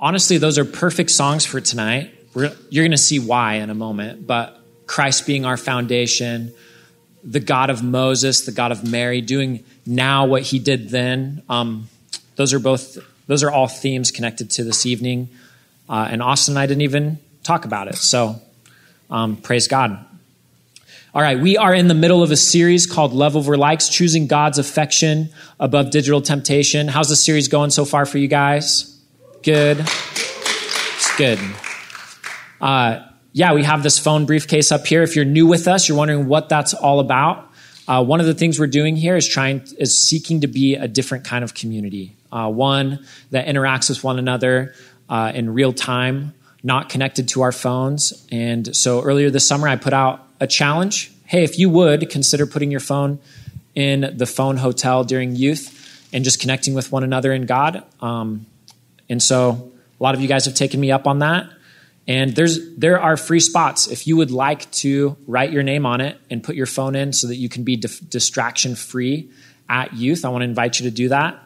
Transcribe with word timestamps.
honestly, 0.00 0.38
those 0.38 0.58
are 0.58 0.64
perfect 0.64 1.10
songs 1.10 1.44
for 1.44 1.60
tonight. 1.60 2.12
We're, 2.34 2.52
you're 2.70 2.84
going 2.84 2.90
to 2.92 2.96
see 2.96 3.18
why 3.18 3.54
in 3.56 3.70
a 3.70 3.74
moment, 3.74 4.26
but 4.26 4.58
Christ 4.86 5.26
being 5.26 5.44
our 5.44 5.56
foundation, 5.56 6.52
the 7.22 7.40
God 7.40 7.70
of 7.70 7.82
Moses, 7.82 8.42
the 8.42 8.52
God 8.52 8.72
of 8.72 8.88
Mary, 8.88 9.20
doing 9.20 9.62
now 9.84 10.26
what 10.26 10.42
he 10.42 10.58
did 10.58 10.88
then. 10.88 11.42
Um, 11.48 11.88
those 12.36 12.54
are 12.54 12.58
both, 12.58 12.98
those 13.26 13.42
are 13.42 13.50
all 13.50 13.68
themes 13.68 14.10
connected 14.10 14.50
to 14.52 14.64
this 14.64 14.86
evening. 14.86 15.28
Uh, 15.88 16.08
and 16.10 16.22
Austin 16.22 16.52
and 16.52 16.58
I 16.58 16.66
didn't 16.66 16.82
even 16.82 17.18
talk 17.42 17.64
about 17.64 17.88
it. 17.88 17.96
So 17.96 18.40
um, 19.10 19.36
praise 19.36 19.68
God. 19.68 20.06
All 21.12 21.20
right, 21.20 21.38
we 21.38 21.56
are 21.56 21.74
in 21.74 21.88
the 21.88 21.94
middle 21.94 22.22
of 22.22 22.30
a 22.30 22.36
series 22.36 22.86
called 22.86 23.12
Love 23.12 23.36
Over 23.36 23.56
Likes, 23.56 23.88
choosing 23.88 24.28
God's 24.28 24.58
affection 24.58 25.30
above 25.58 25.90
digital 25.90 26.22
temptation. 26.22 26.86
How's 26.86 27.08
the 27.08 27.16
series 27.16 27.48
going 27.48 27.70
so 27.70 27.84
far 27.84 28.06
for 28.06 28.18
you 28.18 28.28
guys? 28.28 28.89
Good. 29.42 29.80
It's 29.80 31.16
good. 31.16 31.38
Uh, 32.60 33.06
yeah, 33.32 33.54
we 33.54 33.64
have 33.64 33.82
this 33.82 33.98
phone 33.98 34.26
briefcase 34.26 34.70
up 34.70 34.86
here. 34.86 35.02
If 35.02 35.16
you're 35.16 35.24
new 35.24 35.46
with 35.46 35.66
us, 35.66 35.88
you're 35.88 35.96
wondering 35.96 36.26
what 36.26 36.50
that's 36.50 36.74
all 36.74 37.00
about. 37.00 37.50
Uh, 37.88 38.04
one 38.04 38.20
of 38.20 38.26
the 38.26 38.34
things 38.34 38.60
we're 38.60 38.66
doing 38.66 38.96
here 38.96 39.16
is 39.16 39.26
trying 39.26 39.62
is 39.78 39.96
seeking 39.96 40.42
to 40.42 40.46
be 40.46 40.74
a 40.74 40.86
different 40.86 41.24
kind 41.24 41.42
of 41.42 41.54
community, 41.54 42.14
uh, 42.30 42.50
one 42.50 43.02
that 43.30 43.46
interacts 43.46 43.88
with 43.88 44.04
one 44.04 44.18
another 44.18 44.74
uh, 45.08 45.32
in 45.34 45.54
real 45.54 45.72
time, 45.72 46.34
not 46.62 46.90
connected 46.90 47.26
to 47.28 47.40
our 47.40 47.52
phones. 47.52 48.26
And 48.30 48.76
so 48.76 49.02
earlier 49.02 49.30
this 49.30 49.48
summer, 49.48 49.68
I 49.68 49.76
put 49.76 49.94
out 49.94 50.28
a 50.38 50.46
challenge. 50.46 51.12
Hey, 51.24 51.44
if 51.44 51.58
you 51.58 51.70
would 51.70 52.10
consider 52.10 52.46
putting 52.46 52.70
your 52.70 52.80
phone 52.80 53.20
in 53.74 54.12
the 54.18 54.26
phone 54.26 54.58
hotel 54.58 55.02
during 55.02 55.34
youth 55.34 56.08
and 56.12 56.24
just 56.24 56.40
connecting 56.40 56.74
with 56.74 56.92
one 56.92 57.04
another 57.04 57.32
in 57.32 57.46
God. 57.46 57.84
Um, 58.00 58.44
and 59.10 59.22
so 59.22 59.72
a 60.00 60.02
lot 60.02 60.14
of 60.14 60.22
you 60.22 60.28
guys 60.28 60.46
have 60.46 60.54
taken 60.54 60.80
me 60.80 60.90
up 60.90 61.06
on 61.06 61.18
that. 61.18 61.50
And 62.08 62.34
there's 62.34 62.74
there 62.76 62.98
are 62.98 63.16
free 63.16 63.40
spots 63.40 63.86
if 63.86 64.06
you 64.06 64.16
would 64.16 64.30
like 64.30 64.70
to 64.72 65.16
write 65.26 65.52
your 65.52 65.62
name 65.62 65.84
on 65.84 66.00
it 66.00 66.18
and 66.30 66.42
put 66.42 66.56
your 66.56 66.66
phone 66.66 66.96
in 66.96 67.12
so 67.12 67.26
that 67.26 67.36
you 67.36 67.48
can 67.48 67.62
be 67.62 67.76
distraction 67.76 68.74
free 68.74 69.30
at 69.68 69.92
youth. 69.92 70.24
I 70.24 70.30
want 70.30 70.42
to 70.42 70.46
invite 70.46 70.80
you 70.80 70.88
to 70.88 70.90
do 70.90 71.10
that. 71.10 71.38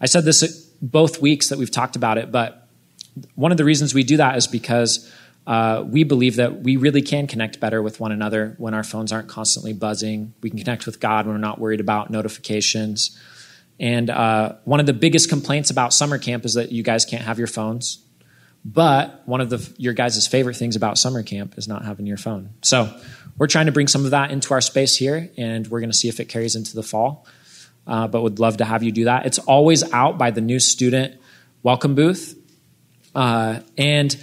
I 0.00 0.06
said 0.06 0.24
this 0.24 0.42
both 0.82 1.20
weeks 1.20 1.48
that 1.48 1.58
we've 1.58 1.70
talked 1.70 1.96
about 1.96 2.18
it, 2.18 2.30
but 2.30 2.68
one 3.34 3.52
of 3.52 3.58
the 3.58 3.64
reasons 3.64 3.94
we 3.94 4.04
do 4.04 4.18
that 4.18 4.36
is 4.36 4.46
because 4.46 5.10
uh, 5.46 5.84
we 5.86 6.04
believe 6.04 6.36
that 6.36 6.62
we 6.62 6.76
really 6.76 7.02
can 7.02 7.26
connect 7.26 7.58
better 7.58 7.82
with 7.82 7.98
one 7.98 8.12
another 8.12 8.54
when 8.58 8.74
our 8.74 8.84
phones 8.84 9.12
aren't 9.12 9.28
constantly 9.28 9.72
buzzing. 9.72 10.34
We 10.40 10.50
can 10.50 10.58
connect 10.58 10.86
with 10.86 11.00
God 11.00 11.26
when 11.26 11.34
we're 11.34 11.40
not 11.40 11.58
worried 11.58 11.80
about 11.80 12.10
notifications. 12.10 13.18
And 13.82 14.10
uh, 14.10 14.54
one 14.64 14.78
of 14.78 14.86
the 14.86 14.92
biggest 14.92 15.28
complaints 15.28 15.70
about 15.70 15.92
summer 15.92 16.16
camp 16.16 16.44
is 16.44 16.54
that 16.54 16.70
you 16.70 16.84
guys 16.84 17.04
can't 17.04 17.24
have 17.24 17.38
your 17.38 17.48
phones. 17.48 17.98
But 18.64 19.22
one 19.26 19.40
of 19.40 19.50
the, 19.50 19.68
your 19.76 19.92
guys' 19.92 20.24
favorite 20.28 20.54
things 20.54 20.76
about 20.76 20.98
summer 20.98 21.24
camp 21.24 21.58
is 21.58 21.66
not 21.66 21.84
having 21.84 22.06
your 22.06 22.16
phone. 22.16 22.50
So 22.62 22.96
we're 23.36 23.48
trying 23.48 23.66
to 23.66 23.72
bring 23.72 23.88
some 23.88 24.04
of 24.04 24.12
that 24.12 24.30
into 24.30 24.54
our 24.54 24.60
space 24.60 24.96
here, 24.96 25.28
and 25.36 25.66
we're 25.66 25.80
going 25.80 25.90
to 25.90 25.96
see 25.96 26.08
if 26.08 26.20
it 26.20 26.26
carries 26.26 26.54
into 26.54 26.76
the 26.76 26.84
fall. 26.84 27.26
Uh, 27.84 28.06
but 28.06 28.22
would 28.22 28.38
love 28.38 28.58
to 28.58 28.64
have 28.64 28.84
you 28.84 28.92
do 28.92 29.06
that. 29.06 29.26
It's 29.26 29.40
always 29.40 29.92
out 29.92 30.16
by 30.16 30.30
the 30.30 30.40
new 30.40 30.60
student 30.60 31.20
welcome 31.64 31.96
booth. 31.96 32.38
Uh, 33.16 33.60
and 33.76 34.16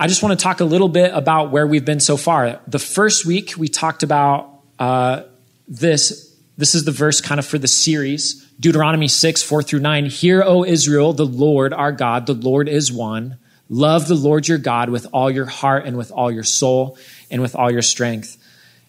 I 0.00 0.08
just 0.08 0.20
want 0.20 0.36
to 0.36 0.42
talk 0.42 0.58
a 0.58 0.64
little 0.64 0.88
bit 0.88 1.14
about 1.14 1.52
where 1.52 1.64
we've 1.64 1.84
been 1.84 2.00
so 2.00 2.16
far. 2.16 2.60
The 2.66 2.80
first 2.80 3.24
week 3.24 3.54
we 3.56 3.68
talked 3.68 4.02
about 4.02 4.62
uh, 4.80 5.22
this. 5.68 6.26
This 6.58 6.74
is 6.74 6.84
the 6.84 6.92
verse 6.92 7.20
kind 7.22 7.38
of 7.38 7.46
for 7.46 7.56
the 7.56 7.68
series 7.68 8.49
Deuteronomy 8.60 9.08
6, 9.08 9.42
4 9.42 9.62
through 9.62 9.80
9. 9.80 10.06
Hear, 10.06 10.42
O 10.42 10.64
Israel, 10.64 11.14
the 11.14 11.24
Lord 11.24 11.72
our 11.72 11.92
God, 11.92 12.26
the 12.26 12.34
Lord 12.34 12.68
is 12.68 12.92
one. 12.92 13.38
Love 13.70 14.06
the 14.06 14.14
Lord 14.14 14.46
your 14.46 14.58
God 14.58 14.90
with 14.90 15.06
all 15.12 15.30
your 15.30 15.46
heart 15.46 15.86
and 15.86 15.96
with 15.96 16.12
all 16.12 16.30
your 16.30 16.44
soul 16.44 16.98
and 17.30 17.40
with 17.40 17.56
all 17.56 17.70
your 17.70 17.82
strength. 17.82 18.36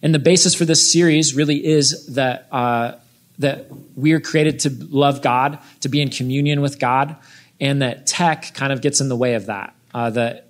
And 0.01 0.13
the 0.13 0.19
basis 0.19 0.53
for 0.53 0.65
this 0.65 0.91
series 0.91 1.35
really 1.35 1.65
is 1.65 2.07
that, 2.15 2.47
uh, 2.51 2.95
that 3.39 3.67
we 3.95 4.11
are 4.11 4.19
created 4.19 4.59
to 4.61 4.69
love 4.89 5.21
God, 5.21 5.59
to 5.81 5.89
be 5.89 6.01
in 6.01 6.09
communion 6.09 6.59
with 6.59 6.77
God, 6.77 7.15
and 7.61 7.81
that 7.81 8.07
tech 8.07 8.53
kind 8.53 8.73
of 8.73 8.81
gets 8.81 8.99
in 8.99 9.07
the 9.07 9.15
way 9.15 9.35
of 9.35 9.45
that. 9.45 9.73
Uh, 9.93 10.09
that 10.09 10.47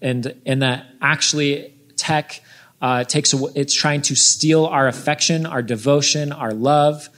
and 0.00 0.34
and 0.44 0.62
that 0.62 0.86
actually 1.00 1.74
tech 1.96 2.40
uh, 2.80 3.02
takes 3.04 3.32
it's 3.54 3.74
trying 3.74 4.02
to 4.02 4.14
steal 4.14 4.66
our 4.66 4.86
affection, 4.86 5.46
our 5.46 5.62
devotion, 5.62 6.32
our 6.32 6.52
love. 6.52 7.08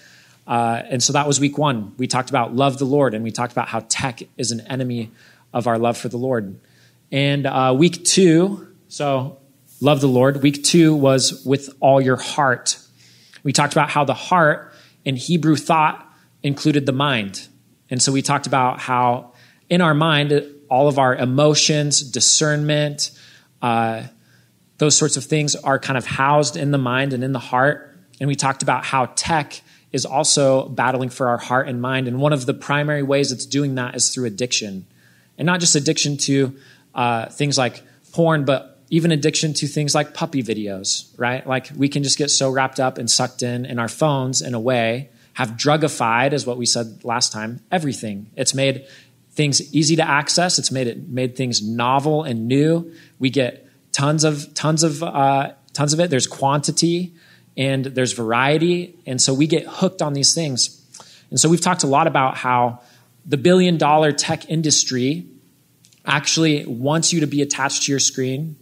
Uh, 0.47 0.83
and 0.89 1.03
so 1.03 1.13
that 1.13 1.27
was 1.27 1.41
week 1.41 1.59
one. 1.59 1.95
We 1.99 2.07
talked 2.07 2.31
about 2.31 2.55
love 2.55 2.79
the 2.79 2.85
Lord, 2.85 3.15
and 3.15 3.25
we 3.25 3.31
talked 3.31 3.53
about 3.53 3.69
how 3.69 3.81
tech 3.89 4.23
is 4.37 4.53
an 4.53 4.61
enemy 4.63 5.11
of 5.53 5.67
our 5.67 5.79
love 5.79 5.97
for 5.97 6.09
the 6.09 6.17
Lord. 6.17 6.59
And 7.11 7.47
uh, 7.47 7.75
week 7.77 8.05
two, 8.05 8.69
so 8.89 9.39
love 9.81 10.01
the 10.01 10.09
Lord. 10.09 10.43
Week 10.43 10.63
two 10.63 10.95
was 10.95 11.45
with 11.45 11.75
all 11.81 12.01
your 12.01 12.17
heart. 12.17 12.79
We 13.43 13.53
talked 13.53 13.73
about 13.73 13.91
how 13.91 14.05
the 14.05 14.15
heart 14.15 14.73
in 15.05 15.17
Hebrew 15.17 15.57
thought 15.57 16.07
included 16.43 16.87
the 16.87 16.93
mind. 16.93 17.49
And 17.91 18.03
so 18.03 18.13
we 18.13 18.23
talked 18.23 18.47
about 18.47 18.81
how 18.81 19.33
in 19.69 19.81
our 19.81 19.95
mind, 19.95 20.43
all 20.69 20.89
of 20.89 20.99
our 20.99 21.15
emotions, 21.15 22.03
discernment, 22.03 23.11
uh, 23.63 24.05
those 24.79 24.97
sorts 24.97 25.17
of 25.17 25.25
things 25.25 25.57
are 25.57 25.79
kind 25.79 25.97
of 25.97 26.05
housed 26.05 26.57
in 26.57 26.71
the 26.71 26.79
mind 26.79 27.13
and 27.13 27.25
in 27.25 27.33
the 27.33 27.39
heart. 27.39 27.97
And 28.21 28.29
we 28.29 28.35
talked 28.35 28.63
about 28.63 28.85
how 28.85 29.07
tech 29.17 29.63
is 29.97 30.05
also 30.05 30.69
battling 30.69 31.09
for 31.09 31.29
our 31.29 31.39
heart 31.39 31.67
and 31.69 31.81
mind. 31.81 32.07
And 32.07 32.21
one 32.21 32.35
of 32.35 32.45
the 32.45 32.55
primary 32.55 33.03
ways 33.03 33.33
it's 33.33 33.47
doing 33.47 33.75
that 33.77 33.97
is 33.97 34.11
through 34.11 34.27
addiction. 34.27 34.87
And 35.39 35.47
not 35.47 35.59
just 35.59 35.75
addiction 35.75 36.19
to 36.19 36.55
uh, 36.95 37.27
things 37.31 37.57
like 37.57 37.83
porn, 38.13 38.45
but 38.45 38.79
even 38.91 39.11
addiction 39.11 39.55
to 39.55 39.67
things 39.67 39.95
like 39.95 40.15
puppy 40.15 40.43
videos, 40.43 41.09
right? 41.17 41.47
Like 41.47 41.71
we 41.75 41.89
can 41.89 42.03
just 42.03 42.19
get 42.19 42.31
so 42.31 42.51
wrapped 42.51 42.79
up 42.79 42.99
and 42.99 43.11
sucked 43.11 43.43
in 43.43 43.65
in 43.65 43.79
our 43.79 43.89
phones 43.89 44.43
in 44.43 44.55
a 44.55 44.61
way, 44.61 45.09
have 45.33 45.53
drugified, 45.53 46.33
as 46.33 46.47
what 46.47 46.59
we 46.59 46.67
said 46.67 47.03
last 47.03 47.33
time, 47.33 47.61
everything. 47.73 48.31
It's 48.37 48.55
made 48.55 48.87
things 49.33 49.75
easy 49.75 49.97
to 49.97 50.09
access. 50.09 50.59
It's 50.59 50.71
made 50.71 50.87
it 50.87 51.09
made 51.09 51.37
things 51.37 51.63
novel 51.67 52.23
and 52.23 52.47
new. 52.47 52.93
We 53.19 53.31
get 53.31 53.67
tons 53.93 54.25
of 54.25 54.53
tons 54.55 54.85
of 54.85 55.03
uh, 55.03 55.53
tons 55.73 55.93
of 55.95 56.01
it. 56.01 56.11
There's 56.11 56.27
quantity 56.27 57.15
and 57.57 57.85
there's 57.85 58.13
variety, 58.13 58.99
and 59.07 59.21
so 59.21 59.33
we 59.33 59.47
get 59.47 59.67
hooked 59.67 60.03
on 60.03 60.13
these 60.13 60.35
things. 60.35 60.83
And 61.31 61.41
so 61.41 61.49
we've 61.49 61.61
talked 61.61 61.83
a 61.83 61.87
lot 61.87 62.07
about 62.07 62.37
how 62.37 62.81
the 63.25 63.37
billion 63.37 63.79
dollar 63.79 64.13
tech 64.13 64.49
industry 64.51 65.27
actually 66.05 66.65
wants 66.67 67.13
you 67.13 67.21
to 67.21 67.27
be 67.27 67.43
attached 67.43 67.85
to 67.85 67.93
your 67.93 67.99
screen. 67.99 68.57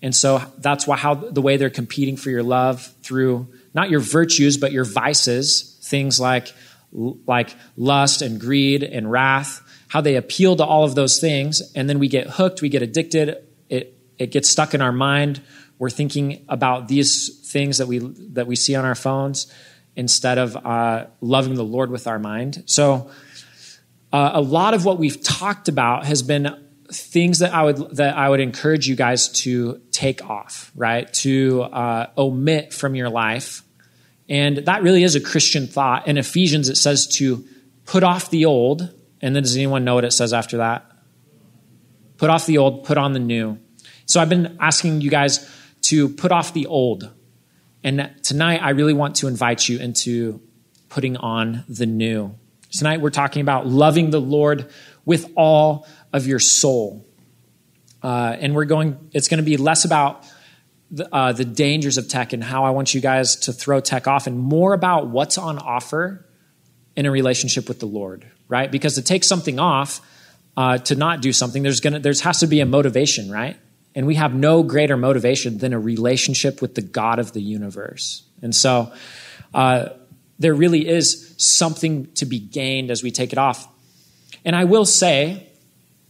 And 0.00 0.14
so 0.14 0.40
that's 0.58 0.86
why 0.86 0.96
how 0.96 1.14
the 1.14 1.42
way 1.42 1.56
they're 1.56 1.68
competing 1.68 2.16
for 2.16 2.30
your 2.30 2.42
love 2.42 2.94
through 3.02 3.48
not 3.74 3.90
your 3.90 4.00
virtues 4.00 4.56
but 4.56 4.72
your 4.72 4.84
vices, 4.84 5.78
things 5.82 6.18
like 6.18 6.52
like 6.92 7.54
lust 7.76 8.22
and 8.22 8.40
greed 8.40 8.82
and 8.82 9.10
wrath 9.10 9.62
how 9.88 10.02
they 10.02 10.16
appeal 10.16 10.54
to 10.56 10.64
all 10.64 10.84
of 10.84 10.94
those 10.94 11.18
things, 11.18 11.62
and 11.74 11.88
then 11.88 11.98
we 11.98 12.08
get 12.08 12.28
hooked, 12.28 12.62
we 12.62 12.68
get 12.68 12.82
addicted, 12.82 13.36
it, 13.68 13.98
it 14.18 14.30
gets 14.30 14.48
stuck 14.48 14.74
in 14.74 14.82
our 14.82 14.92
mind. 14.92 15.40
We're 15.78 15.90
thinking 15.90 16.44
about 16.48 16.88
these 16.88 17.50
things 17.50 17.78
that 17.78 17.86
we, 17.86 17.98
that 17.98 18.46
we 18.46 18.56
see 18.56 18.74
on 18.74 18.84
our 18.84 18.94
phones 18.94 19.52
instead 19.96 20.38
of 20.38 20.56
uh, 20.56 21.06
loving 21.20 21.54
the 21.54 21.64
Lord 21.64 21.90
with 21.90 22.06
our 22.06 22.18
mind. 22.18 22.64
So, 22.66 23.10
uh, 24.12 24.30
a 24.34 24.40
lot 24.40 24.72
of 24.72 24.84
what 24.84 24.98
we've 24.98 25.22
talked 25.22 25.68
about 25.68 26.06
has 26.06 26.22
been 26.22 26.64
things 26.90 27.40
that 27.40 27.52
I 27.52 27.64
would 27.64 27.96
that 27.96 28.16
I 28.16 28.28
would 28.28 28.40
encourage 28.40 28.88
you 28.88 28.96
guys 28.96 29.28
to 29.42 29.82
take 29.90 30.24
off, 30.24 30.72
right? 30.74 31.12
To 31.14 31.62
uh, 31.64 32.06
omit 32.16 32.72
from 32.72 32.94
your 32.94 33.10
life, 33.10 33.62
and 34.26 34.56
that 34.58 34.82
really 34.82 35.02
is 35.02 35.14
a 35.14 35.20
Christian 35.20 35.66
thought. 35.66 36.08
In 36.08 36.16
Ephesians, 36.16 36.70
it 36.70 36.76
says 36.76 37.06
to 37.18 37.44
put 37.84 38.02
off 38.02 38.30
the 38.30 38.46
old 38.46 38.94
and 39.20 39.34
then 39.34 39.42
does 39.42 39.56
anyone 39.56 39.84
know 39.84 39.94
what 39.94 40.04
it 40.04 40.12
says 40.12 40.32
after 40.32 40.58
that? 40.58 40.90
Put 42.16 42.30
off 42.30 42.46
the 42.46 42.58
old, 42.58 42.84
put 42.84 42.98
on 42.98 43.12
the 43.12 43.18
new. 43.18 43.58
So 44.06 44.20
I've 44.20 44.28
been 44.28 44.56
asking 44.60 45.00
you 45.00 45.10
guys 45.10 45.48
to 45.88 46.08
put 46.10 46.32
off 46.32 46.52
the 46.52 46.66
old. 46.66 47.10
And 47.82 48.10
tonight 48.22 48.60
I 48.62 48.70
really 48.70 48.92
want 48.92 49.16
to 49.16 49.26
invite 49.26 49.68
you 49.68 49.78
into 49.78 50.40
putting 50.90 51.16
on 51.16 51.64
the 51.66 51.86
new. 51.86 52.34
Tonight 52.70 53.00
we're 53.00 53.08
talking 53.08 53.40
about 53.40 53.66
loving 53.66 54.10
the 54.10 54.20
Lord 54.20 54.70
with 55.06 55.32
all 55.34 55.86
of 56.12 56.26
your 56.26 56.40
soul. 56.40 57.06
Uh, 58.02 58.36
and 58.38 58.54
we're 58.54 58.66
going, 58.66 58.98
it's 59.12 59.28
going 59.28 59.38
to 59.38 59.44
be 59.44 59.56
less 59.56 59.86
about 59.86 60.26
the, 60.90 61.12
uh, 61.14 61.32
the 61.32 61.46
dangers 61.46 61.96
of 61.96 62.06
tech 62.08 62.34
and 62.34 62.44
how 62.44 62.64
I 62.64 62.70
want 62.70 62.92
you 62.92 63.00
guys 63.00 63.36
to 63.36 63.52
throw 63.54 63.80
tech 63.80 64.06
off 64.06 64.26
and 64.26 64.38
more 64.38 64.74
about 64.74 65.08
what's 65.08 65.38
on 65.38 65.58
offer 65.58 66.26
in 66.96 67.06
a 67.06 67.10
relationship 67.10 67.66
with 67.66 67.80
the 67.80 67.86
Lord, 67.86 68.26
right? 68.46 68.70
Because 68.70 68.96
to 68.96 69.02
take 69.02 69.24
something 69.24 69.58
off, 69.58 70.00
uh, 70.54 70.76
to 70.78 70.94
not 70.94 71.22
do 71.22 71.32
something, 71.32 71.62
there's 71.62 71.80
gonna 71.80 72.00
there's 72.00 72.22
has 72.22 72.40
to 72.40 72.46
be 72.46 72.60
a 72.60 72.66
motivation, 72.66 73.30
right? 73.30 73.56
And 73.98 74.06
we 74.06 74.14
have 74.14 74.32
no 74.32 74.62
greater 74.62 74.96
motivation 74.96 75.58
than 75.58 75.72
a 75.72 75.78
relationship 75.80 76.62
with 76.62 76.76
the 76.76 76.82
God 76.82 77.18
of 77.18 77.32
the 77.32 77.42
universe. 77.42 78.22
And 78.42 78.54
so, 78.54 78.92
uh, 79.52 79.88
there 80.38 80.54
really 80.54 80.86
is 80.86 81.34
something 81.36 82.06
to 82.12 82.24
be 82.24 82.38
gained 82.38 82.92
as 82.92 83.02
we 83.02 83.10
take 83.10 83.32
it 83.32 83.38
off. 83.38 83.66
And 84.44 84.54
I 84.54 84.66
will 84.66 84.84
say, 84.84 85.48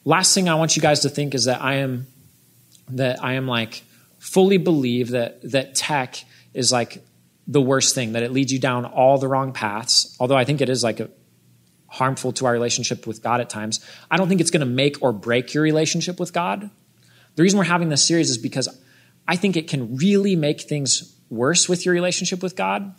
last 0.04 0.34
thing 0.34 0.50
I 0.50 0.56
want 0.56 0.76
you 0.76 0.82
guys 0.82 1.00
to 1.00 1.08
think 1.08 1.34
is 1.34 1.46
that 1.46 1.62
I 1.62 1.76
am 1.76 2.06
that 2.90 3.24
I 3.24 3.32
am 3.32 3.46
like 3.46 3.82
fully 4.18 4.58
believe 4.58 5.12
that 5.12 5.40
that 5.50 5.74
tech 5.74 6.22
is 6.52 6.70
like 6.70 7.02
the 7.46 7.62
worst 7.62 7.94
thing, 7.94 8.12
that 8.12 8.22
it 8.22 8.32
leads 8.32 8.52
you 8.52 8.58
down 8.58 8.84
all 8.84 9.16
the 9.16 9.28
wrong 9.28 9.54
paths. 9.54 10.14
Although 10.20 10.36
I 10.36 10.44
think 10.44 10.60
it 10.60 10.68
is 10.68 10.84
like 10.84 11.00
a, 11.00 11.08
harmful 11.86 12.32
to 12.32 12.44
our 12.44 12.52
relationship 12.52 13.06
with 13.06 13.22
God 13.22 13.40
at 13.40 13.48
times. 13.48 13.82
I 14.10 14.18
don't 14.18 14.28
think 14.28 14.42
it's 14.42 14.50
going 14.50 14.60
to 14.60 14.66
make 14.66 14.98
or 15.00 15.10
break 15.10 15.54
your 15.54 15.62
relationship 15.62 16.20
with 16.20 16.34
God. 16.34 16.68
The 17.38 17.44
reason 17.44 17.56
we're 17.56 17.66
having 17.66 17.88
this 17.88 18.04
series 18.04 18.30
is 18.30 18.36
because 18.36 18.68
I 19.28 19.36
think 19.36 19.56
it 19.56 19.68
can 19.68 19.96
really 19.96 20.34
make 20.34 20.62
things 20.62 21.14
worse 21.30 21.68
with 21.68 21.84
your 21.84 21.94
relationship 21.94 22.42
with 22.42 22.56
God. 22.56 22.92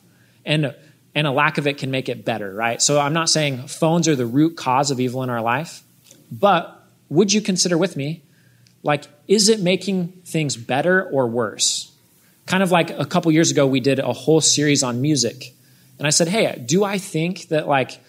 And 0.46 0.74
and 1.14 1.28
a 1.28 1.32
lack 1.32 1.58
of 1.58 1.68
it 1.68 1.78
can 1.78 1.92
make 1.92 2.08
it 2.08 2.24
better, 2.24 2.54
right? 2.54 2.82
So 2.82 3.02
I'm 3.02 3.12
not 3.12 3.30
saying 3.30 3.68
phones 3.68 4.08
are 4.08 4.16
the 4.16 4.26
root 4.26 4.56
cause 4.56 4.92
of 4.92 5.02
evil 5.02 5.24
in 5.24 5.30
our 5.30 5.42
life, 5.42 5.84
but 6.32 6.88
would 7.10 7.34
you 7.34 7.42
consider 7.42 7.78
with 7.78 7.98
me, 7.98 8.22
like, 8.82 9.10
is 9.28 9.50
it 9.50 9.60
making 9.60 10.08
things 10.24 10.56
better 10.56 11.04
or 11.04 11.28
worse? 11.28 11.94
Kind 12.46 12.64
of 12.64 12.72
like 12.72 12.92
a 12.92 13.06
couple 13.06 13.34
years 13.34 13.52
ago, 13.52 13.68
we 13.68 13.82
did 13.82 14.00
a 14.00 14.14
whole 14.14 14.40
series 14.40 14.84
on 14.84 15.02
music. 15.02 15.54
And 15.98 16.08
I 16.08 16.12
said, 16.12 16.30
hey, 16.30 16.64
do 16.66 16.86
I 16.86 16.98
think 16.98 17.50
that 17.50 17.68
like 17.68 18.00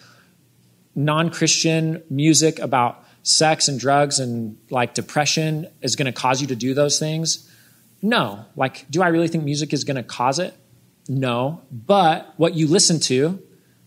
non 0.95 1.29
Christian 1.29 2.01
music 2.09 2.59
about 2.59 3.03
sex 3.23 3.67
and 3.67 3.79
drugs 3.79 4.19
and 4.19 4.57
like 4.69 4.93
depression 4.93 5.67
is 5.81 5.95
going 5.95 6.05
to 6.05 6.11
cause 6.11 6.41
you 6.41 6.47
to 6.47 6.55
do 6.55 6.73
those 6.73 6.99
things? 6.99 7.49
No. 8.01 8.45
Like, 8.55 8.89
do 8.89 9.01
I 9.01 9.09
really 9.09 9.27
think 9.27 9.43
music 9.43 9.73
is 9.73 9.83
going 9.83 9.97
to 9.97 10.03
cause 10.03 10.39
it? 10.39 10.55
No. 11.07 11.61
But 11.71 12.33
what 12.37 12.55
you 12.55 12.67
listen 12.67 12.99
to 13.01 13.41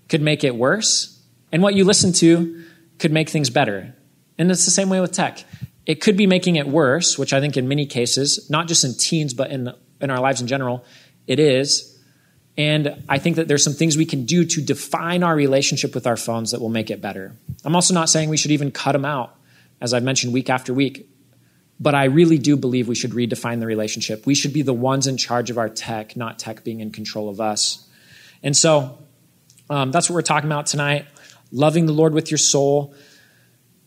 could 0.08 0.22
make 0.22 0.44
it 0.44 0.54
worse, 0.54 1.22
and 1.50 1.62
what 1.62 1.75
you 1.75 1.84
listen 1.84 2.12
to 2.14 2.64
could 2.98 3.12
make 3.12 3.28
things 3.28 3.50
better. 3.50 3.94
And 4.38 4.50
it's 4.50 4.64
the 4.64 4.70
same 4.70 4.88
way 4.88 5.00
with 5.00 5.12
tech. 5.12 5.44
It 5.87 6.00
could 6.00 6.16
be 6.16 6.26
making 6.26 6.56
it 6.56 6.66
worse, 6.66 7.19
which 7.19 7.32
I 7.32 7.40
think 7.40 7.56
in 7.56 7.69
many 7.69 7.87
cases, 7.87 8.48
not 8.50 8.69
just 8.69 8.84
in 8.84 8.94
teens, 8.94 9.34
but 9.34 9.50
in, 9.50 9.72
in 10.00 10.10
our 10.10 10.20
lives 10.20 10.40
in 10.40 10.46
general, 10.46 10.84
it 11.26 11.38
is. 11.38 11.94
And 12.56 13.02
I 13.08 13.18
think 13.18 13.36
that 13.36 13.48
there's 13.48 13.64
some 13.64 13.72
things 13.72 13.96
we 13.96 14.06
can 14.06 14.26
do 14.26 14.44
to 14.44 14.60
define 14.62 15.22
our 15.22 15.34
relationship 15.34 15.94
with 15.94 16.06
our 16.06 16.16
phones 16.16 16.52
that 16.52 16.60
will 16.60 16.68
make 16.68 16.90
it 16.90 17.00
better. 17.00 17.32
I'm 17.64 17.74
also 17.74 17.94
not 17.94 18.08
saying 18.08 18.28
we 18.28 18.36
should 18.36 18.52
even 18.52 18.70
cut 18.70 18.92
them 18.92 19.04
out, 19.04 19.36
as 19.80 19.92
I've 19.92 20.04
mentioned 20.04 20.32
week 20.32 20.48
after 20.48 20.72
week. 20.72 21.08
But 21.80 21.96
I 21.96 22.04
really 22.04 22.38
do 22.38 22.56
believe 22.56 22.86
we 22.86 22.94
should 22.94 23.10
redefine 23.10 23.58
the 23.58 23.66
relationship. 23.66 24.24
We 24.24 24.36
should 24.36 24.52
be 24.52 24.62
the 24.62 24.72
ones 24.72 25.08
in 25.08 25.16
charge 25.16 25.50
of 25.50 25.58
our 25.58 25.68
tech, 25.68 26.16
not 26.16 26.38
tech 26.38 26.62
being 26.62 26.80
in 26.80 26.92
control 26.92 27.28
of 27.28 27.40
us. 27.40 27.88
And 28.44 28.56
so 28.56 28.98
um, 29.68 29.90
that's 29.90 30.08
what 30.08 30.14
we're 30.14 30.22
talking 30.22 30.48
about 30.48 30.66
tonight 30.66 31.06
loving 31.50 31.86
the 31.86 31.92
Lord 31.92 32.12
with 32.12 32.30
your 32.30 32.38
soul. 32.38 32.94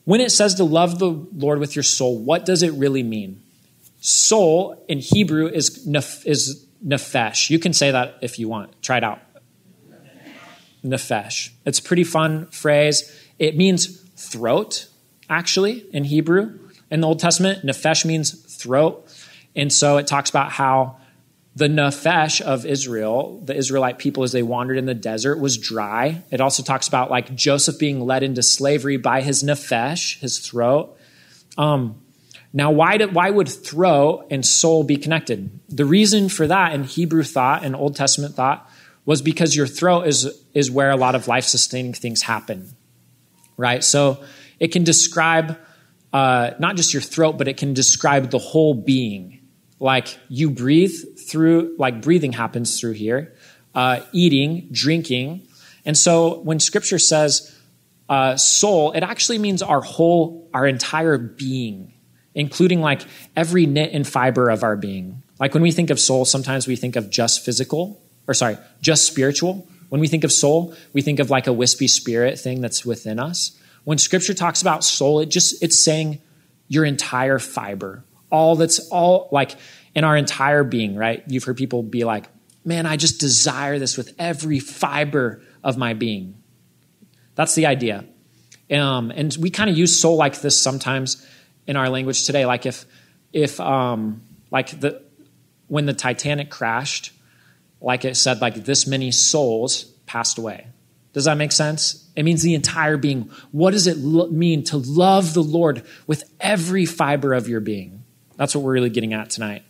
When 0.06 0.22
it 0.22 0.32
says 0.32 0.56
to 0.56 0.64
love 0.64 1.00
the 1.00 1.10
Lord 1.10 1.60
with 1.60 1.76
your 1.76 1.84
soul, 1.84 2.18
what 2.18 2.46
does 2.46 2.64
it 2.64 2.72
really 2.74 3.04
mean? 3.04 3.44
Soul 4.00 4.84
in 4.88 5.00
Hebrew 5.00 5.48
is, 5.48 5.86
is 6.26 6.66
nefesh. 6.86 7.50
You 7.50 7.60
can 7.60 7.74
say 7.74 7.92
that 7.92 8.18
if 8.22 8.40
you 8.40 8.48
want. 8.48 8.82
Try 8.82 8.98
it 8.98 9.04
out. 9.04 9.20
Nefesh. 10.84 11.50
It's 11.66 11.80
a 11.80 11.84
pretty 11.84 12.04
fun 12.04 12.48
phrase. 12.48 13.12
It 13.40 13.58
means 13.58 14.02
throat, 14.16 14.88
actually, 15.30 15.86
in 15.92 16.06
Hebrew. 16.06 16.60
In 16.90 17.02
the 17.02 17.08
Old 17.08 17.20
Testament, 17.20 17.66
nefesh 17.66 18.06
means 18.06 18.32
throat. 18.56 19.08
And 19.56 19.72
so 19.74 19.98
it 19.98 20.08
talks 20.08 20.30
about 20.30 20.52
how 20.52 20.98
the 21.56 21.68
nefesh 21.68 22.40
of 22.40 22.66
Israel, 22.66 23.42
the 23.44 23.56
Israelite 23.56 23.98
people 23.98 24.24
as 24.24 24.32
they 24.32 24.44
wandered 24.44 24.78
in 24.78 24.86
the 24.86 24.94
desert, 24.94 25.40
was 25.40 25.58
dry. 25.58 26.24
It 26.30 26.40
also 26.40 26.62
talks 26.62 26.88
about 26.88 27.10
like 27.10 27.34
Joseph 27.34 27.80
being 27.80 28.00
led 28.06 28.22
into 28.22 28.44
slavery 28.44 28.98
by 28.98 29.22
his 29.22 29.44
nefesh, 29.44 30.20
his 30.20 30.38
throat. 30.38 30.96
Um, 31.58 32.00
now, 32.54 32.72
why, 32.72 32.98
why 32.98 33.30
would 33.30 33.50
throat 33.50 34.28
and 34.32 34.46
soul 34.46 34.84
be 34.84 34.98
connected? 34.98 35.60
The 35.70 35.86
reason 35.86 36.30
for 36.30 36.48
that 36.48 36.74
in 36.74 36.84
Hebrew 36.86 37.24
thought 37.24 37.64
and 37.64 37.76
Old 37.76 37.96
Testament 37.96 38.36
thought 38.36 38.70
was 39.06 39.22
because 39.22 39.56
your 39.56 39.68
throat 39.68 40.04
is, 40.04 40.44
is 40.54 40.72
where 40.72 40.90
a 40.90 40.96
lot 40.96 41.16
of 41.16 41.28
life 41.28 41.46
sustaining 41.46 41.94
things 41.94 42.24
happen, 42.24 42.70
right? 43.58 43.84
So 43.84 44.24
it 44.60 44.70
can 44.70 44.84
describe 44.84 45.58
uh, 46.14 46.52
not 46.60 46.76
just 46.76 46.94
your 46.94 47.02
throat, 47.02 47.38
but 47.38 47.48
it 47.48 47.58
can 47.58 47.74
describe 47.74 48.32
the 48.32 48.40
whole 48.40 48.74
being. 48.74 49.40
Like 49.80 50.18
you 50.30 50.50
breathe 50.50 51.20
through, 51.20 51.76
like 51.78 52.02
breathing 52.02 52.34
happens 52.34 52.80
through 52.80 52.94
here, 52.94 53.36
uh, 53.76 54.00
eating, 54.12 54.70
drinking. 54.72 55.48
And 55.86 55.98
so 55.98 56.40
when 56.40 56.60
scripture 56.60 57.00
says 57.00 57.56
uh, 58.10 58.36
soul, 58.38 58.94
it 58.94 59.04
actually 59.04 59.38
means 59.38 59.62
our 59.62 59.82
whole, 59.82 60.50
our 60.54 60.66
entire 60.66 61.18
being, 61.18 61.94
including 62.38 62.80
like 62.82 63.02
every 63.36 63.66
knit 63.66 63.92
and 63.94 64.08
fiber 64.08 64.50
of 64.50 64.64
our 64.64 64.76
being. 64.76 65.24
Like 65.40 65.56
when 65.56 65.64
we 65.64 65.72
think 65.72 65.90
of 65.90 66.00
soul, 66.00 66.24
sometimes 66.24 66.68
we 66.68 66.76
think 66.76 66.96
of 66.96 67.10
just 67.10 67.44
physical, 67.44 68.00
or 68.28 68.36
sorry, 68.36 68.58
just 68.80 69.08
spiritual. 69.08 69.68
When 69.90 70.00
we 70.00 70.08
think 70.08 70.24
of 70.24 70.32
soul, 70.32 70.76
we 70.94 71.02
think 71.02 71.20
of 71.20 71.32
like 71.32 71.48
a 71.48 71.54
wispy 71.54 71.88
spirit 71.88 72.40
thing 72.40 72.62
that's 72.62 72.86
within 72.86 73.20
us. 73.20 73.60
When 73.86 73.98
scripture 73.98 74.36
talks 74.36 74.62
about 74.62 74.84
soul, 74.84 75.20
it 75.20 75.30
just 75.30 75.64
it's 75.64 75.80
saying 75.80 76.22
your 76.68 76.86
entire 76.86 77.40
fiber. 77.40 78.06
All 78.30 78.56
that's 78.56 78.88
all 78.90 79.30
like 79.32 79.56
in 79.96 80.04
our 80.04 80.16
entire 80.16 80.64
being, 80.64 80.96
right? 80.96 81.24
You've 81.28 81.44
heard 81.44 81.58
people 81.58 81.82
be 81.82 82.04
like, 82.04 82.28
"Man, 82.64 82.86
I 82.86 82.98
just 82.98 83.20
desire 83.20 83.80
this 83.80 83.98
with 83.98 84.14
every 84.20 84.60
fiber 84.60 85.42
of 85.64 85.76
my 85.76 85.96
being." 85.96 86.36
That's 87.34 87.56
the 87.56 87.66
idea. 87.66 88.06
Um, 88.70 89.12
and 89.12 89.36
we 89.40 89.50
kind 89.50 89.70
of 89.72 89.78
use 89.78 90.00
soul 90.00 90.18
like 90.18 90.42
this 90.42 90.60
sometimes 90.60 91.26
in 91.68 91.76
our 91.76 91.90
language 91.90 92.26
today. 92.26 92.46
Like 92.46 92.66
if 92.66 92.86
if 93.34 93.60
um, 93.60 94.22
like 94.50 94.80
the 94.80 95.02
when 95.68 95.86
the 95.86 95.94
Titanic 95.94 96.50
crashed, 96.50 97.12
like 97.82 98.06
it 98.06 98.16
said, 98.16 98.42
like 98.42 98.56
this 98.56 98.88
many 98.88 99.12
souls 99.12 99.84
passed 100.06 100.38
away. 100.38 100.68
Does 101.14 101.26
that 101.26 101.38
make 101.38 101.52
sense? 101.52 102.08
It 102.16 102.24
means 102.24 102.42
the 102.42 102.54
entire 102.54 102.98
being. 102.98 103.32
What 103.52 103.72
does 103.72 103.88
it 103.88 103.98
lo- 103.98 104.28
mean 104.28 104.64
to 104.66 104.78
love 104.78 105.34
the 105.34 105.44
Lord 105.44 105.84
with 106.06 106.24
every 106.40 106.86
fiber 106.86 107.34
of 107.34 107.48
your 107.48 107.60
being? 107.60 108.04
That's 108.36 108.56
what 108.56 108.64
we're 108.64 108.74
really 108.74 108.90
getting 108.90 109.14
at 109.14 109.30
tonight. 109.30 109.64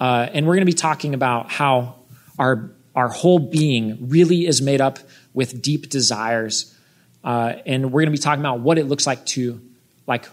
Uh, 0.00 0.26
and 0.32 0.46
we're 0.46 0.54
going 0.54 0.66
to 0.66 0.72
be 0.72 0.72
talking 0.72 1.12
about 1.12 1.50
how 1.50 1.96
our, 2.38 2.70
our 2.94 3.08
whole 3.08 3.38
being 3.38 4.08
really 4.08 4.46
is 4.46 4.62
made 4.62 4.80
up 4.80 4.98
with 5.34 5.60
deep 5.60 5.90
desires. 5.90 6.74
Uh, 7.22 7.56
and 7.66 7.92
we're 7.92 8.00
going 8.00 8.12
to 8.12 8.18
be 8.18 8.22
talking 8.22 8.40
about 8.40 8.60
what 8.60 8.78
it 8.78 8.86
looks 8.86 9.06
like 9.06 9.26
to, 9.26 9.60
like, 10.06 10.26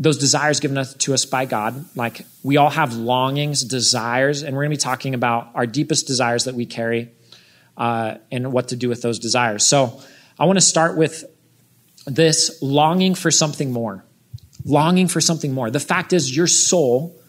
those 0.00 0.16
desires 0.16 0.60
given 0.60 0.82
to 0.82 1.12
us 1.12 1.26
by 1.26 1.44
God. 1.44 1.84
Like, 1.94 2.24
we 2.42 2.56
all 2.56 2.70
have 2.70 2.94
longings, 2.94 3.62
desires, 3.62 4.42
and 4.42 4.56
we're 4.56 4.62
going 4.62 4.72
to 4.72 4.78
be 4.78 4.80
talking 4.82 5.14
about 5.14 5.50
our 5.54 5.66
deepest 5.66 6.06
desires 6.06 6.44
that 6.44 6.54
we 6.54 6.64
carry 6.64 7.10
uh, 7.76 8.14
and 8.32 8.50
what 8.50 8.68
to 8.68 8.76
do 8.76 8.88
with 8.88 9.02
those 9.02 9.18
desires. 9.18 9.64
So 9.66 10.00
I 10.38 10.46
want 10.46 10.56
to 10.56 10.64
start 10.64 10.96
with 10.96 11.26
this 12.06 12.62
longing 12.62 13.14
for 13.14 13.30
something 13.30 13.72
more. 13.72 14.02
Longing 14.64 15.06
for 15.06 15.20
something 15.20 15.52
more. 15.52 15.70
The 15.70 15.80
fact 15.80 16.14
is, 16.14 16.34
your 16.34 16.46
soul, 16.46 17.20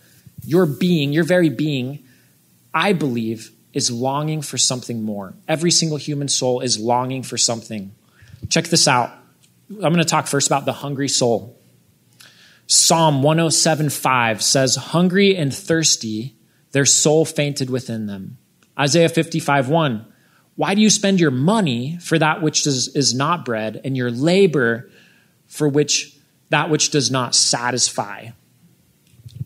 your 0.46 0.66
being, 0.66 1.12
your 1.12 1.26
very 1.26 1.50
being, 1.50 2.06
I 2.74 2.94
believe, 2.94 3.52
is 3.74 3.92
longing 3.92 4.42
for 4.42 4.58
something 4.58 5.04
more. 5.04 5.34
Every 5.46 5.72
single 5.72 5.98
human 5.98 6.30
soul 6.30 6.62
is 6.62 6.80
longing 6.80 7.24
for 7.24 7.38
something. 7.38 7.94
Check 8.48 8.68
this 8.68 8.88
out. 8.88 9.12
I'm 9.70 9.80
going 9.80 9.98
to 9.98 10.06
talk 10.06 10.28
first 10.28 10.48
about 10.48 10.64
the 10.64 10.74
hungry 10.74 11.10
soul. 11.10 11.58
Psalm 12.74 13.22
107:5 13.22 14.42
says, 14.42 14.78
Hungry 14.78 15.36
and 15.36 15.54
thirsty, 15.54 16.38
their 16.72 16.86
soul 16.86 17.26
fainted 17.26 17.70
within 17.70 18.06
them. 18.06 18.38
Isaiah 18.80 19.10
55:1 19.10 20.06
why 20.56 20.76
do 20.76 20.82
you 20.82 20.90
spend 20.90 21.20
your 21.20 21.32
money 21.32 21.98
for 22.02 22.20
that 22.20 22.42
which 22.42 22.68
is, 22.68 22.90
is 22.90 23.14
not 23.14 23.46
bread 23.46 23.82
and 23.84 23.98
your 23.98 24.12
labor 24.12 24.90
for 25.48 25.68
which 25.68 26.16
that 26.50 26.70
which 26.70 26.92
does 26.92 27.10
not 27.10 27.34
satisfy? 27.34 28.30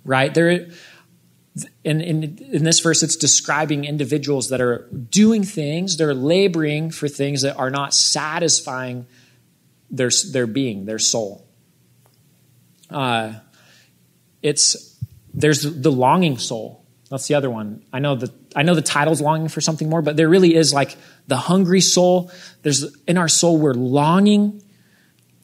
Right? 0.03 0.33
There 0.33 0.49
in, 0.49 2.01
in, 2.01 2.37
in 2.51 2.63
this 2.63 2.81
verse, 2.81 3.01
it's 3.01 3.15
describing 3.15 3.85
individuals 3.85 4.49
that 4.49 4.59
are 4.59 4.89
doing 5.09 5.43
things, 5.43 5.95
they're 5.95 6.13
laboring 6.13 6.91
for 6.91 7.07
things 7.07 7.43
that 7.43 7.55
are 7.55 7.69
not 7.69 7.93
satisfying 7.93 9.07
their, 9.89 10.09
their 10.31 10.47
being, 10.47 10.85
their 10.85 10.99
soul. 10.99 11.44
Uh, 12.89 13.33
it's 14.41 14.95
there's 15.33 15.61
the 15.63 15.91
longing 15.91 16.37
soul. 16.37 16.85
That's 17.09 17.27
the 17.27 17.35
other 17.35 17.49
one. 17.49 17.83
I 17.93 17.99
know 17.99 18.15
the 18.15 18.33
I 18.55 18.63
know 18.63 18.75
the 18.75 18.81
title's 18.81 19.21
longing 19.21 19.47
for 19.47 19.61
something 19.61 19.89
more, 19.89 20.01
but 20.01 20.17
there 20.17 20.29
really 20.29 20.55
is 20.55 20.73
like 20.73 20.97
the 21.27 21.37
hungry 21.37 21.81
soul. 21.81 22.31
There's 22.61 22.95
in 23.07 23.17
our 23.17 23.27
soul 23.27 23.57
we're 23.57 23.73
longing. 23.73 24.61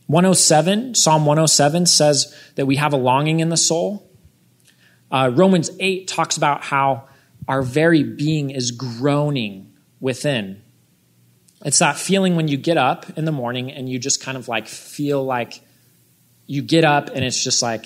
107, 0.07 0.95
Psalm 0.95 1.25
107 1.25 1.85
says 1.85 2.35
that 2.55 2.65
we 2.65 2.75
have 2.75 2.91
a 2.91 2.97
longing 2.97 3.39
in 3.39 3.47
the 3.47 3.55
soul. 3.55 4.09
Uh, 5.09 5.31
Romans 5.33 5.69
8 5.79 6.05
talks 6.05 6.35
about 6.35 6.63
how 6.63 7.07
our 7.47 7.61
very 7.61 8.03
being 8.03 8.49
is 8.49 8.71
groaning 8.71 9.71
within. 10.01 10.61
It's 11.63 11.79
that 11.79 11.97
feeling 11.97 12.35
when 12.35 12.49
you 12.49 12.57
get 12.57 12.75
up 12.75 13.17
in 13.17 13.23
the 13.23 13.31
morning 13.31 13.71
and 13.71 13.87
you 13.87 13.99
just 13.99 14.21
kind 14.21 14.37
of 14.37 14.49
like 14.49 14.67
feel 14.67 15.23
like 15.23 15.61
you 16.51 16.61
get 16.61 16.83
up 16.83 17.07
and 17.15 17.23
it's 17.23 17.41
just 17.41 17.61
like 17.61 17.85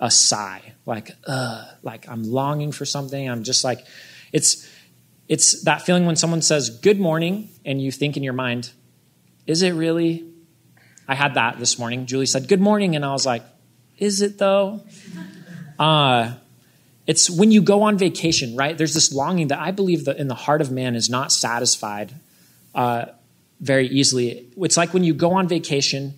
a 0.00 0.10
sigh, 0.10 0.62
like, 0.86 1.10
uh, 1.26 1.66
like 1.82 2.08
I'm 2.08 2.22
longing 2.22 2.72
for 2.72 2.86
something. 2.86 3.28
I'm 3.28 3.42
just 3.42 3.62
like, 3.62 3.84
it's, 4.32 4.66
it's 5.28 5.64
that 5.64 5.82
feeling 5.82 6.06
when 6.06 6.16
someone 6.16 6.40
says 6.40 6.70
good 6.70 6.98
morning 6.98 7.50
and 7.66 7.78
you 7.78 7.92
think 7.92 8.16
in 8.16 8.22
your 8.22 8.32
mind, 8.32 8.70
is 9.46 9.60
it 9.60 9.72
really? 9.72 10.24
I 11.06 11.14
had 11.14 11.34
that 11.34 11.58
this 11.58 11.78
morning. 11.78 12.06
Julie 12.06 12.24
said 12.24 12.48
good 12.48 12.58
morning 12.58 12.96
and 12.96 13.04
I 13.04 13.12
was 13.12 13.26
like, 13.26 13.42
is 13.98 14.22
it 14.22 14.38
though? 14.38 14.80
Uh, 15.78 16.32
it's 17.06 17.28
when 17.28 17.50
you 17.50 17.60
go 17.60 17.82
on 17.82 17.98
vacation, 17.98 18.56
right? 18.56 18.78
There's 18.78 18.94
this 18.94 19.12
longing 19.12 19.48
that 19.48 19.58
I 19.58 19.72
believe 19.72 20.06
that 20.06 20.16
in 20.16 20.26
the 20.26 20.34
heart 20.34 20.62
of 20.62 20.72
man 20.72 20.96
is 20.96 21.10
not 21.10 21.32
satisfied 21.32 22.14
uh, 22.74 23.04
very 23.60 23.86
easily. 23.86 24.48
It's 24.56 24.78
like 24.78 24.94
when 24.94 25.04
you 25.04 25.12
go 25.12 25.34
on 25.34 25.48
vacation 25.48 26.14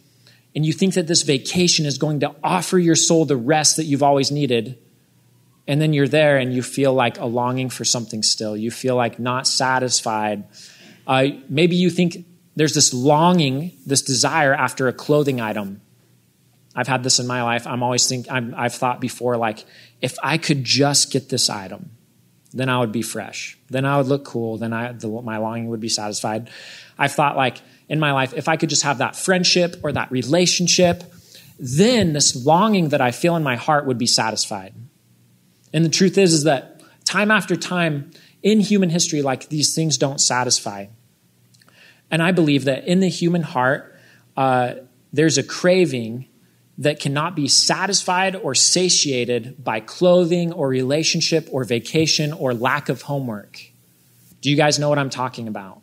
and 0.55 0.65
you 0.65 0.73
think 0.73 0.95
that 0.95 1.07
this 1.07 1.23
vacation 1.23 1.87
is 1.87 1.99
going 1.99 2.21
to 2.21 2.35
offer 2.43 2.79
your 2.79 2.97
soul 2.97 3.25
the 3.25 3.37
rest 3.37 3.77
that 3.77 3.85
you've 3.85 4.03
always 4.03 4.31
needed. 4.31 4.79
And 5.67 5.81
then 5.81 5.93
you're 5.93 6.09
there 6.09 6.39
and 6.39 6.55
you 6.55 6.63
feel 6.63 6.95
like 6.95 7.19
a 7.19 7.27
longing 7.27 7.69
for 7.69 7.85
something 7.85 8.23
still. 8.23 8.57
You 8.57 8.71
feel 8.71 8.97
like 8.97 9.19
not 9.19 9.47
satisfied. 9.47 10.45
Uh, 11.07 11.27
maybe 11.49 11.77
you 11.77 11.91
think 11.91 12.25
there's 12.57 12.75
this 12.75 12.95
longing, 12.95 13.73
this 13.87 14.03
desire 14.03 14.55
after 14.55 14.89
a 14.89 14.93
clothing 14.93 15.41
item. 15.41 15.81
I've 16.75 16.89
had 16.89 17.03
this 17.03 17.19
in 17.21 17.27
my 17.27 17.43
life. 17.43 17.67
I'm 17.67 17.83
always 17.83 18.07
think 18.09 18.31
i 18.31 18.41
have 18.63 18.75
thought 18.75 19.01
before, 19.01 19.37
like, 19.37 19.65
if 20.01 20.17
I 20.23 20.39
could 20.39 20.65
just 20.65 21.13
get 21.13 21.29
this 21.29 21.51
item, 21.51 21.91
then 22.53 22.69
I 22.69 22.79
would 22.79 22.93
be 22.93 23.03
fresh. 23.03 23.59
Then 23.69 23.85
I 23.85 23.99
would 23.99 24.07
look 24.07 24.25
cool. 24.25 24.59
Then 24.59 24.73
I, 24.73 24.93
the, 24.93 25.09
my 25.09 25.39
longing 25.39 25.69
would 25.69 25.81
be 25.81 25.89
satisfied. 25.89 26.51
I've 26.99 27.13
thought, 27.13 27.37
like, 27.37 27.59
in 27.89 27.99
my 27.99 28.13
life, 28.13 28.35
if 28.35 28.49
I 28.49 28.57
could 28.57 28.69
just 28.69 28.83
have 28.83 28.99
that 28.99 29.17
friendship 29.17 29.77
or 29.83 29.93
that 29.93 30.11
relationship, 30.11 31.05
then 31.59 32.13
this 32.13 32.37
longing 32.37 32.91
that 32.91 33.01
I 33.01 33.11
feel 33.11 33.37
in 33.37 33.43
my 33.43 33.57
heart 33.57 33.87
would 33.87 33.99
be 33.99 34.07
satisfied. 34.07 34.75
And 35.73 35.85
the 35.85 35.89
truth 35.91 36.19
is, 36.19 36.33
is 36.33 36.45
that 36.45 36.83
time 37.05 37.31
after 37.31 37.57
time 37.57 38.11
in 38.43 38.61
human 38.61 38.91
history, 38.91 39.23
like 39.23 39.49
these 39.49 39.75
things 39.75 39.99
don't 39.99 40.21
satisfy. 40.21 40.87
And 42.11 42.23
I 42.23 42.33
believe 42.33 42.65
that 42.65 42.87
in 42.87 43.01
the 43.01 43.09
human 43.09 43.43
heart, 43.43 43.99
uh, 44.37 44.75
there's 45.13 45.39
a 45.39 45.43
craving 45.43 46.27
that 46.79 47.01
cannot 47.01 47.35
be 47.35 47.49
satisfied 47.49 48.37
or 48.37 48.55
satiated 48.55 49.63
by 49.63 49.81
clothing 49.81 50.53
or 50.53 50.69
relationship 50.69 51.49
or 51.51 51.65
vacation 51.65 52.33
or 52.33 52.55
lack 52.55 52.89
of 52.89 53.03
homework. 53.03 53.61
Do 54.41 54.51
you 54.51 54.57
guys 54.57 54.79
know 54.79 54.89
what 54.89 54.99
I'm 54.99 55.11
talking 55.11 55.49
about? 55.49 55.83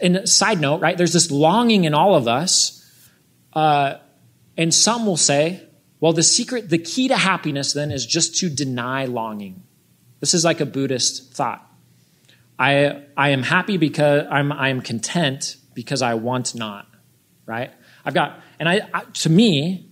And 0.00 0.28
side 0.28 0.60
note, 0.60 0.80
right? 0.80 0.96
There's 0.96 1.12
this 1.12 1.30
longing 1.30 1.84
in 1.84 1.94
all 1.94 2.14
of 2.14 2.26
us. 2.26 2.76
Uh, 3.52 3.94
and 4.56 4.72
some 4.72 5.06
will 5.06 5.16
say, 5.16 5.66
well, 6.00 6.12
the 6.12 6.22
secret, 6.22 6.70
the 6.70 6.78
key 6.78 7.08
to 7.08 7.16
happiness 7.16 7.72
then 7.72 7.90
is 7.90 8.06
just 8.06 8.36
to 8.38 8.48
deny 8.48 9.04
longing. 9.04 9.62
This 10.20 10.34
is 10.34 10.44
like 10.44 10.60
a 10.60 10.66
Buddhist 10.66 11.34
thought. 11.34 11.66
I, 12.58 13.02
I 13.16 13.30
am 13.30 13.42
happy 13.42 13.76
because 13.76 14.26
I'm, 14.30 14.52
I 14.52 14.68
am 14.68 14.80
content 14.80 15.56
because 15.74 16.02
I 16.02 16.14
want 16.14 16.54
not, 16.54 16.86
right? 17.46 17.70
I've 18.04 18.14
got, 18.14 18.40
and 18.58 18.68
I, 18.68 18.80
I 18.92 19.04
to 19.04 19.30
me, 19.30 19.90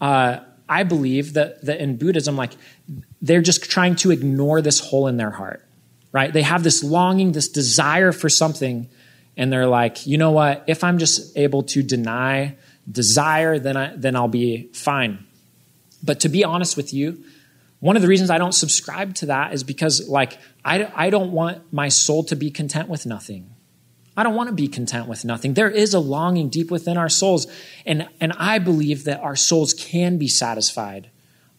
uh, 0.00 0.38
I 0.68 0.84
believe 0.84 1.34
that, 1.34 1.64
that 1.64 1.80
in 1.80 1.96
Buddhism, 1.96 2.36
like, 2.36 2.52
they're 3.20 3.42
just 3.42 3.68
trying 3.68 3.96
to 3.96 4.10
ignore 4.10 4.62
this 4.62 4.80
hole 4.80 5.08
in 5.08 5.16
their 5.16 5.30
heart 5.30 5.66
right? 6.12 6.32
They 6.32 6.42
have 6.42 6.62
this 6.62 6.82
longing, 6.82 7.32
this 7.32 7.48
desire 7.48 8.12
for 8.12 8.28
something, 8.28 8.88
and 9.36 9.52
they're 9.52 9.66
like, 9.66 10.06
you 10.06 10.18
know 10.18 10.32
what? 10.32 10.64
If 10.66 10.84
I'm 10.84 10.98
just 10.98 11.36
able 11.36 11.62
to 11.64 11.82
deny 11.82 12.56
desire, 12.90 13.58
then, 13.58 13.76
I, 13.76 13.94
then 13.96 14.16
I'll 14.16 14.28
be 14.28 14.70
fine. 14.72 15.26
But 16.02 16.20
to 16.20 16.28
be 16.28 16.44
honest 16.44 16.76
with 16.76 16.92
you, 16.92 17.24
one 17.78 17.96
of 17.96 18.02
the 18.02 18.08
reasons 18.08 18.30
I 18.30 18.38
don't 18.38 18.52
subscribe 18.52 19.14
to 19.16 19.26
that 19.26 19.54
is 19.54 19.64
because, 19.64 20.08
like, 20.08 20.38
I, 20.64 20.90
I 20.94 21.10
don't 21.10 21.32
want 21.32 21.72
my 21.72 21.88
soul 21.88 22.24
to 22.24 22.36
be 22.36 22.50
content 22.50 22.88
with 22.88 23.06
nothing. 23.06 23.54
I 24.16 24.22
don't 24.22 24.34
want 24.34 24.48
to 24.48 24.54
be 24.54 24.68
content 24.68 25.08
with 25.08 25.24
nothing. 25.24 25.54
There 25.54 25.70
is 25.70 25.94
a 25.94 26.00
longing 26.00 26.50
deep 26.50 26.70
within 26.70 26.98
our 26.98 27.08
souls, 27.08 27.46
and, 27.86 28.08
and 28.20 28.32
I 28.34 28.58
believe 28.58 29.04
that 29.04 29.20
our 29.20 29.36
souls 29.36 29.72
can 29.72 30.18
be 30.18 30.28
satisfied. 30.28 31.08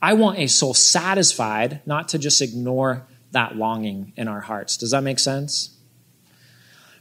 I 0.01 0.13
want 0.13 0.37
a 0.37 0.47
soul 0.47 0.73
satisfied, 0.73 1.81
not 1.85 2.09
to 2.09 2.19
just 2.19 2.41
ignore 2.41 3.07
that 3.31 3.55
longing 3.55 4.13
in 4.15 4.27
our 4.27 4.41
hearts. 4.41 4.77
Does 4.77 4.91
that 4.91 5.03
make 5.03 5.19
sense? 5.19 5.77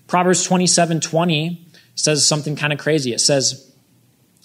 Proverbs 0.06 0.44
27 0.44 1.00
20 1.00 1.66
says 1.94 2.26
something 2.26 2.56
kind 2.56 2.72
of 2.72 2.78
crazy. 2.78 3.12
It 3.12 3.20
says, 3.20 3.70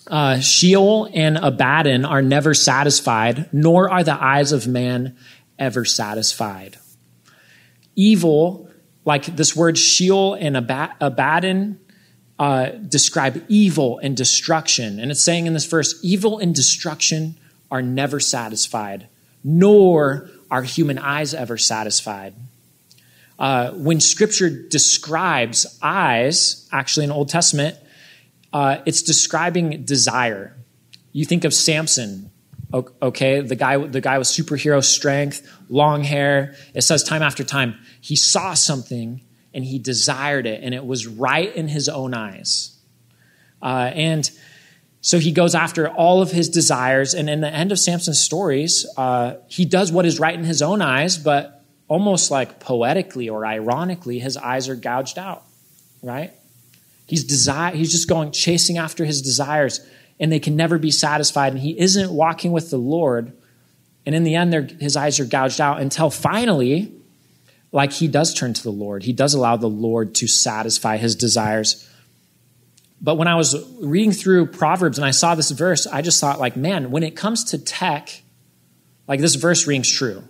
uh, 0.08 0.40
Sheol 0.40 1.10
and 1.14 1.38
Abaddon 1.38 2.06
are 2.06 2.22
never 2.22 2.54
satisfied, 2.54 3.50
nor 3.52 3.90
are 3.90 4.04
the 4.04 4.22
eyes 4.22 4.52
of 4.52 4.68
man 4.68 5.18
ever 5.58 5.86
satisfied. 5.86 6.78
Evil, 7.96 8.70
like 9.06 9.26
this 9.36 9.56
word 9.56 9.78
Sheol 9.78 10.36
and 10.36 10.58
Abaddon, 10.58 11.80
uh, 12.38 12.70
describe 12.70 13.44
evil 13.48 13.98
and 14.00 14.16
destruction. 14.16 15.00
And 15.00 15.10
it's 15.10 15.22
saying 15.22 15.48
in 15.48 15.54
this 15.54 15.66
verse, 15.66 15.98
evil 16.04 16.38
and 16.38 16.54
destruction 16.54 17.38
are 17.72 17.82
never 17.82 18.20
satisfied, 18.20 19.08
nor 19.44 20.30
are 20.50 20.64
human 20.64 20.98
eyes 20.98 21.34
ever 21.34 21.58
satisfied? 21.58 22.34
Uh, 23.38 23.72
when 23.72 24.00
scripture 24.00 24.50
describes 24.50 25.78
eyes, 25.82 26.68
actually 26.72 27.06
in 27.06 27.12
Old 27.12 27.30
Testament, 27.30 27.78
uh, 28.54 28.78
it's 28.86 29.02
describing 29.02 29.84
desire. 29.84 30.56
You 31.12 31.26
think 31.26 31.44
of 31.44 31.54
Samson, 31.54 32.32
okay, 32.74 33.42
the 33.42 33.56
guy, 33.56 33.78
the 33.78 34.02
guy 34.02 34.18
with 34.18 34.28
superhero 34.28 34.84
strength, 34.84 35.48
long 35.70 36.04
hair. 36.04 36.56
It 36.74 36.82
says 36.82 37.04
time 37.04 37.22
after 37.22 37.44
time, 37.44 37.76
he 38.02 38.16
saw 38.16 38.54
something 38.54 39.22
and 39.54 39.64
he 39.64 39.80
desired 39.80 40.46
it, 40.46 40.62
and 40.64 40.74
it 40.74 40.86
was 40.86 41.08
right 41.08 41.54
in 41.56 41.70
his 41.70 41.88
own 41.88 42.14
eyes. 42.14 42.78
Uh, 43.62 43.92
and 43.94 44.30
so 45.06 45.20
he 45.20 45.32
goes 45.32 45.54
after 45.54 45.88
all 45.88 46.24
of 46.24 46.32
his 46.32 46.50
desires. 46.50 47.14
And 47.14 47.30
in 47.30 47.42
the 47.42 47.48
end 47.48 47.72
of 47.72 47.78
Samson's 47.78 48.20
stories, 48.20 48.88
uh, 48.98 49.36
he 49.48 49.64
does 49.64 49.92
what 49.92 50.04
is 50.04 50.20
right 50.20 50.34
in 50.34 50.44
his 50.44 50.64
own 50.64 50.82
eyes, 50.82 51.16
but 51.16 51.64
almost 51.88 52.32
like 52.32 52.60
poetically 52.60 53.30
or 53.30 53.46
ironically, 53.46 54.18
his 54.18 54.36
eyes 54.36 54.68
are 54.68 54.76
gouged 54.76 55.20
out, 55.20 55.44
right? 56.02 56.34
He's, 57.06 57.24
desire, 57.24 57.76
he's 57.76 57.92
just 57.92 58.10
going 58.10 58.32
chasing 58.32 58.80
after 58.80 59.06
his 59.06 59.22
desires, 59.22 59.80
and 60.20 60.32
they 60.32 60.40
can 60.40 60.56
never 60.56 60.80
be 60.80 60.90
satisfied. 60.90 61.54
And 61.54 61.62
he 61.62 61.80
isn't 61.80 62.10
walking 62.10 62.52
with 62.52 62.72
the 62.72 62.80
Lord. 62.80 63.32
And 64.08 64.16
in 64.16 64.24
the 64.24 64.34
end, 64.34 64.82
his 64.82 64.98
eyes 64.98 65.20
are 65.20 65.26
gouged 65.26 65.62
out 65.62 65.80
until 65.80 66.10
finally, 66.10 66.92
like 67.72 67.94
he 67.94 68.08
does 68.08 68.34
turn 68.34 68.56
to 68.56 68.64
the 68.64 68.72
Lord. 68.72 69.04
He 69.04 69.14
does 69.14 69.36
allow 69.36 69.56
the 69.56 69.70
Lord 69.70 70.16
to 70.16 70.28
satisfy 70.28 70.98
his 70.98 71.16
desires. 71.16 71.88
But 73.02 73.16
when 73.16 73.28
I 73.28 73.36
was 73.36 73.56
reading 73.80 74.12
through 74.12 74.48
Proverbs 74.48 74.98
and 74.98 75.06
I 75.06 75.12
saw 75.12 75.36
this 75.36 75.52
verse, 75.52 75.86
I 75.86 76.02
just 76.02 76.20
thought, 76.20 76.40
like, 76.40 76.56
man, 76.56 76.92
when 76.92 77.04
it 77.04 77.16
comes 77.16 77.44
to 77.46 77.58
tech, 77.58 78.22
like 79.08 79.20
this 79.20 79.36
verse 79.36 79.68
rings 79.68 79.90
true. 79.90 80.24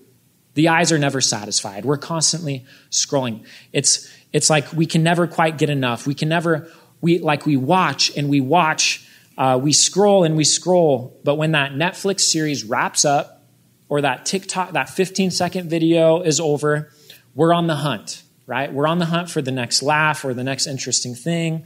The 0.55 0.69
eyes 0.69 0.91
are 0.91 0.97
never 0.97 1.21
satisfied. 1.21 1.85
We're 1.85 1.97
constantly 1.97 2.65
scrolling. 2.89 3.45
It's, 3.73 4.09
it's 4.31 4.49
like 4.49 4.71
we 4.73 4.85
can 4.85 5.03
never 5.03 5.27
quite 5.27 5.57
get 5.57 5.69
enough. 5.69 6.07
We 6.07 6.15
can 6.15 6.29
never, 6.29 6.69
we, 7.01 7.19
like 7.19 7.45
we 7.45 7.57
watch 7.57 8.15
and 8.17 8.29
we 8.29 8.41
watch, 8.41 9.07
uh, 9.37 9.59
we 9.61 9.73
scroll 9.73 10.23
and 10.23 10.37
we 10.37 10.45
scroll. 10.45 11.19
But 11.23 11.35
when 11.35 11.51
that 11.51 11.73
Netflix 11.73 12.21
series 12.21 12.63
wraps 12.63 13.03
up 13.03 13.43
or 13.89 14.01
that 14.01 14.25
TikTok, 14.25 14.71
that 14.71 14.89
15 14.89 15.31
second 15.31 15.69
video 15.69 16.21
is 16.21 16.39
over, 16.39 16.91
we're 17.33 17.53
on 17.53 17.67
the 17.67 17.75
hunt, 17.75 18.23
right? 18.47 18.71
We're 18.71 18.87
on 18.87 18.99
the 18.99 19.05
hunt 19.05 19.29
for 19.29 19.41
the 19.41 19.51
next 19.51 19.83
laugh 19.83 20.23
or 20.23 20.33
the 20.33 20.43
next 20.43 20.67
interesting 20.67 21.15
thing. 21.15 21.65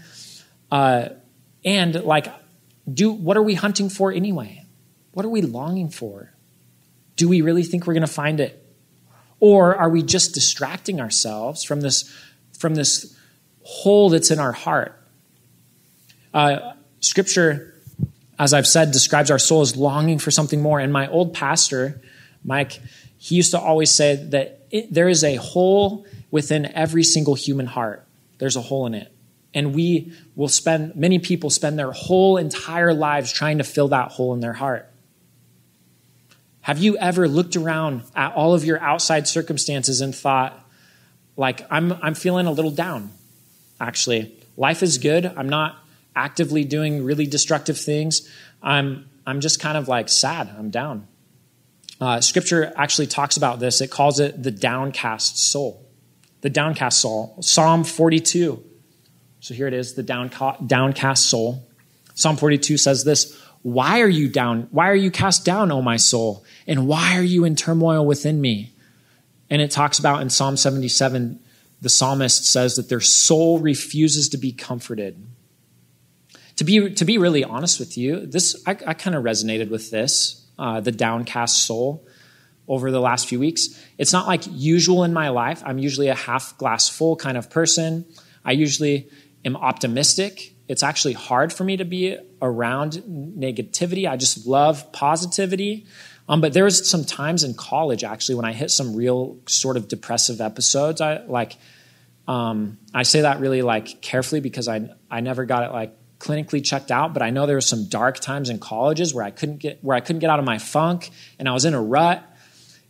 Uh, 0.72 1.10
and 1.66 1.96
like, 2.04 2.28
do 2.92 3.12
what 3.12 3.38
are 3.38 3.44
we 3.44 3.56
hunting 3.56 3.90
for 3.90 4.12
anyway? 4.12 4.66
What 5.12 5.26
are 5.26 5.30
we 5.30 5.42
longing 5.42 5.90
for? 5.90 6.32
Do 7.16 7.28
we 7.28 7.42
really 7.42 7.64
think 7.64 7.86
we're 7.86 7.94
going 7.94 8.02
to 8.02 8.08
find 8.08 8.40
it? 8.40 8.66
Or 9.40 9.76
are 9.76 9.90
we 9.90 10.04
just 10.04 10.34
distracting 10.34 11.00
ourselves 11.00 11.64
from 11.64 11.82
this, 11.82 12.14
from 12.58 12.76
this 12.76 13.18
hole 13.64 14.10
that's 14.10 14.32
in 14.32 14.40
our 14.40 14.52
heart? 14.52 14.96
Uh, 16.34 16.74
scripture, 17.00 17.74
as 18.38 18.54
I've 18.54 18.68
said, 18.68 18.92
describes 18.92 19.32
our 19.32 19.40
soul 19.40 19.62
as 19.62 19.76
longing 19.76 20.20
for 20.20 20.32
something 20.32 20.62
more. 20.62 20.80
And 20.80 20.94
my 20.94 21.08
old 21.10 21.34
pastor, 21.34 22.02
Mike, 22.44 22.80
he 23.18 23.36
used 23.36 23.52
to 23.52 23.60
always 23.60 23.92
say 23.92 24.16
that 24.16 24.66
it, 24.72 24.94
there 24.94 25.10
is 25.10 25.24
a 25.24 25.36
hole 25.36 26.06
within 26.32 26.66
every 26.74 27.04
single 27.04 27.36
human 27.36 27.66
heart. 27.66 28.06
There's 28.38 28.56
a 28.56 28.62
hole 28.62 28.86
in 28.86 28.94
it. 28.94 29.12
And 29.54 29.74
we 29.74 30.14
will 30.36 30.48
spend, 30.48 30.96
many 30.96 31.20
people 31.20 31.50
spend 31.50 31.80
their 31.80 31.92
whole 31.92 32.38
entire 32.38 32.94
lives 32.94 33.32
trying 33.32 33.58
to 33.58 33.64
fill 33.64 33.88
that 33.90 34.12
hole 34.12 34.34
in 34.34 34.42
their 34.42 34.54
heart. 34.54 34.88
Have 36.62 36.78
you 36.78 36.98
ever 36.98 37.28
looked 37.28 37.56
around 37.56 38.04
at 38.16 38.34
all 38.36 38.54
of 38.54 38.64
your 38.64 38.80
outside 38.80 39.28
circumstances 39.28 40.02
and 40.02 40.14
thought, 40.14 40.60
like, 41.36 41.66
I'm, 41.72 41.94
I'm 41.94 42.14
feeling 42.14 42.46
a 42.46 42.52
little 42.52 42.72
down, 42.72 43.12
actually? 43.80 44.36
Life 44.56 44.84
is 44.84 44.98
good. 44.98 45.26
I'm 45.26 45.50
not 45.50 45.78
actively 46.16 46.66
doing 46.66 47.04
really 47.04 47.26
destructive 47.26 47.78
things, 47.78 48.30
I'm, 48.62 49.10
I'm 49.26 49.40
just 49.40 49.60
kind 49.60 49.78
of 49.78 49.88
like 49.88 50.10
sad. 50.10 50.50
I'm 50.58 50.70
down. 50.70 51.08
Uh, 52.02 52.22
scripture 52.22 52.74
actually 52.76 53.08
talks 53.08 53.38
about 53.38 53.60
this. 53.60 53.82
It 53.82 53.90
calls 53.90 54.20
it 54.20 54.42
the 54.42 54.52
downcast 54.52 55.38
soul. 55.38 55.86
The 56.42 56.50
downcast 56.50 57.00
soul. 57.00 57.38
Psalm 57.42 57.84
42. 57.84 58.64
So 59.40 59.54
here 59.54 59.68
it 59.68 59.74
is, 59.74 59.94
the 59.94 60.04
downcast 60.04 61.30
soul. 61.30 61.66
Psalm 62.14 62.38
42 62.38 62.78
says 62.78 63.04
this 63.04 63.40
Why 63.62 64.02
are 64.02 64.10
you 64.10 64.28
down? 64.28 64.68
Why 64.72 64.90
are 64.90 64.96
you 64.96 65.12
cast 65.12 65.46
down, 65.46 65.72
O 65.72 65.82
my 65.82 65.98
soul? 65.98 66.44
And 66.68 66.88
why 66.88 67.18
are 67.18 67.24
you 67.24 67.46
in 67.46 67.56
turmoil 67.56 68.06
within 68.06 68.42
me? 68.42 68.74
And 69.50 69.62
it 69.62 69.72
talks 69.72 70.00
about 70.00 70.22
in 70.22 70.30
Psalm 70.30 70.58
77, 70.58 71.40
the 71.82 71.90
psalmist 71.90 72.46
says 72.46 72.76
that 72.76 72.90
their 72.90 73.00
soul 73.00 73.60
refuses 73.60 74.30
to 74.30 74.38
be 74.38 74.52
comforted. 74.52 75.26
To 76.58 76.64
be, 76.66 76.94
to 76.94 77.06
be 77.06 77.18
really 77.18 77.44
honest 77.44 77.80
with 77.80 77.98
you, 77.98 78.26
this 78.26 78.62
I, 78.68 78.72
I 78.72 78.94
kind 78.94 79.16
of 79.16 79.24
resonated 79.24 79.70
with 79.70 79.90
this, 79.90 80.46
uh, 80.60 80.82
the 80.82 80.92
downcast 80.92 81.66
soul, 81.66 82.06
over 82.68 82.92
the 82.92 83.02
last 83.02 83.28
few 83.28 83.40
weeks. 83.40 83.70
It's 83.98 84.14
not 84.14 84.28
like 84.28 84.44
usual 84.52 85.04
in 85.04 85.12
my 85.12 85.30
life. 85.30 85.64
I'm 85.66 85.80
usually 85.80 86.10
a 86.10 86.16
half 86.16 86.56
glass 86.58 86.88
full 86.88 87.16
kind 87.16 87.36
of 87.36 87.50
person. 87.50 88.06
I 88.46 88.52
usually 88.52 89.10
am 89.46 89.56
optimistic. 89.56 90.54
It's 90.68 90.84
actually 90.84 91.14
hard 91.14 91.52
for 91.52 91.64
me 91.64 91.78
to 91.78 91.86
be 91.86 92.18
around 92.42 92.94
negativity. 92.94 94.10
I 94.10 94.18
just 94.18 94.46
love 94.46 94.92
positivity. 94.92 95.86
Um, 96.28 96.42
but 96.42 96.54
there 96.54 96.64
was 96.64 96.88
some 96.88 97.06
times 97.06 97.44
in 97.44 97.56
college 97.56 98.04
actually 98.04 98.36
when 98.36 98.46
I 98.46 98.54
hit 98.54 98.70
some 98.70 98.96
real 98.96 99.38
sort 99.48 99.78
of 99.78 99.88
depressive 99.88 100.42
episodes. 100.42 101.02
I 101.02 101.24
like 101.26 101.58
um, 102.28 102.78
I 102.94 103.02
say 103.02 103.22
that 103.22 103.40
really 103.40 103.64
like 103.64 104.02
carefully 104.02 104.40
because 104.40 104.68
I 104.68 104.90
I 105.10 105.22
never 105.22 105.46
got 105.46 105.64
it 105.64 105.72
like 105.72 105.96
clinically 106.20 106.64
checked 106.64 106.92
out, 106.92 107.14
but 107.14 107.24
I 107.24 107.32
know 107.32 107.48
there 107.48 107.56
were 107.56 107.62
some 107.62 107.86
dark 107.86 108.20
times 108.20 108.50
in 108.50 108.60
colleges 108.60 109.14
where 109.14 109.26
I 109.26 109.32
couldn't 109.32 109.58
get 109.58 109.84
where 109.84 109.98
I 109.98 110.02
couldn't 110.02 110.20
get 110.20 110.30
out 110.30 110.38
of 110.38 110.46
my 110.46 110.60
funk 110.60 111.10
and 111.40 111.50
I 111.50 111.54
was 111.54 111.66
in 111.66 111.74
a 111.74 111.82
rut. 111.82 112.24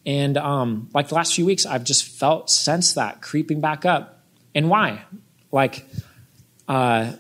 And 0.05 0.37
um, 0.37 0.89
like 0.93 1.09
the 1.09 1.15
last 1.15 1.35
few 1.35 1.45
weeks, 1.45 1.65
I've 1.65 1.83
just 1.83 2.03
felt 2.03 2.49
sense 2.49 2.93
that 2.93 3.21
creeping 3.21 3.61
back 3.61 3.85
up. 3.85 4.23
And 4.55 4.69
why? 4.69 5.03
Like, 5.51 5.85
uh, 6.69 7.13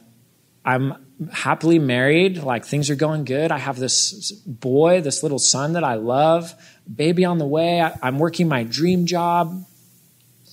I'm 0.63 0.93
happily 1.31 1.79
married. 1.79 2.37
Like 2.37 2.65
things 2.65 2.89
are 2.89 2.95
going 2.95 3.25
good. 3.25 3.51
I 3.51 3.57
have 3.57 3.77
this 3.77 4.31
boy, 4.31 5.01
this 5.01 5.23
little 5.23 5.39
son 5.39 5.73
that 5.73 5.83
I 5.83 5.95
love, 5.95 6.53
baby 6.93 7.25
on 7.25 7.39
the 7.39 7.47
way. 7.47 7.81
I, 7.81 8.07
am 8.07 8.19
working 8.19 8.47
my 8.47 8.63
dream 8.63 9.05
job. 9.05 9.65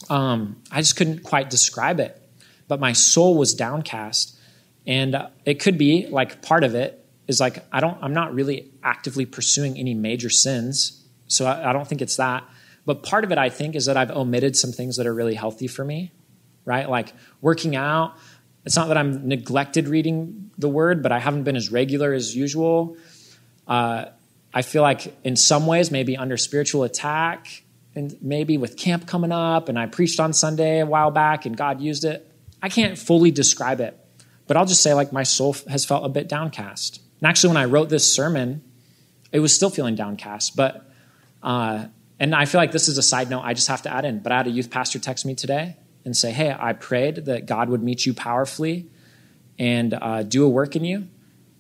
Um, 0.08 0.56
I 0.72 0.80
just 0.80 0.96
couldn't 0.96 1.22
quite 1.22 1.50
describe 1.50 2.00
it, 2.00 2.20
but 2.68 2.80
my 2.80 2.92
soul 2.92 3.36
was 3.36 3.54
downcast, 3.54 4.36
and 4.86 5.14
uh, 5.14 5.28
it 5.44 5.60
could 5.60 5.78
be 5.78 6.06
like 6.06 6.42
part 6.42 6.64
of 6.64 6.74
it 6.74 7.04
is 7.28 7.40
like 7.40 7.64
I 7.72 7.80
don't. 7.80 7.98
I'm 8.02 8.14
not 8.14 8.34
really 8.34 8.70
actively 8.82 9.26
pursuing 9.26 9.78
any 9.78 9.94
major 9.94 10.30
sins, 10.30 11.04
so 11.28 11.46
I, 11.46 11.70
I 11.70 11.72
don't 11.72 11.88
think 11.88 12.02
it's 12.02 12.16
that. 12.16 12.44
But 12.84 13.02
part 13.02 13.24
of 13.24 13.32
it, 13.32 13.38
I 13.38 13.48
think, 13.50 13.74
is 13.74 13.86
that 13.86 13.96
I've 13.96 14.10
omitted 14.10 14.56
some 14.56 14.70
things 14.70 14.96
that 14.96 15.06
are 15.06 15.14
really 15.14 15.34
healthy 15.34 15.66
for 15.66 15.84
me, 15.84 16.12
right? 16.64 16.88
Like 16.88 17.12
working 17.40 17.74
out 17.74 18.16
it's 18.66 18.74
not 18.74 18.88
that 18.88 18.98
I'm 18.98 19.28
neglected 19.28 19.86
reading 19.86 20.50
the 20.58 20.68
word, 20.68 21.00
but 21.00 21.12
I 21.12 21.20
haven't 21.20 21.44
been 21.44 21.54
as 21.54 21.70
regular 21.70 22.12
as 22.12 22.34
usual. 22.34 22.96
Uh, 23.66 24.06
I 24.52 24.62
feel 24.62 24.82
like 24.82 25.16
in 25.22 25.36
some 25.36 25.68
ways, 25.68 25.92
maybe 25.92 26.16
under 26.16 26.36
spiritual 26.36 26.82
attack, 26.82 27.62
and 27.94 28.16
maybe 28.20 28.58
with 28.58 28.76
camp 28.76 29.06
coming 29.06 29.30
up, 29.30 29.68
and 29.68 29.78
I 29.78 29.86
preached 29.86 30.18
on 30.18 30.32
Sunday 30.32 30.80
a 30.80 30.86
while 30.86 31.12
back, 31.12 31.46
and 31.46 31.56
God 31.56 31.80
used 31.80 32.04
it. 32.04 32.28
I 32.60 32.68
can't 32.68 32.98
fully 32.98 33.30
describe 33.30 33.80
it, 33.80 33.96
but 34.48 34.56
I'll 34.56 34.66
just 34.66 34.82
say 34.82 34.94
like 34.94 35.12
my 35.12 35.22
soul 35.22 35.54
has 35.68 35.84
felt 35.84 36.04
a 36.04 36.08
bit 36.08 36.28
downcast. 36.28 37.00
And 37.20 37.28
actually, 37.28 37.50
when 37.50 37.58
I 37.58 37.66
wrote 37.66 37.88
this 37.88 38.12
sermon, 38.12 38.64
it 39.30 39.38
was 39.38 39.54
still 39.54 39.70
feeling 39.70 39.94
downcast. 39.94 40.56
But 40.56 40.90
uh, 41.40 41.86
and 42.18 42.34
I 42.34 42.46
feel 42.46 42.60
like 42.60 42.72
this 42.72 42.88
is 42.88 42.98
a 42.98 43.02
side 43.02 43.30
note 43.30 43.42
I 43.44 43.54
just 43.54 43.68
have 43.68 43.82
to 43.82 43.94
add 43.94 44.04
in. 44.04 44.18
But 44.18 44.32
I 44.32 44.38
had 44.38 44.48
a 44.48 44.50
youth 44.50 44.70
pastor 44.70 44.98
text 44.98 45.24
me 45.24 45.36
today 45.36 45.76
and 46.06 46.16
say, 46.16 46.30
hey, 46.30 46.56
I 46.58 46.72
prayed 46.72 47.26
that 47.26 47.44
God 47.46 47.68
would 47.68 47.82
meet 47.82 48.06
you 48.06 48.14
powerfully 48.14 48.88
and 49.58 49.92
uh, 49.92 50.22
do 50.22 50.44
a 50.44 50.48
work 50.48 50.76
in 50.76 50.84
you. 50.84 51.08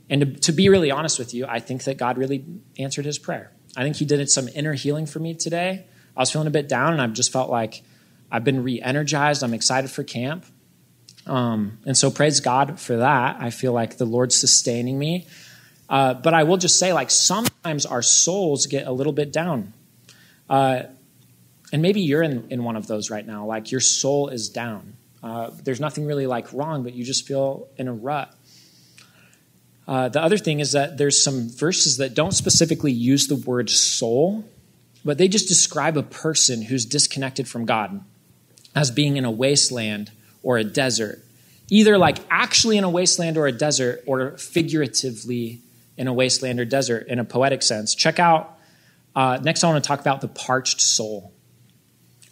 And 0.08 0.20
to, 0.20 0.26
to, 0.42 0.52
be 0.52 0.68
really 0.68 0.92
honest 0.92 1.18
with 1.18 1.34
you, 1.34 1.46
I 1.46 1.58
think 1.58 1.82
that 1.84 1.98
God 1.98 2.16
really 2.16 2.44
answered 2.78 3.04
his 3.04 3.18
prayer. 3.18 3.50
I 3.76 3.82
think 3.82 3.96
he 3.96 4.04
did 4.04 4.30
some 4.30 4.48
inner 4.54 4.72
healing 4.72 5.04
for 5.04 5.18
me 5.18 5.34
today. 5.34 5.84
I 6.16 6.20
was 6.20 6.30
feeling 6.30 6.46
a 6.46 6.52
bit 6.52 6.68
down, 6.68 6.92
and 6.92 7.02
I've 7.02 7.12
just 7.12 7.32
felt 7.32 7.50
like 7.50 7.82
I've 8.30 8.44
been 8.44 8.62
re 8.62 8.80
energized. 8.80 9.42
I'm 9.42 9.52
excited 9.52 9.90
for 9.90 10.04
camp. 10.04 10.46
Um, 11.26 11.78
and 11.84 11.96
so 11.96 12.10
praise 12.10 12.38
God 12.38 12.78
for 12.78 12.98
that. 12.98 13.38
I 13.40 13.50
feel 13.50 13.72
like 13.72 13.96
the 13.96 14.04
Lord's 14.04 14.36
sustaining 14.36 14.96
me. 14.96 15.26
Uh, 15.88 16.14
but 16.14 16.34
I 16.34 16.44
will 16.44 16.56
just 16.56 16.78
say, 16.78 16.92
like, 16.92 17.10
sometimes 17.10 17.84
our 17.84 18.02
souls 18.02 18.66
get 18.66 18.86
a 18.86 18.92
little 18.92 19.12
bit 19.12 19.32
down. 19.32 19.72
Uh, 20.48 20.84
and 21.72 21.82
maybe 21.82 22.00
you're 22.00 22.22
in, 22.22 22.46
in 22.50 22.64
one 22.64 22.76
of 22.76 22.86
those 22.86 23.10
right 23.10 23.26
now, 23.26 23.46
like 23.46 23.70
your 23.70 23.80
soul 23.80 24.28
is 24.28 24.48
down. 24.48 24.94
Uh, 25.22 25.50
there's 25.64 25.80
nothing 25.80 26.06
really 26.06 26.26
like 26.26 26.52
wrong, 26.52 26.82
but 26.82 26.94
you 26.94 27.04
just 27.04 27.26
feel 27.26 27.68
in 27.76 27.88
a 27.88 27.92
rut. 27.92 28.32
Uh, 29.88 30.08
the 30.08 30.20
other 30.20 30.38
thing 30.38 30.60
is 30.60 30.72
that 30.72 30.98
there's 30.98 31.22
some 31.22 31.48
verses 31.48 31.96
that 31.98 32.14
don't 32.14 32.32
specifically 32.32 32.92
use 32.92 33.26
the 33.28 33.36
word 33.36 33.70
soul, 33.70 34.44
but 35.04 35.18
they 35.18 35.28
just 35.28 35.48
describe 35.48 35.96
a 35.96 36.02
person 36.02 36.62
who's 36.62 36.84
disconnected 36.84 37.48
from 37.48 37.64
God 37.64 38.04
as 38.74 38.90
being 38.90 39.16
in 39.16 39.24
a 39.24 39.30
wasteland 39.30 40.10
or 40.42 40.58
a 40.58 40.64
desert. 40.64 41.20
Either 41.70 41.98
like 41.98 42.18
actually 42.30 42.76
in 42.76 42.84
a 42.84 42.90
wasteland 42.90 43.36
or 43.36 43.46
a 43.46 43.52
desert, 43.52 44.02
or 44.06 44.36
figuratively 44.38 45.60
in 45.96 46.06
a 46.08 46.12
wasteland 46.12 46.60
or 46.60 46.64
desert 46.64 47.06
in 47.08 47.18
a 47.18 47.24
poetic 47.24 47.62
sense. 47.62 47.94
Check 47.94 48.18
out, 48.18 48.58
uh, 49.14 49.38
next, 49.42 49.64
I 49.64 49.68
want 49.68 49.82
to 49.82 49.88
talk 49.88 50.00
about 50.00 50.20
the 50.20 50.28
parched 50.28 50.80
soul. 50.80 51.32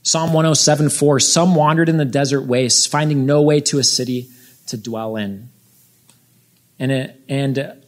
Psalm 0.04 0.34
107 0.34 0.90
4 0.90 1.18
Some 1.18 1.54
wandered 1.54 1.88
in 1.88 1.96
the 1.96 2.04
desert 2.04 2.42
wastes, 2.42 2.86
finding 2.86 3.26
no 3.26 3.42
way 3.42 3.60
to 3.62 3.78
a 3.78 3.84
city 3.84 4.28
to 4.66 4.76
dwell 4.76 5.16
in. 5.16 5.48
And 6.78 6.92
it, 6.92 7.20
and 7.28 7.82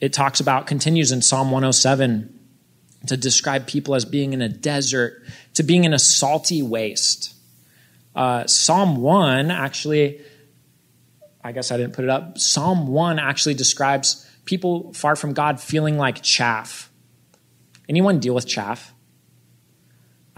it 0.00 0.12
talks 0.12 0.38
about, 0.38 0.68
continues 0.68 1.10
in 1.10 1.20
Psalm 1.20 1.50
107 1.50 2.38
to 3.08 3.16
describe 3.16 3.66
people 3.66 3.96
as 3.96 4.04
being 4.04 4.32
in 4.32 4.40
a 4.40 4.48
desert, 4.48 5.22
to 5.54 5.64
being 5.64 5.82
in 5.82 5.92
a 5.92 5.98
salty 5.98 6.62
waste. 6.62 7.34
Uh, 8.14 8.46
Psalm 8.46 8.96
1 8.96 9.50
actually, 9.50 10.20
I 11.42 11.50
guess 11.50 11.72
I 11.72 11.76
didn't 11.76 11.94
put 11.94 12.04
it 12.04 12.10
up. 12.10 12.38
Psalm 12.38 12.86
1 12.86 13.18
actually 13.18 13.54
describes 13.54 14.28
people 14.44 14.92
far 14.92 15.16
from 15.16 15.32
God 15.32 15.60
feeling 15.60 15.98
like 15.98 16.22
chaff. 16.22 16.88
Anyone 17.88 18.20
deal 18.20 18.34
with 18.34 18.46
chaff? 18.46 18.92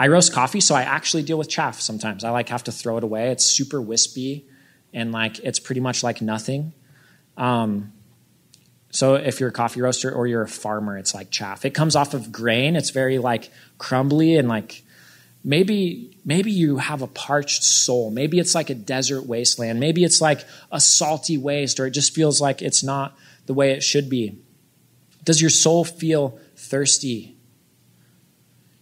I 0.01 0.09
roast 0.09 0.33
coffee, 0.33 0.61
so 0.61 0.75
I 0.75 0.81
actually 0.81 1.25
deal 1.25 1.37
with 1.37 1.51
chaff 1.51 1.79
sometimes. 1.79 2.25
I 2.25 2.31
like 2.31 2.49
have 2.49 2.65
to 2.65 2.73
throw 2.73 2.97
it 2.97 3.05
away. 3.05 3.33
It's 3.33 3.45
super 3.45 3.83
wispy 3.83 4.47
and 4.95 5.13
like 5.13 5.41
it's 5.41 5.61
pretty 5.61 5.83
much 5.83 6.03
like 6.03 6.23
nothing. 6.23 6.73
Um, 7.37 7.93
so 8.89 9.17
if 9.17 9.41
you're 9.41 9.51
a 9.51 9.53
coffee 9.53 9.83
roaster 9.83 10.11
or 10.11 10.27
you're 10.27 10.41
a 10.41 10.49
farmer, 10.49 10.97
it's 10.97 11.15
like 11.15 11.31
chaff. 11.31 11.67
It 11.67 11.75
comes 11.75 11.97
off 11.97 12.15
of 12.15 12.33
grain. 12.33 12.77
It's 12.77 12.89
very 12.89 13.19
like 13.19 13.51
crumbly 13.77 14.37
and 14.37 14.49
like 14.49 14.83
maybe 15.45 16.17
maybe 16.25 16.51
you 16.51 16.79
have 16.79 17.03
a 17.03 17.07
parched 17.07 17.63
soul. 17.63 18.11
Maybe 18.11 18.39
it's 18.39 18.55
like 18.55 18.71
a 18.71 18.75
desert 18.75 19.27
wasteland. 19.27 19.81
Maybe 19.81 20.03
it's 20.03 20.23
like 20.23 20.47
a 20.73 20.81
salty 20.81 21.37
waste 21.37 21.79
or 21.79 21.85
it 21.85 21.91
just 21.91 22.15
feels 22.15 22.41
like 22.41 22.63
it's 22.63 22.83
not 22.83 23.19
the 23.45 23.53
way 23.53 23.73
it 23.73 23.83
should 23.83 24.09
be. 24.09 24.39
Does 25.25 25.43
your 25.43 25.51
soul 25.51 25.85
feel 25.85 26.41
thirsty 26.57 27.37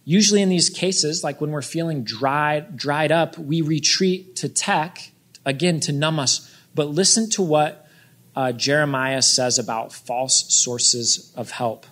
Usually, 0.09 0.41
in 0.41 0.49
these 0.49 0.71
cases, 0.71 1.23
like 1.23 1.39
when 1.39 1.51
we're 1.51 1.61
feeling 1.61 2.03
dried, 2.03 2.79
dried 2.79 3.13
up, 3.13 3.37
we 3.37 3.61
retreat 3.61 4.37
to 4.37 4.49
tech, 4.49 5.13
again, 5.45 5.81
to 5.81 5.93
numb 5.93 6.19
us. 6.19 6.51
But 6.75 6.89
listen 6.89 7.29
to 7.33 7.43
what 7.43 7.87
uh, 8.35 8.53
Jeremiah 8.53 9.21
says 9.21 9.59
about 9.59 9.93
false 9.93 10.51
sources 10.55 11.31
of 11.37 11.51
help. 11.51 11.85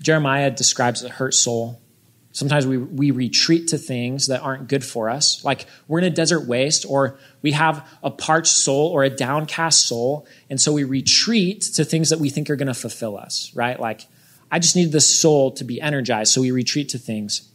Jeremiah 0.00 0.52
describes 0.52 1.02
a 1.02 1.08
hurt 1.08 1.34
soul. 1.34 1.80
Sometimes 2.30 2.68
we, 2.68 2.78
we 2.78 3.10
retreat 3.10 3.66
to 3.70 3.78
things 3.78 4.28
that 4.28 4.40
aren't 4.40 4.68
good 4.68 4.84
for 4.84 5.10
us. 5.10 5.44
Like 5.44 5.66
we're 5.88 5.98
in 5.98 6.04
a 6.04 6.10
desert 6.10 6.46
waste, 6.46 6.86
or 6.88 7.18
we 7.42 7.50
have 7.50 7.84
a 8.04 8.12
parched 8.12 8.46
soul 8.52 8.90
or 8.90 9.02
a 9.02 9.10
downcast 9.10 9.88
soul. 9.88 10.24
And 10.48 10.60
so 10.60 10.72
we 10.72 10.84
retreat 10.84 11.62
to 11.74 11.84
things 11.84 12.10
that 12.10 12.20
we 12.20 12.30
think 12.30 12.48
are 12.48 12.54
going 12.54 12.68
to 12.68 12.74
fulfill 12.74 13.18
us, 13.18 13.50
right? 13.56 13.80
Like 13.80 14.06
I 14.52 14.58
just 14.58 14.76
need 14.76 14.92
the 14.92 15.00
soul 15.00 15.50
to 15.52 15.64
be 15.64 15.80
energized, 15.80 16.32
so 16.32 16.42
we 16.42 16.50
retreat 16.50 16.90
to 16.90 16.98
things. 16.98 17.50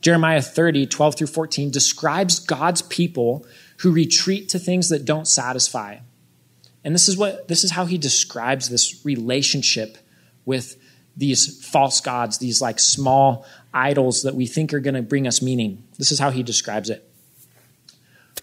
Jeremiah 0.00 0.40
30, 0.40 0.86
12 0.86 1.16
through 1.16 1.26
14 1.26 1.70
describes 1.70 2.38
God's 2.38 2.82
people 2.82 3.44
who 3.78 3.90
retreat 3.90 4.48
to 4.50 4.58
things 4.58 4.88
that 4.90 5.04
don't 5.04 5.26
satisfy. 5.26 5.98
And 6.84 6.94
this 6.94 7.08
is 7.08 7.16
what 7.16 7.48
this 7.48 7.64
is 7.64 7.72
how 7.72 7.84
he 7.84 7.98
describes 7.98 8.68
this 8.68 9.04
relationship 9.04 9.98
with 10.46 10.76
these 11.16 11.62
false 11.66 12.00
gods, 12.00 12.38
these 12.38 12.62
like 12.62 12.78
small 12.78 13.44
idols 13.74 14.22
that 14.22 14.36
we 14.36 14.46
think 14.46 14.72
are 14.72 14.80
going 14.80 14.94
to 14.94 15.02
bring 15.02 15.26
us 15.26 15.42
meaning. 15.42 15.82
This 15.98 16.12
is 16.12 16.20
how 16.20 16.30
he 16.30 16.42
describes 16.42 16.88
it. 16.88 17.06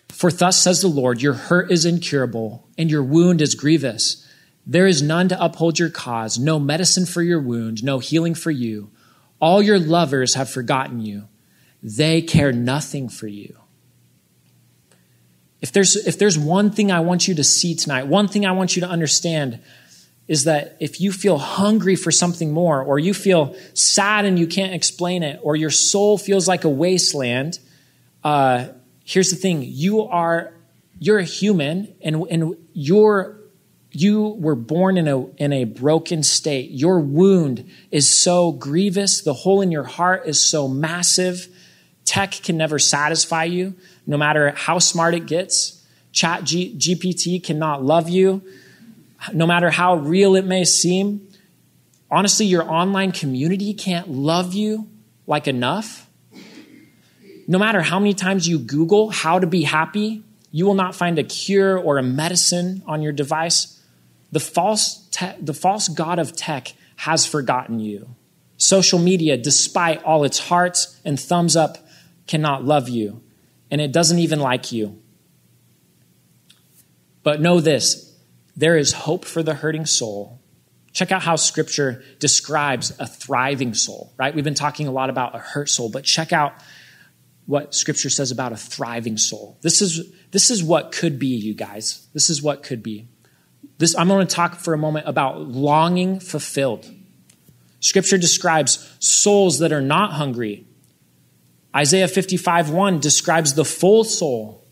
For 0.10 0.30
thus 0.30 0.62
says 0.62 0.82
the 0.82 0.88
Lord, 0.90 1.22
your 1.22 1.34
hurt 1.34 1.72
is 1.72 1.86
incurable, 1.86 2.68
and 2.78 2.92
your 2.92 3.04
wound 3.04 3.42
is 3.42 3.56
grievous. 3.56 4.27
There 4.70 4.86
is 4.86 5.02
none 5.02 5.30
to 5.30 5.44
uphold 5.44 5.80
your 5.80 5.90
cause, 5.90 6.38
no 6.38 6.60
medicine 6.60 7.06
for 7.06 7.22
your 7.22 7.40
wound, 7.40 7.86
no 7.86 8.00
healing 8.00 8.36
for 8.36 8.52
you. 8.52 8.92
All 9.40 9.62
your 9.62 9.80
lovers 9.80 10.34
have 10.34 10.50
forgotten 10.50 11.00
you. 11.00 11.30
They 11.82 12.22
care 12.22 12.52
nothing 12.52 13.08
for 13.08 13.28
you. 13.28 13.58
If 15.62 15.72
there's, 15.72 15.96
if 15.96 16.20
there's 16.20 16.38
one 16.38 16.70
thing 16.70 16.92
I 16.92 17.00
want 17.00 17.30
you 17.30 17.36
to 17.36 17.46
see 17.46 17.76
tonight, 17.76 18.08
one 18.08 18.28
thing 18.28 18.46
I 18.46 18.52
want 18.52 18.76
you 18.76 18.82
to 18.82 18.90
understand 18.90 19.62
is 20.28 20.44
that 20.44 20.76
if 20.82 21.00
you 21.00 21.14
feel 21.14 21.38
hungry 21.38 21.96
for 21.96 22.12
something 22.12 22.52
more, 22.52 22.84
or 22.84 23.00
you 23.00 23.14
feel 23.14 23.56
sad 23.74 24.26
and 24.26 24.38
you 24.38 24.46
can't 24.46 24.74
explain 24.74 25.24
it, 25.24 25.40
or 25.42 25.56
your 25.56 25.70
soul 25.70 26.18
feels 26.18 26.48
like 26.48 26.66
a 26.66 26.70
wasteland, 26.70 27.60
uh, 28.26 28.68
here's 29.06 29.30
the 29.30 29.38
thing 29.38 29.64
you 29.66 30.02
are 30.02 30.54
you're 31.00 31.20
a 31.20 31.24
human 31.24 31.96
and, 32.02 32.26
and 32.30 32.56
you're 32.74 33.38
you 34.00 34.36
were 34.40 34.56
born 34.56 34.98
in 34.98 35.08
a, 35.08 35.26
in 35.38 35.54
a 35.54 35.64
broken 35.64 36.24
state. 36.24 36.72
Your 36.72 37.00
wound 37.00 37.70
is 37.92 38.08
so 38.08 38.52
grievous. 38.52 39.22
The 39.22 39.34
hole 39.34 39.62
in 39.62 39.72
your 39.72 39.84
heart 39.84 40.28
is 40.28 40.40
so 40.40 40.68
massive. 40.68 41.48
Tech 42.06 42.32
can 42.32 42.58
never 42.58 42.80
satisfy 42.80 43.46
you, 43.46 43.76
no 44.06 44.18
matter 44.18 44.52
how 44.52 44.80
smart 44.80 45.16
it 45.16 45.26
gets. 45.26 45.84
Chat 46.12 46.44
G- 46.44 46.76
GPT 46.78 47.44
cannot 47.44 47.84
love 47.84 48.10
you, 48.10 48.42
no 49.34 49.48
matter 49.48 49.70
how 49.70 49.96
real 49.96 50.36
it 50.36 50.46
may 50.46 50.64
seem. 50.64 51.28
Honestly, 52.10 52.46
your 52.46 52.70
online 52.70 53.12
community 53.12 53.74
can't 53.74 54.10
love 54.10 54.54
you 54.54 54.88
like 55.26 55.48
enough 55.48 56.08
no 57.48 57.58
matter 57.58 57.82
how 57.82 57.98
many 57.98 58.14
times 58.14 58.48
you 58.48 58.60
Google 58.60 59.10
how 59.10 59.40
to 59.40 59.48
be 59.48 59.64
happy, 59.64 60.24
you 60.52 60.66
will 60.66 60.74
not 60.74 60.96
find 60.96 61.18
a 61.18 61.24
cure 61.24 61.78
or 61.78 61.98
a 61.98 62.04
medicine 62.04 62.84
on 62.86 63.02
your 63.02 63.14
device. 63.14 63.77
The 64.32 64.40
false, 64.40 65.08
te- 65.10 65.40
the 65.40 65.54
false 65.54 65.88
God 65.88 66.20
of 66.20 66.36
tech 66.36 66.74
has 66.98 67.26
forgotten 67.26 67.80
you. 67.80 68.16
Social 68.58 69.00
media, 69.00 69.38
despite 69.38 70.04
all 70.04 70.24
its 70.24 70.40
hearts 70.40 71.00
and 71.06 71.20
thumbs 71.20 71.56
up, 71.56 71.78
cannot 72.26 72.66
love 72.66 72.90
you, 72.90 73.22
and 73.72 73.80
it 73.80 73.92
doesn't 73.92 74.20
even 74.20 74.40
like 74.40 74.72
you. 74.72 75.02
But 77.24 77.42
know 77.42 77.60
this 77.60 78.08
there 78.56 78.76
is 78.76 78.92
hope 78.92 79.24
for 79.24 79.44
the 79.44 79.54
hurting 79.54 79.86
soul. 79.86 80.42
Check 80.92 81.12
out 81.12 81.22
how 81.22 81.36
scripture 81.36 82.04
describes 82.18 82.92
a 83.00 83.06
thriving 83.06 83.76
soul, 83.76 84.14
right? 84.18 84.34
We've 84.34 84.44
been 84.44 84.56
talking 84.56 84.88
a 84.88 84.92
lot 84.92 85.12
about 85.12 85.36
a 85.36 85.38
hurt 85.38 85.70
soul, 85.70 85.92
but 85.92 86.04
check 86.04 86.34
out 86.34 86.54
what 87.46 87.76
scripture 87.76 88.10
says 88.10 88.32
about 88.32 88.52
a 88.52 88.58
thriving 88.58 89.18
soul. 89.18 89.60
This 89.62 89.82
is, 89.82 90.12
this 90.32 90.50
is 90.50 90.64
what 90.64 90.92
could 90.92 91.20
be, 91.20 91.28
you 91.28 91.54
guys. 91.54 92.08
This 92.14 92.32
is 92.32 92.42
what 92.42 92.64
could 92.64 92.82
be. 92.82 93.08
This, 93.78 93.96
I'm 93.96 94.08
going 94.08 94.26
to 94.26 94.36
talk 94.36 94.56
for 94.56 94.74
a 94.74 94.78
moment 94.78 95.08
about 95.08 95.40
longing 95.42 96.20
fulfilled. 96.20 96.90
Scripture 97.80 98.18
describes 98.18 98.96
souls 99.00 99.60
that 99.60 99.72
are 99.72 99.82
not 99.82 100.14
hungry. 100.14 100.66
Isaiah 101.76 102.08
55 102.08 102.72
1 102.72 103.00
describes 103.00 103.54
the 103.54 103.66
full 103.66 104.04
soul. 104.04 104.66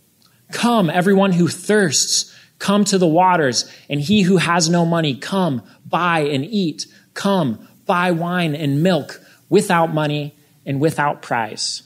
Come, 0.51 0.89
everyone 0.89 1.33
who 1.33 1.47
thirsts, 1.47 2.35
come 2.57 2.83
to 2.85 2.97
the 2.97 3.07
waters, 3.07 3.71
and 3.89 4.01
he 4.01 4.23
who 4.23 4.37
has 4.37 4.69
no 4.69 4.85
money, 4.85 5.15
come, 5.15 5.61
buy 5.85 6.21
and 6.21 6.43
eat. 6.45 6.87
Come, 7.13 7.67
buy 7.85 8.11
wine 8.11 8.55
and 8.55 8.81
milk 8.81 9.21
without 9.49 9.93
money 9.93 10.35
and 10.65 10.81
without 10.81 11.21
price. 11.21 11.83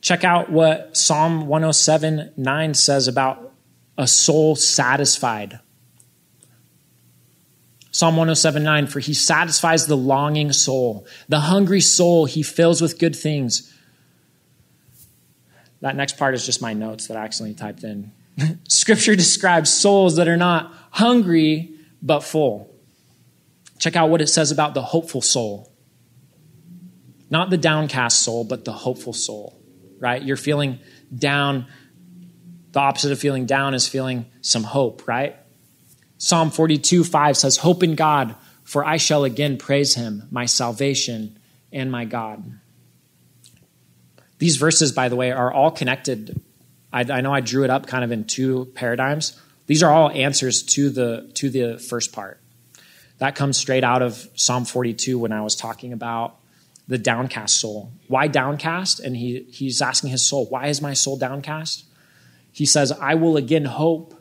Check 0.00 0.22
out 0.22 0.50
what 0.50 0.96
Psalm 0.96 1.46
107 1.46 2.32
9 2.36 2.74
says 2.74 3.08
about 3.08 3.52
a 3.96 4.06
soul 4.06 4.54
satisfied. 4.54 5.60
Psalm 7.94 8.16
107 8.16 8.62
9, 8.62 8.86
for 8.88 9.00
he 9.00 9.14
satisfies 9.14 9.86
the 9.86 9.96
longing 9.96 10.52
soul. 10.52 11.06
The 11.28 11.40
hungry 11.40 11.80
soul 11.80 12.24
he 12.24 12.42
fills 12.42 12.82
with 12.82 12.98
good 12.98 13.14
things. 13.14 13.72
That 15.80 15.94
next 15.94 16.16
part 16.16 16.34
is 16.34 16.44
just 16.44 16.60
my 16.60 16.72
notes 16.72 17.06
that 17.06 17.16
I 17.16 17.24
accidentally 17.24 17.54
typed 17.54 17.84
in. 17.84 18.12
Scripture 18.68 19.14
describes 19.14 19.72
souls 19.72 20.16
that 20.16 20.28
are 20.28 20.36
not 20.36 20.74
hungry 20.90 21.74
but 22.02 22.20
full. 22.20 22.74
Check 23.78 23.96
out 23.96 24.10
what 24.10 24.20
it 24.20 24.28
says 24.28 24.50
about 24.50 24.74
the 24.74 24.82
hopeful 24.82 25.20
soul. 25.20 25.70
Not 27.30 27.50
the 27.50 27.58
downcast 27.58 28.22
soul, 28.22 28.44
but 28.44 28.64
the 28.64 28.72
hopeful 28.72 29.12
soul 29.12 29.60
right? 30.04 30.22
You're 30.22 30.36
feeling 30.36 30.80
down. 31.16 31.66
The 32.72 32.80
opposite 32.80 33.12
of 33.12 33.18
feeling 33.18 33.46
down 33.46 33.72
is 33.72 33.88
feeling 33.88 34.26
some 34.42 34.64
hope, 34.64 35.08
right? 35.08 35.36
Psalm 36.24 36.50
42, 36.50 37.04
5 37.04 37.36
says, 37.36 37.58
Hope 37.58 37.82
in 37.82 37.96
God, 37.96 38.34
for 38.62 38.82
I 38.82 38.96
shall 38.96 39.24
again 39.24 39.58
praise 39.58 39.94
him, 39.94 40.26
my 40.30 40.46
salvation 40.46 41.38
and 41.70 41.92
my 41.92 42.06
God. 42.06 42.58
These 44.38 44.56
verses, 44.56 44.90
by 44.90 45.10
the 45.10 45.16
way, 45.16 45.32
are 45.32 45.52
all 45.52 45.70
connected. 45.70 46.40
I, 46.90 47.00
I 47.00 47.20
know 47.20 47.30
I 47.30 47.42
drew 47.42 47.64
it 47.64 47.68
up 47.68 47.86
kind 47.86 48.02
of 48.02 48.10
in 48.10 48.24
two 48.24 48.72
paradigms. 48.74 49.38
These 49.66 49.82
are 49.82 49.92
all 49.92 50.10
answers 50.12 50.62
to 50.62 50.88
the, 50.88 51.30
to 51.34 51.50
the 51.50 51.78
first 51.78 52.14
part. 52.14 52.40
That 53.18 53.34
comes 53.34 53.58
straight 53.58 53.84
out 53.84 54.00
of 54.00 54.26
Psalm 54.34 54.64
42 54.64 55.18
when 55.18 55.30
I 55.30 55.42
was 55.42 55.54
talking 55.54 55.92
about 55.92 56.36
the 56.88 56.96
downcast 56.96 57.60
soul. 57.60 57.92
Why 58.08 58.28
downcast? 58.28 58.98
And 58.98 59.14
he, 59.14 59.42
he's 59.50 59.82
asking 59.82 60.08
his 60.08 60.24
soul, 60.24 60.46
Why 60.46 60.68
is 60.68 60.80
my 60.80 60.94
soul 60.94 61.18
downcast? 61.18 61.84
He 62.50 62.64
says, 62.64 62.92
I 62.92 63.14
will 63.14 63.36
again 63.36 63.66
hope 63.66 64.14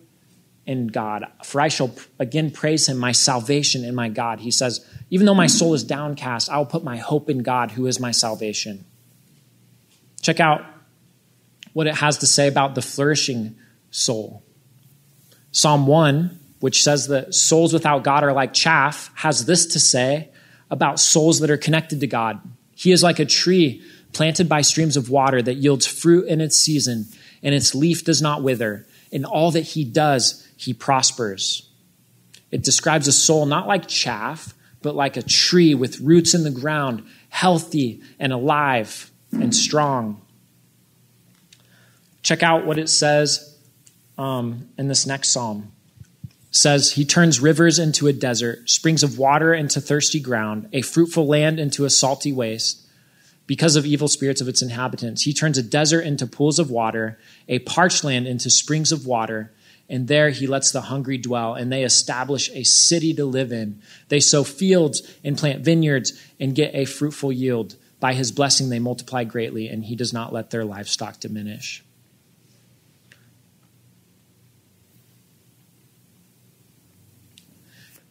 in 0.65 0.87
God, 0.87 1.25
for 1.43 1.59
I 1.59 1.67
shall 1.67 1.93
again 2.19 2.49
praise 2.49 2.87
him, 2.87 2.97
my 2.97 3.11
salvation 3.11 3.83
and 3.83 3.95
my 3.95 4.09
God. 4.09 4.39
He 4.39 4.51
says, 4.51 4.85
Even 5.09 5.25
though 5.25 5.33
my 5.33 5.47
soul 5.47 5.73
is 5.73 5.83
downcast, 5.83 6.49
I 6.49 6.57
will 6.57 6.65
put 6.65 6.83
my 6.83 6.97
hope 6.97 7.29
in 7.29 7.39
God, 7.39 7.71
who 7.71 7.85
is 7.85 7.99
my 7.99 8.11
salvation. 8.11 8.85
Check 10.21 10.39
out 10.39 10.63
what 11.73 11.87
it 11.87 11.95
has 11.95 12.19
to 12.19 12.27
say 12.27 12.47
about 12.47 12.75
the 12.75 12.81
flourishing 12.81 13.55
soul. 13.91 14.43
Psalm 15.51 15.85
1, 15.85 16.39
which 16.59 16.81
says 16.81 17.07
that 17.07 17.33
souls 17.33 17.73
without 17.73 18.03
God 18.03 18.23
are 18.23 18.33
like 18.33 18.53
chaff, 18.53 19.11
has 19.15 19.45
this 19.45 19.65
to 19.67 19.79
say 19.79 20.29
about 20.71 20.99
souls 20.99 21.39
that 21.39 21.51
are 21.51 21.57
connected 21.57 21.99
to 21.99 22.07
God. 22.07 22.39
He 22.73 22.91
is 22.91 23.03
like 23.03 23.19
a 23.19 23.25
tree 23.25 23.83
planted 24.13 24.47
by 24.47 24.61
streams 24.61 24.95
of 24.95 25.09
water 25.09 25.41
that 25.41 25.55
yields 25.55 25.85
fruit 25.85 26.27
in 26.27 26.39
its 26.39 26.55
season, 26.55 27.07
and 27.41 27.53
its 27.53 27.75
leaf 27.75 28.05
does 28.05 28.21
not 28.21 28.43
wither. 28.43 28.85
In 29.11 29.25
all 29.25 29.51
that 29.51 29.61
he 29.61 29.83
does, 29.83 30.42
he 30.63 30.73
prospers. 30.73 31.69
It 32.51 32.63
describes 32.63 33.07
a 33.07 33.11
soul 33.11 33.45
not 33.45 33.67
like 33.67 33.87
chaff, 33.87 34.53
but 34.81 34.95
like 34.95 35.17
a 35.17 35.21
tree 35.21 35.73
with 35.73 35.99
roots 35.99 36.33
in 36.33 36.43
the 36.43 36.51
ground, 36.51 37.03
healthy 37.29 38.01
and 38.19 38.33
alive 38.33 39.11
and 39.31 39.55
strong. 39.55 40.21
Check 42.21 42.43
out 42.43 42.65
what 42.65 42.77
it 42.77 42.89
says 42.89 43.57
um, 44.17 44.69
in 44.77 44.87
this 44.87 45.05
next 45.05 45.29
psalm 45.29 45.73
says 46.53 46.91
he 46.91 47.03
turns 47.03 47.39
rivers 47.39 47.79
into 47.79 48.07
a 48.07 48.13
desert, 48.13 48.69
springs 48.69 49.01
of 49.01 49.17
water 49.17 49.55
into 49.55 49.81
thirsty 49.81 50.19
ground, 50.19 50.69
a 50.71 50.83
fruitful 50.83 51.25
land 51.25 51.59
into 51.59 51.83
a 51.83 51.89
salty 51.89 52.31
waste. 52.31 52.79
Because 53.47 53.75
of 53.75 53.85
evil 53.85 54.07
spirits 54.07 54.39
of 54.39 54.47
its 54.47 54.61
inhabitants, 54.61 55.23
he 55.23 55.33
turns 55.33 55.57
a 55.57 55.63
desert 55.63 56.01
into 56.01 56.27
pools 56.27 56.59
of 56.59 56.69
water, 56.69 57.19
a 57.49 57.59
parched 57.59 58.03
land 58.03 58.27
into 58.27 58.49
springs 58.49 58.91
of 58.91 59.05
water, 59.05 59.51
and 59.89 60.07
there 60.07 60.29
he 60.29 60.47
lets 60.47 60.71
the 60.71 60.81
hungry 60.81 61.17
dwell, 61.17 61.55
and 61.55 61.71
they 61.71 61.83
establish 61.83 62.49
a 62.53 62.63
city 62.63 63.13
to 63.15 63.25
live 63.25 63.51
in. 63.51 63.81
They 64.07 64.19
sow 64.19 64.43
fields 64.43 65.01
and 65.23 65.37
plant 65.37 65.63
vineyards 65.63 66.13
and 66.39 66.55
get 66.55 66.73
a 66.73 66.85
fruitful 66.85 67.31
yield. 67.31 67.75
By 67.99 68.13
his 68.13 68.31
blessing, 68.31 68.69
they 68.69 68.79
multiply 68.79 69.23
greatly, 69.23 69.67
and 69.67 69.83
he 69.83 69.95
does 69.95 70.13
not 70.13 70.33
let 70.33 70.49
their 70.49 70.65
livestock 70.65 71.19
diminish. 71.19 71.83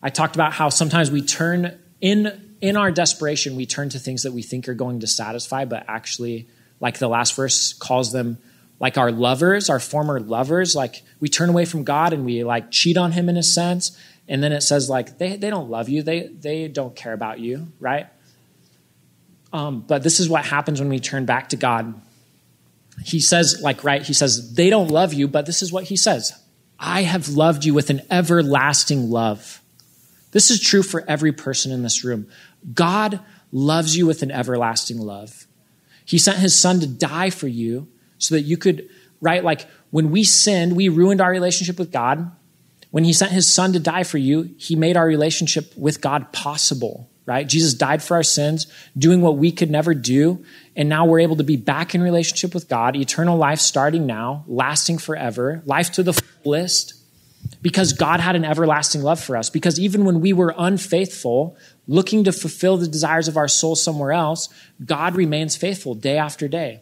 I 0.02 0.10
talked 0.10 0.34
about 0.34 0.52
how 0.52 0.68
sometimes 0.68 1.10
we 1.10 1.22
turn 1.22 1.78
in 2.00 2.56
in 2.60 2.76
our 2.76 2.90
desperation 2.90 3.56
we 3.56 3.66
turn 3.66 3.88
to 3.88 3.98
things 3.98 4.22
that 4.22 4.32
we 4.32 4.42
think 4.42 4.68
are 4.68 4.74
going 4.74 5.00
to 5.00 5.06
satisfy 5.06 5.64
but 5.64 5.84
actually 5.88 6.48
like 6.80 6.98
the 6.98 7.08
last 7.08 7.34
verse 7.34 7.72
calls 7.72 8.12
them 8.12 8.38
like 8.82 8.98
our 8.98 9.12
lovers, 9.12 9.70
our 9.70 9.78
former 9.78 10.18
lovers, 10.18 10.74
like 10.74 11.02
we 11.20 11.28
turn 11.28 11.48
away 11.48 11.64
from 11.64 11.84
God 11.84 12.12
and 12.12 12.26
we 12.26 12.42
like 12.42 12.72
cheat 12.72 12.98
on 12.98 13.12
him 13.12 13.28
in 13.28 13.36
a 13.36 13.42
sense. 13.42 13.96
And 14.26 14.42
then 14.42 14.50
it 14.50 14.62
says 14.62 14.90
like 14.90 15.18
they, 15.18 15.36
they 15.36 15.50
don't 15.50 15.70
love 15.70 15.88
you. 15.88 16.02
They, 16.02 16.26
they 16.26 16.66
don't 16.66 16.94
care 16.96 17.12
about 17.12 17.38
you, 17.38 17.68
right? 17.78 18.08
Um, 19.52 19.82
but 19.82 20.02
this 20.02 20.18
is 20.18 20.28
what 20.28 20.44
happens 20.44 20.80
when 20.80 20.88
we 20.88 20.98
turn 20.98 21.26
back 21.26 21.50
to 21.50 21.56
God. 21.56 21.94
He 23.04 23.20
says, 23.20 23.60
like, 23.62 23.84
right, 23.84 24.02
he 24.02 24.12
says, 24.12 24.54
they 24.54 24.68
don't 24.68 24.88
love 24.88 25.14
you, 25.14 25.28
but 25.28 25.46
this 25.46 25.62
is 25.62 25.72
what 25.72 25.84
he 25.84 25.96
says 25.96 26.32
I 26.78 27.02
have 27.02 27.28
loved 27.28 27.64
you 27.64 27.74
with 27.74 27.88
an 27.88 28.02
everlasting 28.10 29.10
love. 29.10 29.60
This 30.32 30.50
is 30.50 30.60
true 30.60 30.82
for 30.82 31.04
every 31.06 31.30
person 31.30 31.70
in 31.70 31.84
this 31.84 32.02
room. 32.02 32.26
God 32.74 33.20
loves 33.52 33.96
you 33.96 34.06
with 34.06 34.22
an 34.24 34.32
everlasting 34.32 34.98
love. 34.98 35.46
He 36.04 36.18
sent 36.18 36.38
his 36.38 36.58
son 36.58 36.80
to 36.80 36.86
die 36.88 37.30
for 37.30 37.46
you 37.46 37.86
so 38.22 38.34
that 38.34 38.42
you 38.42 38.56
could 38.56 38.88
right? 39.22 39.42
Like 39.42 39.66
when 39.90 40.10
we 40.10 40.24
sinned, 40.24 40.76
we 40.76 40.90
ruined 40.90 41.22
our 41.22 41.30
relationship 41.30 41.78
with 41.78 41.90
God. 41.90 42.30
When 42.90 43.04
he 43.04 43.14
sent 43.14 43.32
his 43.32 43.50
son 43.50 43.72
to 43.72 43.78
die 43.78 44.02
for 44.02 44.18
you, 44.18 44.54
he 44.58 44.76
made 44.76 44.98
our 44.98 45.06
relationship 45.06 45.72
with 45.78 46.02
God 46.02 46.30
possible, 46.32 47.08
right? 47.24 47.48
Jesus 47.48 47.72
died 47.72 48.02
for 48.02 48.16
our 48.16 48.22
sins, 48.22 48.66
doing 48.98 49.22
what 49.22 49.38
we 49.38 49.50
could 49.50 49.70
never 49.70 49.94
do. 49.94 50.44
And 50.76 50.90
now 50.90 51.06
we're 51.06 51.20
able 51.20 51.36
to 51.36 51.44
be 51.44 51.56
back 51.56 51.94
in 51.94 52.02
relationship 52.02 52.52
with 52.52 52.68
God, 52.68 52.96
eternal 52.96 53.38
life 53.38 53.60
starting 53.60 54.04
now, 54.04 54.44
lasting 54.46 54.98
forever, 54.98 55.62
life 55.64 55.92
to 55.92 56.02
the 56.02 56.12
fullest, 56.12 56.94
because 57.62 57.92
God 57.92 58.20
had 58.20 58.36
an 58.36 58.44
everlasting 58.44 59.02
love 59.02 59.20
for 59.20 59.36
us. 59.36 59.48
Because 59.48 59.78
even 59.80 60.04
when 60.04 60.20
we 60.20 60.32
were 60.32 60.54
unfaithful, 60.58 61.56
looking 61.86 62.24
to 62.24 62.32
fulfill 62.32 62.76
the 62.76 62.88
desires 62.88 63.28
of 63.28 63.36
our 63.36 63.48
soul 63.48 63.76
somewhere 63.76 64.12
else, 64.12 64.48
God 64.84 65.14
remains 65.14 65.56
faithful 65.56 65.94
day 65.94 66.18
after 66.18 66.46
day. 66.48 66.80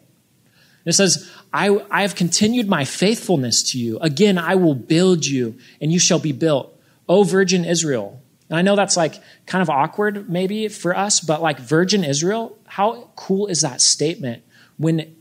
It 0.85 0.93
says, 0.93 1.29
I, 1.53 1.69
I 1.91 2.01
have 2.01 2.15
continued 2.15 2.67
my 2.67 2.85
faithfulness 2.85 3.71
to 3.71 3.79
you. 3.79 3.99
Again, 3.99 4.37
I 4.37 4.55
will 4.55 4.75
build 4.75 5.25
you, 5.25 5.57
and 5.79 5.91
you 5.91 5.99
shall 5.99 6.19
be 6.19 6.31
built. 6.31 6.75
O 7.07 7.23
Virgin 7.23 7.65
Israel. 7.65 8.21
And 8.49 8.57
I 8.57 8.61
know 8.61 8.75
that's 8.75 8.97
like 8.97 9.15
kind 9.45 9.61
of 9.61 9.69
awkward 9.69 10.29
maybe 10.29 10.67
for 10.67 10.95
us, 10.95 11.19
but 11.19 11.41
like 11.41 11.59
Virgin 11.59 12.03
Israel, 12.03 12.57
how 12.65 13.09
cool 13.15 13.47
is 13.47 13.61
that 13.61 13.79
statement? 13.81 14.43
When, 14.77 15.15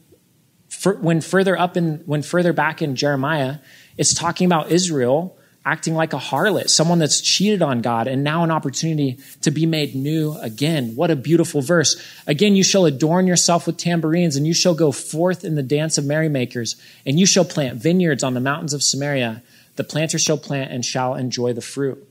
for, 0.69 0.95
when 0.95 1.21
further 1.21 1.59
up 1.59 1.77
in, 1.77 1.99
when 2.07 2.23
further 2.23 2.53
back 2.53 2.81
in 2.81 2.97
Jeremiah, 2.97 3.59
it's 3.97 4.15
talking 4.15 4.47
about 4.47 4.71
Israel 4.71 5.37
acting 5.71 5.95
like 5.95 6.13
a 6.13 6.19
harlot, 6.19 6.69
someone 6.69 6.99
that's 6.99 7.21
cheated 7.21 7.63
on 7.63 7.81
God, 7.81 8.09
and 8.09 8.25
now 8.25 8.43
an 8.43 8.51
opportunity 8.51 9.19
to 9.43 9.53
be 9.53 9.67
made 9.67 9.95
new 9.95 10.37
again. 10.41 10.97
What 10.97 11.13
a 11.13 11.17
beautiful 11.17 11.63
verse. 11.63 11.95
Again, 12.27 12.57
you 12.57 12.65
shall 12.65 12.87
adorn 12.87 13.29
yourself 13.29 13.69
with 13.69 13.77
tambourines, 13.77 14.35
and 14.35 14.49
you 14.49 14.53
shall 14.53 14.75
go 14.75 14.91
forth 14.91 15.45
in 15.45 15.55
the 15.55 15.63
dance 15.63 15.97
of 15.97 16.05
merrymakers, 16.05 16.75
and 17.07 17.21
you 17.21 17.25
shall 17.25 17.45
plant 17.45 17.81
vineyards 17.81 18.25
on 18.25 18.35
the 18.35 18.41
mountains 18.41 18.73
of 18.73 18.83
Samaria. 18.83 19.45
The 19.77 19.85
planter 19.85 20.19
shall 20.19 20.39
plant 20.39 20.73
and 20.73 20.85
shall 20.85 21.15
enjoy 21.15 21.53
the 21.53 21.61
fruit. 21.61 22.05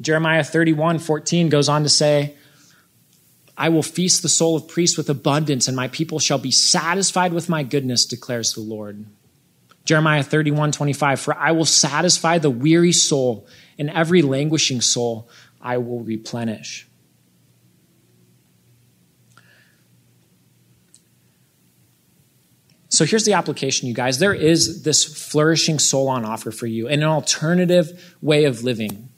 Jeremiah 0.00 0.42
31 0.42 0.98
14 0.98 1.48
goes 1.48 1.68
on 1.68 1.84
to 1.84 1.88
say, 1.88 2.34
I 3.56 3.68
will 3.68 3.84
feast 3.84 4.22
the 4.22 4.28
soul 4.28 4.56
of 4.56 4.66
priests 4.66 4.98
with 4.98 5.08
abundance, 5.08 5.68
and 5.68 5.76
my 5.76 5.86
people 5.86 6.18
shall 6.18 6.38
be 6.38 6.50
satisfied 6.50 7.32
with 7.32 7.48
my 7.48 7.62
goodness, 7.62 8.04
declares 8.04 8.54
the 8.54 8.62
Lord. 8.62 9.06
Jeremiah 9.84 10.22
31, 10.22 10.72
25, 10.72 11.20
for 11.20 11.36
I 11.36 11.52
will 11.52 11.66
satisfy 11.66 12.38
the 12.38 12.50
weary 12.50 12.92
soul, 12.92 13.46
and 13.78 13.90
every 13.90 14.22
languishing 14.22 14.80
soul 14.80 15.28
I 15.60 15.78
will 15.78 16.00
replenish. 16.00 16.88
So 22.88 23.04
here's 23.04 23.24
the 23.24 23.32
application, 23.32 23.88
you 23.88 23.94
guys. 23.94 24.20
There 24.20 24.32
is 24.32 24.84
this 24.84 25.04
flourishing 25.04 25.80
soul 25.80 26.08
on 26.08 26.24
offer 26.24 26.50
for 26.50 26.66
you, 26.66 26.88
and 26.88 27.02
an 27.02 27.08
alternative 27.08 28.16
way 28.22 28.44
of 28.44 28.62
living. 28.62 29.10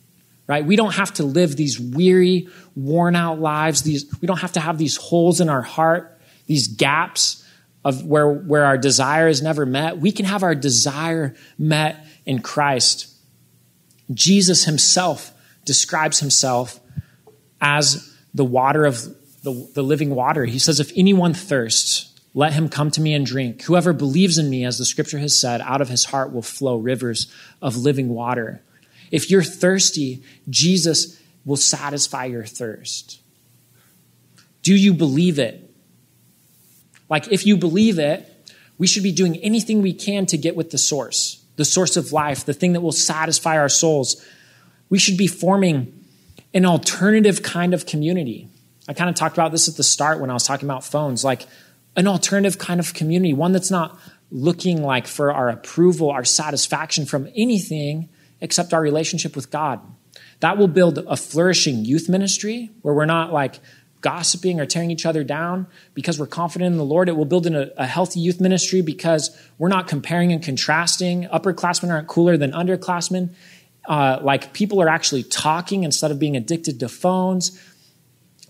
Right? 0.49 0.65
We 0.65 0.77
don't 0.77 0.95
have 0.95 1.13
to 1.15 1.25
live 1.25 1.57
these 1.57 1.79
weary, 1.79 2.49
worn 2.77 3.17
out 3.17 3.41
lives. 3.41 3.83
These, 3.83 4.07
we 4.21 4.27
don't 4.27 4.39
have 4.39 4.53
to 4.53 4.61
have 4.61 4.79
these 4.79 4.97
holes 4.97 5.41
in 5.41 5.49
our 5.49 5.63
heart, 5.63 6.21
these 6.47 6.69
gaps 6.69 7.45
of 7.87 8.05
where, 8.05 8.29
where 8.29 8.65
our 8.65 8.77
desire 8.77 9.29
is 9.29 9.41
never 9.41 9.65
met, 9.65 9.99
we 9.99 10.11
can 10.11 10.27
have 10.27 10.43
our 10.43 10.57
desire 10.57 11.37
met 11.57 12.05
in 12.25 12.41
Christ. 12.43 13.15
Jesus 14.13 14.65
himself 14.65 15.33
describes 15.65 16.19
himself 16.19 16.81
as 17.61 18.13
the 18.35 18.45
water 18.45 18.87
of 18.87 19.05
the, 19.45 19.71
the 19.75 19.85
living 19.85 20.17
water. 20.17 20.47
He 20.47 20.59
says, 20.59 20.81
If 20.81 20.91
anyone 20.97 21.33
thirsts, 21.33 22.13
let 22.35 22.55
him 22.55 22.69
come 22.69 22.91
to 22.91 23.01
me 23.01 23.15
and 23.15 23.25
drink. 23.25 23.63
Whoever 23.63 23.93
believes 23.93 24.37
in 24.37 24.51
me, 24.51 24.65
as 24.65 24.79
the 24.79 24.85
scripture 24.85 25.19
has 25.19 25.39
said, 25.39 25.61
out 25.61 25.81
of 25.81 25.89
his 25.89 26.07
heart 26.07 26.33
will 26.33 26.43
flow 26.43 26.79
rivers 26.79 27.33
of 27.63 27.77
living 27.77 28.09
water. 28.09 28.65
If 29.13 29.31
you're 29.31 29.45
thirsty, 29.45 30.25
Jesus 30.51 31.23
will 31.45 31.57
satisfy 31.57 32.25
your 32.25 32.45
thirst. 32.45 33.21
Do 34.65 34.75
you 34.75 34.93
believe 34.93 35.39
it? 35.39 35.66
Like, 37.09 37.31
if 37.33 37.47
you 37.47 37.57
believe 37.57 37.99
it, 37.99 38.33
we 38.79 38.87
should 38.87 39.03
be 39.03 39.13
doing 39.13 39.37
anything 39.39 39.83
we 39.83 39.93
can 39.93 40.27
to 40.27 40.37
get 40.37 40.57
with 40.57 40.71
the 40.71 40.79
source, 40.79 41.45
the 41.57 41.65
source 41.65 41.97
of 41.97 42.13
life, 42.13 42.45
the 42.45 42.53
thing 42.53 42.73
that 42.75 42.81
will 42.81 42.93
satisfy 42.93 43.57
our 43.57 43.69
souls. 43.69 44.25
We 44.91 44.99
should 44.99 45.17
be 45.17 45.27
forming 45.27 46.05
an 46.53 46.67
alternative 46.67 47.43
kind 47.43 47.75
of 47.75 47.87
community. 47.87 48.49
I 48.89 48.93
kind 48.93 49.11
of 49.11 49.17
talked 49.17 49.37
about 49.37 49.53
this 49.53 49.69
at 49.69 49.77
the 49.77 49.83
start 49.83 50.21
when 50.21 50.31
I 50.31 50.35
was 50.35 50.47
talking 50.47 50.69
about 50.69 50.85
phones, 50.85 51.25
like 51.25 51.47
an 51.97 52.07
alternative 52.07 52.59
kind 52.59 52.79
of 52.79 52.95
community, 52.95 53.33
one 53.33 53.53
that's 53.53 53.71
not 53.71 53.99
looking 54.31 54.83
like 54.83 55.07
for 55.07 55.33
our 55.33 55.49
approval, 55.49 56.11
our 56.11 56.25
satisfaction 56.25 57.07
from 57.07 57.29
anything 57.35 58.09
except 58.41 58.75
our 58.75 58.81
relationship 58.81 59.35
with 59.35 59.51
God. 59.51 59.81
That 60.41 60.59
will 60.59 60.69
build 60.69 60.99
a 60.99 61.17
flourishing 61.17 61.85
youth 61.85 62.09
ministry 62.09 62.71
where 62.83 62.95
we're 62.95 63.07
not 63.07 63.33
like 63.33 63.61
gossiping 64.01 64.61
or 64.61 64.67
tearing 64.67 64.91
each 64.91 65.07
other 65.07 65.25
down 65.25 65.67
because 65.95 66.19
we're 66.19 66.27
confident 66.27 66.73
in 66.73 66.79
the 66.79 66.85
Lord. 66.85 67.09
It 67.09 67.17
will 67.17 67.25
build 67.25 67.47
in 67.47 67.55
a, 67.55 67.71
a, 67.77 67.87
healthy 67.87 68.21
youth 68.21 68.41
ministry 68.41 68.81
because 68.81 69.37
we're 69.59 69.69
not 69.69 69.89
comparing 69.89 70.33
and 70.33 70.43
contrasting. 70.43 71.25
Upperclassmen 71.25 71.91
aren't 71.91 72.07
cooler 72.07 72.37
than 72.37 72.53
underclassmen. 72.53 73.31
Uh, 73.89 74.19
like 74.23 74.53
people 74.53 74.83
are 74.83 74.89
actually 74.89 75.23
talking 75.23 75.85
instead 75.85 76.11
of 76.11 76.19
being 76.19 76.37
addicted 76.37 76.81
to 76.81 76.89
phones. 76.89 77.61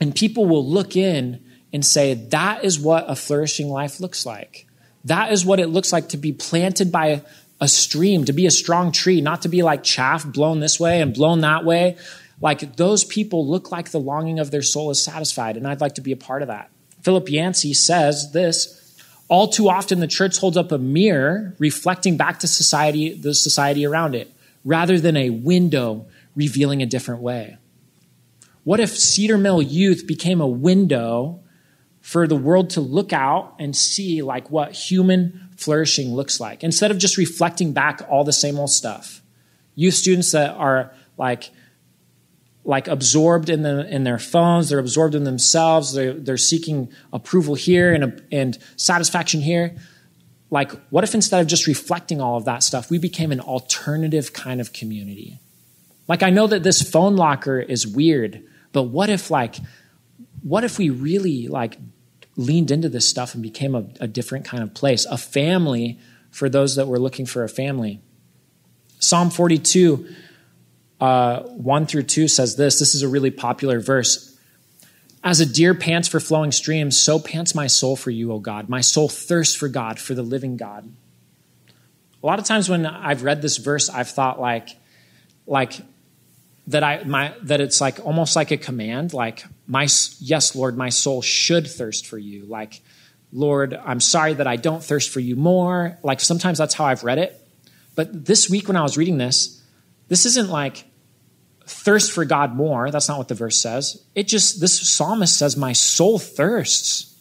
And 0.00 0.14
people 0.14 0.46
will 0.46 0.66
look 0.66 0.96
in 0.96 1.42
and 1.72 1.84
say, 1.84 2.14
that 2.14 2.64
is 2.64 2.78
what 2.78 3.04
a 3.08 3.16
flourishing 3.16 3.68
life 3.68 4.00
looks 4.00 4.26
like. 4.26 4.66
That 5.04 5.32
is 5.32 5.44
what 5.44 5.60
it 5.60 5.68
looks 5.68 5.92
like 5.92 6.10
to 6.10 6.16
be 6.16 6.32
planted 6.32 6.90
by 6.90 7.22
a 7.60 7.68
stream, 7.68 8.24
to 8.24 8.32
be 8.32 8.46
a 8.46 8.50
strong 8.50 8.92
tree, 8.92 9.20
not 9.20 9.42
to 9.42 9.48
be 9.48 9.62
like 9.62 9.82
chaff 9.82 10.26
blown 10.26 10.60
this 10.60 10.78
way 10.80 11.00
and 11.00 11.14
blown 11.14 11.40
that 11.40 11.64
way 11.64 11.96
like 12.40 12.76
those 12.76 13.04
people 13.04 13.46
look 13.46 13.72
like 13.72 13.90
the 13.90 14.00
longing 14.00 14.38
of 14.38 14.50
their 14.50 14.62
soul 14.62 14.90
is 14.90 15.02
satisfied, 15.02 15.56
and 15.56 15.66
I'd 15.66 15.80
like 15.80 15.94
to 15.94 16.00
be 16.00 16.12
a 16.12 16.16
part 16.16 16.42
of 16.42 16.48
that. 16.48 16.70
Philip 17.02 17.30
Yancey 17.30 17.72
says 17.72 18.32
this 18.32 18.82
all 19.28 19.48
too 19.48 19.68
often 19.68 20.00
the 20.00 20.06
church 20.06 20.38
holds 20.38 20.56
up 20.56 20.70
a 20.70 20.78
mirror 20.78 21.54
reflecting 21.58 22.16
back 22.16 22.40
to 22.40 22.46
society, 22.46 23.12
the 23.14 23.34
society 23.34 23.84
around 23.84 24.14
it, 24.14 24.30
rather 24.64 25.00
than 25.00 25.16
a 25.16 25.30
window 25.30 26.06
revealing 26.34 26.82
a 26.82 26.86
different 26.86 27.22
way. 27.22 27.56
What 28.64 28.80
if 28.80 28.96
Cedar 28.96 29.38
Mill 29.38 29.62
Youth 29.62 30.06
became 30.06 30.40
a 30.40 30.46
window 30.46 31.40
for 32.00 32.26
the 32.26 32.36
world 32.36 32.70
to 32.70 32.80
look 32.80 33.12
out 33.12 33.54
and 33.58 33.74
see 33.74 34.22
like 34.22 34.50
what 34.50 34.72
human 34.72 35.48
flourishing 35.56 36.14
looks 36.14 36.38
like 36.38 36.62
instead 36.62 36.90
of 36.90 36.98
just 36.98 37.16
reflecting 37.16 37.72
back 37.72 38.02
all 38.08 38.24
the 38.24 38.32
same 38.32 38.58
old 38.58 38.70
stuff? 38.70 39.22
Youth 39.74 39.94
students 39.94 40.32
that 40.32 40.50
are 40.52 40.92
like 41.18 41.50
like 42.66 42.88
absorbed 42.88 43.48
in, 43.48 43.62
the, 43.62 43.88
in 43.88 44.02
their 44.02 44.18
phones, 44.18 44.68
they're 44.68 44.80
absorbed 44.80 45.14
in 45.14 45.22
themselves, 45.22 45.94
they're, 45.94 46.12
they're 46.12 46.36
seeking 46.36 46.90
approval 47.12 47.54
here 47.54 47.94
and, 47.94 48.22
and 48.32 48.58
satisfaction 48.74 49.40
here. 49.40 49.76
Like, 50.50 50.72
what 50.90 51.04
if 51.04 51.14
instead 51.14 51.40
of 51.40 51.46
just 51.46 51.68
reflecting 51.68 52.20
all 52.20 52.36
of 52.36 52.44
that 52.44 52.64
stuff, 52.64 52.90
we 52.90 52.98
became 52.98 53.30
an 53.30 53.40
alternative 53.40 54.32
kind 54.32 54.60
of 54.60 54.72
community? 54.72 55.38
Like, 56.08 56.24
I 56.24 56.30
know 56.30 56.48
that 56.48 56.64
this 56.64 56.82
phone 56.82 57.14
locker 57.14 57.60
is 57.60 57.86
weird, 57.86 58.42
but 58.72 58.84
what 58.84 59.10
if, 59.10 59.30
like, 59.30 59.56
what 60.42 60.64
if 60.64 60.76
we 60.76 60.90
really, 60.90 61.46
like, 61.46 61.78
leaned 62.36 62.72
into 62.72 62.88
this 62.88 63.08
stuff 63.08 63.34
and 63.34 63.42
became 63.42 63.76
a, 63.76 63.86
a 64.00 64.08
different 64.08 64.44
kind 64.44 64.64
of 64.64 64.74
place, 64.74 65.04
a 65.06 65.16
family 65.16 66.00
for 66.30 66.48
those 66.48 66.74
that 66.74 66.88
were 66.88 66.98
looking 66.98 67.26
for 67.26 67.44
a 67.44 67.48
family? 67.48 68.00
Psalm 68.98 69.30
42 69.30 70.08
uh, 71.00 71.42
1 71.42 71.86
through 71.86 72.04
2 72.04 72.28
says 72.28 72.56
this. 72.56 72.78
This 72.78 72.94
is 72.94 73.02
a 73.02 73.08
really 73.08 73.30
popular 73.30 73.80
verse. 73.80 74.38
As 75.22 75.40
a 75.40 75.46
deer 75.46 75.74
pants 75.74 76.08
for 76.08 76.20
flowing 76.20 76.52
streams, 76.52 76.96
so 76.96 77.18
pants 77.18 77.54
my 77.54 77.66
soul 77.66 77.96
for 77.96 78.10
you, 78.10 78.32
O 78.32 78.38
God. 78.38 78.68
My 78.68 78.80
soul 78.80 79.08
thirsts 79.08 79.54
for 79.54 79.68
God, 79.68 79.98
for 79.98 80.14
the 80.14 80.22
living 80.22 80.56
God. 80.56 80.88
A 82.22 82.26
lot 82.26 82.38
of 82.38 82.44
times 82.44 82.68
when 82.68 82.86
I've 82.86 83.22
read 83.22 83.42
this 83.42 83.56
verse, 83.56 83.90
I've 83.90 84.08
thought 84.08 84.40
like, 84.40 84.68
like 85.46 85.80
that 86.68 86.82
I 86.82 87.04
my 87.04 87.34
that 87.42 87.60
it's 87.60 87.80
like 87.80 88.04
almost 88.04 88.34
like 88.34 88.50
a 88.50 88.56
command, 88.56 89.14
like 89.14 89.44
my 89.66 89.86
yes, 90.18 90.54
Lord, 90.56 90.76
my 90.76 90.88
soul 90.88 91.22
should 91.22 91.66
thirst 91.66 92.06
for 92.06 92.18
you. 92.18 92.44
Like, 92.46 92.82
Lord, 93.32 93.74
I'm 93.74 94.00
sorry 94.00 94.34
that 94.34 94.46
I 94.46 94.56
don't 94.56 94.82
thirst 94.82 95.10
for 95.10 95.20
you 95.20 95.36
more. 95.36 95.98
Like 96.02 96.20
sometimes 96.20 96.58
that's 96.58 96.74
how 96.74 96.84
I've 96.84 97.04
read 97.04 97.18
it. 97.18 97.40
But 97.94 98.26
this 98.26 98.50
week 98.50 98.68
when 98.68 98.76
I 98.76 98.82
was 98.82 98.96
reading 98.96 99.18
this, 99.18 99.62
this 100.08 100.26
isn't 100.26 100.50
like 100.50 100.84
thirst 101.66 102.12
for 102.12 102.24
God 102.24 102.54
more. 102.54 102.90
That's 102.90 103.08
not 103.08 103.18
what 103.18 103.28
the 103.28 103.34
verse 103.34 103.58
says. 103.58 104.02
It 104.14 104.28
just, 104.28 104.60
this 104.60 104.88
psalmist 104.88 105.36
says, 105.36 105.56
My 105.56 105.72
soul 105.72 106.18
thirsts. 106.18 107.14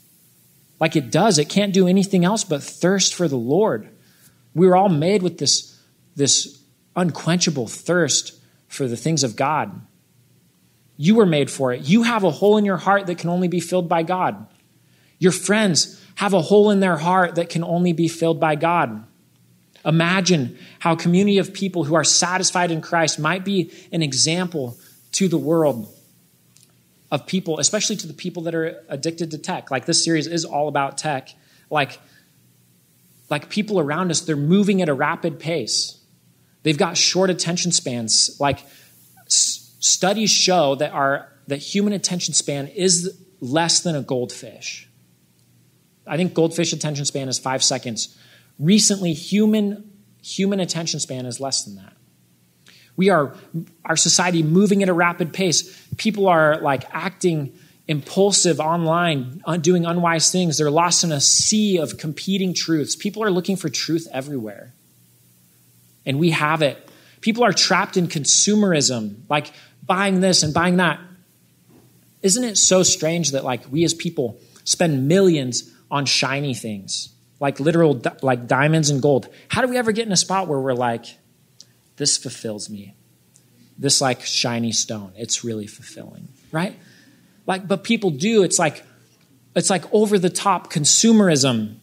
Like 0.80 0.96
it 0.96 1.12
does. 1.12 1.40
It 1.40 1.50
can't 1.50 1.74
do 1.74 1.88
anything 1.88 2.26
else 2.26 2.44
but 2.44 2.62
thirst 2.62 3.14
for 3.14 3.28
the 3.28 3.38
Lord. 3.38 3.90
We 4.54 4.68
were 4.68 4.76
all 4.76 4.90
made 4.90 5.24
with 5.24 5.38
this, 5.38 5.80
this 6.16 6.62
unquenchable 6.96 7.68
thirst 7.68 8.40
for 8.68 8.88
the 8.88 8.98
things 8.98 9.24
of 9.24 9.36
God. 9.36 9.82
You 10.98 11.16
were 11.16 11.26
made 11.26 11.50
for 11.50 11.74
it. 11.74 11.82
You 11.82 12.04
have 12.04 12.24
a 12.24 12.32
hole 12.32 12.58
in 12.58 12.66
your 12.66 12.78
heart 12.78 13.08
that 13.08 13.18
can 13.18 13.30
only 13.30 13.48
be 13.48 13.60
filled 13.60 13.90
by 13.90 14.04
God. 14.04 14.48
Your 15.18 15.32
friends 15.32 16.02
have 16.16 16.34
a 16.34 16.42
hole 16.42 16.72
in 16.72 16.80
their 16.80 16.98
heart 16.98 17.36
that 17.36 17.50
can 17.50 17.64
only 17.64 17.94
be 17.94 18.08
filled 18.08 18.40
by 18.40 18.56
God. 18.56 19.05
Imagine 19.86 20.58
how 20.80 20.94
a 20.94 20.98
community 20.98 21.38
of 21.38 21.54
people 21.54 21.84
who 21.84 21.94
are 21.96 22.04
satisfied 22.04 22.72
in 22.72 22.82
Christ 22.82 23.20
might 23.20 23.46
be 23.46 23.72
an 23.92 24.02
example 24.02 24.78
to 25.14 25.28
the 25.28 25.38
world 25.38 25.94
of 27.12 27.28
people, 27.28 27.60
especially 27.60 27.96
to 27.98 28.08
the 28.08 28.14
people 28.14 28.44
that 28.44 28.56
are 28.56 28.84
addicted 28.90 29.32
to 29.32 29.38
tech. 29.38 29.70
Like 29.70 29.86
this 29.86 30.04
series 30.04 30.28
is 30.28 30.44
all 30.44 30.68
about 30.68 30.98
tech. 30.98 31.30
Like, 31.70 32.00
like 33.30 33.50
people 33.50 33.80
around 33.80 34.12
us, 34.12 34.22
they're 34.22 34.36
moving 34.36 34.82
at 34.82 34.90
a 34.90 34.94
rapid 34.94 35.40
pace. 35.40 36.00
They've 36.64 36.78
got 36.78 36.98
short 36.98 37.30
attention 37.30 37.72
spans. 37.72 38.38
Like 38.40 38.60
s- 39.28 39.76
studies 39.80 40.32
show 40.32 40.76
that 40.76 40.92
our 40.92 41.32
that 41.48 41.58
human 41.58 41.94
attention 41.94 42.34
span 42.34 42.68
is 42.70 43.16
less 43.40 43.82
than 43.82 43.96
a 43.96 44.02
goldfish. 44.02 44.90
I 46.08 46.18
think 46.18 46.34
goldfish 46.34 46.74
attention 46.74 47.06
span 47.06 47.30
is 47.30 47.38
five 47.38 47.64
seconds. 47.64 48.18
Recently, 48.60 49.14
human 49.14 49.92
human 50.22 50.60
attention 50.60 51.00
span 51.00 51.26
is 51.26 51.40
less 51.40 51.66
than 51.66 51.76
that. 51.76 51.94
We 52.98 53.10
are 53.10 53.36
our 53.84 53.96
society 53.96 54.42
moving 54.42 54.82
at 54.82 54.90
a 54.90 54.94
rapid 54.94 55.34
pace. 55.34 55.88
People 55.98 56.28
are 56.28 56.60
like 56.62 56.84
acting 56.92 57.54
impulsive 57.88 58.60
online, 58.60 59.42
uh, 59.46 59.58
doing 59.58 59.86
unwise 59.86 60.32
things. 60.32 60.58
They're 60.58 60.72
lost 60.72 61.04
in 61.04 61.12
a 61.12 61.22
sea 61.22 61.78
of 61.78 61.98
competing 61.98 62.54
truths. 62.54 62.96
People 62.96 63.24
are 63.24 63.30
looking 63.30 63.58
for 63.58 63.70
truth 63.70 64.08
everywhere. 64.12 64.74
And 66.06 66.20
we 66.20 66.32
have 66.32 66.62
it. 66.62 66.90
People 67.22 67.44
are 67.44 67.54
trapped 67.54 67.98
in 67.98 68.08
consumerism, 68.08 69.18
like 69.30 69.52
buying 69.86 70.22
this 70.22 70.44
and 70.44 70.54
buying 70.54 70.78
that. 70.78 71.00
Isn't 72.22 72.44
it 72.44 72.58
so 72.58 72.82
strange 72.84 73.32
that 73.32 73.44
like 73.44 73.64
we 73.72 73.84
as 73.84 73.94
people 73.94 74.40
spend 74.64 75.08
millions 75.08 75.72
on 75.92 76.06
shiny 76.06 76.54
things, 76.54 77.10
like 77.46 77.60
literal 77.60 78.02
like 78.24 78.48
diamonds 78.48 78.90
and 78.90 79.02
gold? 79.02 79.30
How 79.50 79.62
do 79.62 79.68
we 79.68 79.78
ever 79.78 79.92
get 79.92 80.08
in 80.08 80.12
a 80.12 80.18
spot 80.18 80.48
where 80.48 80.60
we're 80.60 80.74
like 80.74 81.06
this 81.98 82.18
fulfills 82.18 82.70
me? 82.70 82.96
This 83.78 84.02
like 84.02 84.22
shiny 84.22 84.72
stone, 84.72 85.12
it's 85.16 85.44
really 85.44 85.68
fulfilling, 85.68 86.30
right? 86.52 86.76
Like 87.46 87.68
but 87.68 87.84
people 87.84 88.10
do, 88.10 88.42
it's 88.42 88.58
like 88.58 88.84
it's 89.56 89.70
like 89.70 89.86
over 89.94 90.18
the 90.18 90.32
top 90.32 90.74
consumerism. 90.74 91.78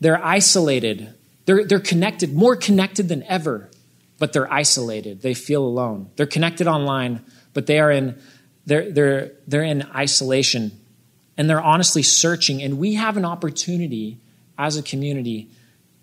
They're 0.00 0.24
isolated. 0.24 1.14
They're, 1.46 1.64
they're 1.64 1.80
connected, 1.80 2.34
more 2.34 2.56
connected 2.56 3.08
than 3.08 3.22
ever, 3.24 3.70
but 4.18 4.32
they're 4.32 4.52
isolated. 4.52 5.22
They 5.22 5.34
feel 5.34 5.64
alone. 5.64 6.10
They're 6.16 6.26
connected 6.26 6.66
online, 6.66 7.20
but 7.52 7.66
they 7.66 7.78
are 7.80 7.90
in 7.90 8.16
they're, 8.66 8.90
they're, 8.90 9.32
they're 9.46 9.62
in 9.62 9.82
isolation 9.94 10.72
and 11.36 11.50
they're 11.50 11.60
honestly 11.60 12.02
searching. 12.02 12.62
And 12.62 12.78
we 12.78 12.94
have 12.94 13.16
an 13.16 13.24
opportunity 13.24 14.18
as 14.58 14.76
a 14.76 14.82
community 14.82 15.50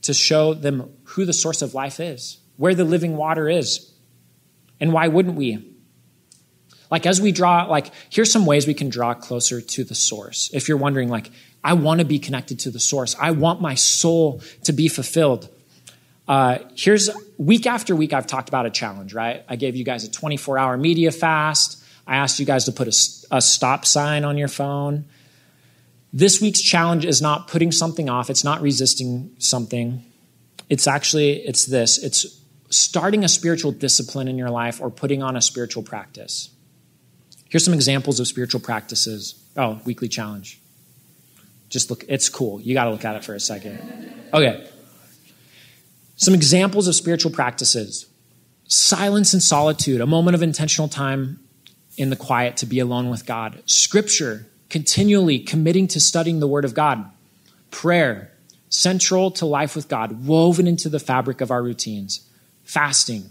to 0.04 0.14
show 0.14 0.54
them 0.54 0.92
who 1.04 1.26
the 1.26 1.34
source 1.34 1.62
of 1.62 1.74
life 1.74 2.00
is, 2.00 2.40
where 2.58 2.76
the 2.76 2.84
living 2.84 3.18
water 3.18 3.50
is. 3.50 3.92
And 4.80 4.94
why 4.94 5.08
wouldn't 5.08 5.36
we? 5.36 5.68
Like, 6.90 7.06
as 7.06 7.22
we 7.22 7.32
draw, 7.32 7.66
like, 7.66 7.92
here's 8.10 8.32
some 8.32 8.46
ways 8.46 8.68
we 8.68 8.74
can 8.74 8.90
draw 8.90 9.14
closer 9.14 9.62
to 9.62 9.84
the 9.84 9.96
source. 9.96 10.50
If 10.54 10.68
you're 10.68 10.78
wondering, 10.78 11.08
like, 11.08 11.32
I 11.64 11.74
want 11.74 12.00
to 12.00 12.06
be 12.06 12.20
connected 12.20 12.60
to 12.62 12.72
the 12.72 12.80
source, 12.80 13.16
I 13.20 13.32
want 13.32 13.62
my 13.62 13.76
soul 13.76 14.42
to 14.64 14.74
be 14.74 14.90
fulfilled. 14.90 15.48
Uh, 16.28 16.60
here's 16.76 17.10
week 17.38 17.66
after 17.66 17.96
week, 17.96 18.14
I've 18.14 18.28
talked 18.28 18.50
about 18.50 18.66
a 18.66 18.70
challenge, 18.70 19.14
right? 19.14 19.44
I 19.48 19.56
gave 19.56 19.76
you 19.76 19.86
guys 19.86 20.04
a 20.04 20.12
24 20.12 20.58
hour 20.58 20.78
media 20.78 21.12
fast. 21.12 21.82
I 22.06 22.18
asked 22.18 22.40
you 22.40 22.46
guys 22.46 22.66
to 22.66 22.72
put 22.72 22.88
a, 22.88 23.38
a 23.38 23.42
stop 23.42 23.86
sign 23.86 24.26
on 24.26 24.38
your 24.38 24.48
phone. 24.48 25.06
This 26.14 26.42
week's 26.42 26.62
challenge 26.62 27.06
is 27.06 27.22
not 27.22 27.48
putting 27.48 27.72
something 27.72 28.10
off, 28.10 28.30
it's 28.30 28.44
not 28.44 28.62
resisting 28.62 29.36
something. 29.40 30.04
It's 30.70 30.88
actually 30.88 31.34
it's 31.34 31.66
this. 31.66 31.98
It's 31.98 32.42
starting 32.70 33.24
a 33.24 33.28
spiritual 33.28 33.72
discipline 33.72 34.28
in 34.28 34.38
your 34.38 34.50
life 34.50 34.82
or 34.82 34.90
putting 34.90 35.22
on 35.22 35.36
a 35.36 35.42
spiritual 35.42 35.84
practice. 35.84 36.50
Here's 37.50 37.66
some 37.66 37.74
examples 37.74 38.20
of 38.20 38.28
spiritual 38.28 38.62
practices. 38.62 39.36
Oh, 39.58 39.82
weekly 39.86 40.08
challenge. 40.08 40.62
Just 41.70 41.90
look, 41.90 42.06
it's 42.08 42.30
cool. 42.30 42.62
You 42.62 42.74
got 42.74 42.86
to 42.86 42.92
look 42.92 43.04
at 43.04 43.16
it 43.16 43.26
for 43.26 43.34
a 43.34 43.40
second. 43.40 44.14
Okay. 44.34 44.68
Some 46.16 46.34
examples 46.34 46.88
of 46.88 46.96
spiritual 46.96 47.32
practices 47.32 48.08
silence 48.68 49.34
and 49.34 49.44
solitude, 49.44 50.00
a 50.00 50.08
moment 50.08 50.34
of 50.34 50.42
intentional 50.42 50.88
time 50.88 51.42
in 51.98 52.10
the 52.10 52.16
quiet 52.16 52.56
to 52.56 52.66
be 52.66 52.80
alone 52.80 53.10
with 53.10 53.26
God. 53.26 53.62
Scripture, 53.66 54.48
continually 54.72 55.38
committing 55.38 55.86
to 55.86 56.00
studying 56.00 56.40
the 56.40 56.48
Word 56.48 56.64
of 56.64 56.74
God. 56.74 57.06
Prayer, 57.72 58.32
central 58.70 59.30
to 59.32 59.46
life 59.46 59.76
with 59.76 59.90
God, 59.90 60.26
woven 60.26 60.66
into 60.66 60.88
the 60.88 60.98
fabric 60.98 61.42
of 61.42 61.52
our 61.52 61.62
routines. 61.62 62.28
Fasting, 62.64 63.26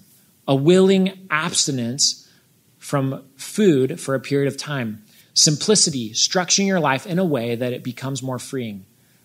a 0.47 0.55
willing 0.55 1.27
abstinence 1.31 2.29
from 2.77 3.25
food 3.37 3.99
for 3.99 4.15
a 4.15 4.21
period 4.21 4.49
of 4.49 4.59
time. 4.59 5.03
Simplicity, 5.33 6.11
structuring 6.11 6.67
your 6.67 6.79
life 6.79 7.07
in 7.07 7.19
a 7.19 7.25
way 7.25 7.55
that 7.55 7.73
it 7.73 7.83
becomes 7.83 8.23
more 8.23 8.39
freeing. 8.39 8.85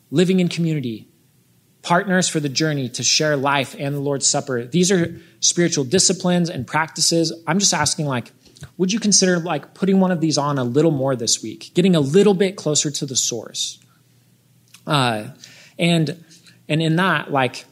Living 0.09 0.39
in 0.39 0.47
community, 0.47 1.09
partners 1.81 2.29
for 2.29 2.39
the 2.39 2.47
journey 2.47 2.87
to 2.87 3.03
share 3.03 3.35
life 3.35 3.75
and 3.77 3.93
the 3.93 3.99
Lord's 3.99 4.25
Supper. 4.25 4.63
These 4.63 4.89
are 4.89 5.19
spiritual 5.41 5.83
disciplines 5.83 6.49
and 6.49 6.65
practices. 6.65 7.33
I'm 7.45 7.59
just 7.59 7.73
asking, 7.73 8.05
like, 8.05 8.31
would 8.77 8.91
you 8.91 8.99
consider 8.99 9.39
like 9.39 9.73
putting 9.73 9.99
one 9.99 10.11
of 10.11 10.21
these 10.21 10.37
on 10.37 10.57
a 10.57 10.63
little 10.63 10.91
more 10.91 11.15
this 11.15 11.41
week, 11.41 11.71
getting 11.73 11.95
a 11.95 11.99
little 11.99 12.33
bit 12.33 12.55
closer 12.55 12.91
to 12.91 13.05
the 13.05 13.15
source? 13.15 13.79
Uh, 14.85 15.29
and 15.77 16.23
and 16.67 16.81
in 16.81 16.95
that, 16.95 17.31
like, 17.31 17.65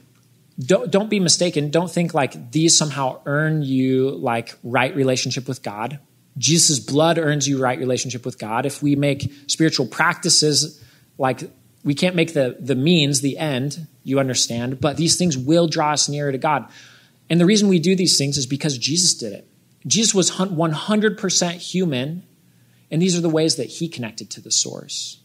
don't 0.59 0.91
don't 0.91 1.09
be 1.09 1.19
mistaken. 1.19 1.71
Don't 1.71 1.89
think 1.89 2.13
like 2.13 2.51
these 2.51 2.77
somehow 2.77 3.21
earn 3.25 3.63
you 3.63 4.11
like 4.11 4.55
right 4.63 4.95
relationship 4.95 5.47
with 5.47 5.63
God. 5.63 5.99
Jesus' 6.37 6.79
blood 6.79 7.17
earns 7.17 7.47
you 7.47 7.61
right 7.61 7.77
relationship 7.77 8.25
with 8.25 8.39
God. 8.39 8.65
If 8.65 8.81
we 8.81 8.95
make 8.95 9.31
spiritual 9.47 9.85
practices 9.85 10.83
like 11.17 11.43
we 11.83 11.93
can't 11.93 12.15
make 12.15 12.33
the 12.33 12.57
the 12.59 12.75
means 12.75 13.21
the 13.21 13.37
end, 13.37 13.87
you 14.03 14.19
understand, 14.19 14.79
but 14.79 14.97
these 14.97 15.15
things 15.15 15.37
will 15.37 15.67
draw 15.67 15.91
us 15.93 16.09
nearer 16.09 16.31
to 16.31 16.37
God. 16.37 16.69
And 17.29 17.39
the 17.39 17.45
reason 17.45 17.67
we 17.69 17.79
do 17.79 17.95
these 17.95 18.17
things 18.17 18.37
is 18.37 18.45
because 18.45 18.77
Jesus 18.77 19.13
did 19.15 19.33
it. 19.33 19.47
Jesus 19.85 20.13
was 20.13 20.31
100% 20.31 21.51
human, 21.53 22.23
and 22.89 23.01
these 23.01 23.17
are 23.17 23.21
the 23.21 23.29
ways 23.29 23.57
that 23.57 23.65
he 23.65 23.87
connected 23.89 24.29
to 24.31 24.41
the 24.41 24.51
source. 24.51 25.19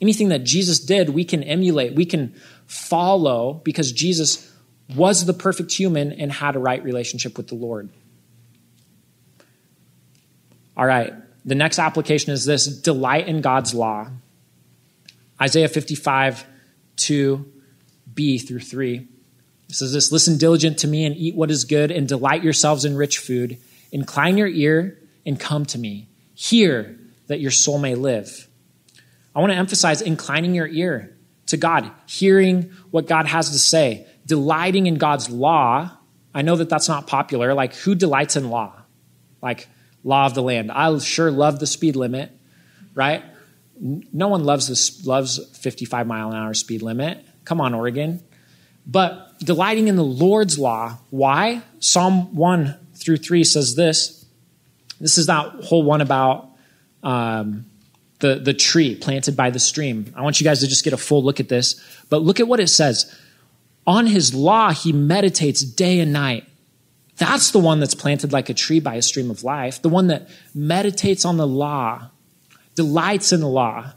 Anything 0.00 0.28
that 0.28 0.44
Jesus 0.44 0.80
did, 0.80 1.10
we 1.10 1.24
can 1.24 1.42
emulate, 1.42 1.94
we 1.94 2.04
can 2.04 2.34
follow 2.66 3.60
because 3.64 3.92
Jesus 3.92 4.52
was 4.94 5.24
the 5.24 5.32
perfect 5.32 5.72
human 5.72 6.12
and 6.12 6.30
had 6.30 6.56
a 6.56 6.58
right 6.58 6.82
relationship 6.82 7.36
with 7.36 7.48
the 7.48 7.54
Lord. 7.54 7.88
All 10.76 10.86
right, 10.86 11.14
the 11.44 11.54
next 11.54 11.78
application 11.78 12.32
is 12.32 12.44
this 12.44 12.66
delight 12.66 13.28
in 13.28 13.40
God's 13.40 13.72
law. 13.72 14.08
Isaiah 15.40 15.68
55, 15.68 16.44
2b 16.96 18.46
through 18.46 18.60
3. 18.60 19.08
It 19.68 19.74
says 19.74 19.92
this 19.92 20.12
Listen 20.12 20.36
diligent 20.38 20.78
to 20.78 20.88
me 20.88 21.04
and 21.04 21.16
eat 21.16 21.34
what 21.34 21.50
is 21.50 21.64
good, 21.64 21.90
and 21.90 22.06
delight 22.06 22.44
yourselves 22.44 22.84
in 22.84 22.96
rich 22.96 23.18
food 23.18 23.58
Incline 23.92 24.36
your 24.36 24.48
ear 24.48 24.98
and 25.24 25.38
come 25.38 25.66
to 25.66 25.78
me. 25.78 26.08
Hear 26.34 26.98
that 27.26 27.40
your 27.40 27.50
soul 27.50 27.78
may 27.78 27.94
live. 27.94 28.48
I 29.34 29.40
want 29.40 29.52
to 29.52 29.58
emphasize 29.58 30.00
inclining 30.00 30.54
your 30.54 30.66
ear 30.66 31.16
to 31.46 31.56
God, 31.56 31.90
hearing 32.06 32.72
what 32.90 33.06
God 33.06 33.26
has 33.26 33.50
to 33.50 33.58
say, 33.58 34.06
delighting 34.24 34.86
in 34.86 34.96
God's 34.96 35.30
law. 35.30 35.90
I 36.34 36.42
know 36.42 36.56
that 36.56 36.68
that's 36.68 36.88
not 36.88 37.06
popular. 37.06 37.54
Like, 37.54 37.74
who 37.74 37.94
delights 37.94 38.36
in 38.36 38.50
law? 38.50 38.72
Like, 39.42 39.68
law 40.04 40.26
of 40.26 40.34
the 40.34 40.42
land. 40.42 40.72
I 40.72 40.96
sure 40.98 41.30
love 41.30 41.58
the 41.58 41.66
speed 41.66 41.96
limit, 41.96 42.30
right? 42.94 43.22
No 43.78 44.28
one 44.28 44.44
loves 44.44 44.68
this, 44.68 45.06
loves 45.06 45.38
55 45.58 46.06
mile 46.06 46.30
an 46.30 46.36
hour 46.36 46.54
speed 46.54 46.82
limit. 46.82 47.24
Come 47.44 47.60
on, 47.60 47.74
Oregon. 47.74 48.22
But 48.86 49.38
delighting 49.40 49.88
in 49.88 49.96
the 49.96 50.04
Lord's 50.04 50.58
law. 50.58 50.98
Why? 51.10 51.62
Psalm 51.80 52.34
1 52.34 52.85
through 53.06 53.18
3 53.18 53.44
says 53.44 53.76
this. 53.76 54.26
This 55.00 55.16
is 55.16 55.26
that 55.26 55.64
whole 55.64 55.84
one 55.84 56.00
about 56.00 56.50
um, 57.04 57.66
the, 58.18 58.34
the 58.36 58.52
tree 58.52 58.96
planted 58.96 59.36
by 59.36 59.50
the 59.50 59.60
stream. 59.60 60.12
I 60.16 60.22
want 60.22 60.40
you 60.40 60.44
guys 60.44 60.60
to 60.60 60.66
just 60.66 60.84
get 60.84 60.92
a 60.92 60.98
full 60.98 61.22
look 61.22 61.38
at 61.38 61.48
this. 61.48 61.80
But 62.10 62.22
look 62.22 62.40
at 62.40 62.48
what 62.48 62.58
it 62.58 62.68
says. 62.68 63.16
On 63.86 64.06
his 64.06 64.34
law, 64.34 64.72
he 64.72 64.92
meditates 64.92 65.62
day 65.62 66.00
and 66.00 66.12
night. 66.12 66.44
That's 67.16 67.52
the 67.52 67.60
one 67.60 67.78
that's 67.78 67.94
planted 67.94 68.32
like 68.32 68.50
a 68.50 68.54
tree 68.54 68.80
by 68.80 68.96
a 68.96 69.02
stream 69.02 69.30
of 69.30 69.44
life, 69.44 69.80
the 69.80 69.88
one 69.88 70.08
that 70.08 70.28
meditates 70.52 71.24
on 71.24 71.36
the 71.36 71.46
law, 71.46 72.10
delights 72.74 73.32
in 73.32 73.40
the 73.40 73.48
law. 73.48 73.92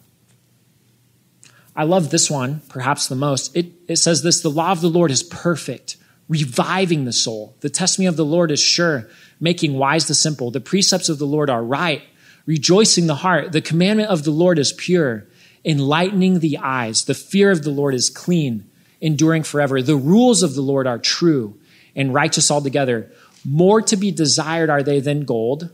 I 1.76 1.84
love 1.84 2.12
this 2.12 2.30
one, 2.30 2.62
perhaps 2.70 3.08
the 3.08 3.16
most. 3.16 3.56
It, 3.58 3.72
it 3.88 3.96
says 3.96 4.22
this 4.22 4.42
the 4.42 4.50
law 4.50 4.72
of 4.72 4.82
the 4.82 4.90
Lord 4.90 5.12
is 5.12 5.24
perfect, 5.24 5.98
reviving 6.30 7.06
the 7.06 7.12
soul. 7.12 7.56
The 7.60 7.70
testimony 7.70 8.08
of 8.08 8.16
the 8.16 8.24
Lord 8.24 8.52
is 8.52 8.62
sure, 8.62 9.10
making 9.40 9.74
wise 9.74 10.08
the 10.08 10.14
simple. 10.14 10.52
The 10.52 10.62
precepts 10.62 11.10
of 11.10 11.18
the 11.18 11.26
Lord 11.26 11.50
are 11.50 11.64
right, 11.64 12.04
rejoicing 12.46 13.08
the 13.08 13.16
heart. 13.16 13.52
The 13.52 13.62
commandment 13.62 14.10
of 14.10 14.24
the 14.24 14.32
Lord 14.32 14.60
is 14.60 14.72
pure, 14.72 15.28
enlightening 15.66 16.40
the 16.40 16.60
eyes. 16.60 17.06
The 17.06 17.16
fear 17.16 17.52
of 17.52 17.64
the 17.64 17.72
Lord 17.72 17.96
is 17.96 18.10
clean, 18.10 18.70
enduring 19.02 19.44
forever. 19.44 19.82
The 19.82 19.98
rules 19.98 20.44
of 20.44 20.54
the 20.54 20.62
Lord 20.62 20.88
are 20.88 21.00
true 21.00 21.60
and 21.96 22.14
righteous 22.14 22.52
altogether. 22.52 23.12
More 23.44 23.82
to 23.82 23.98
be 23.98 24.12
desired 24.12 24.70
are 24.70 24.84
they 24.84 25.00
than 25.00 25.26
gold, 25.26 25.74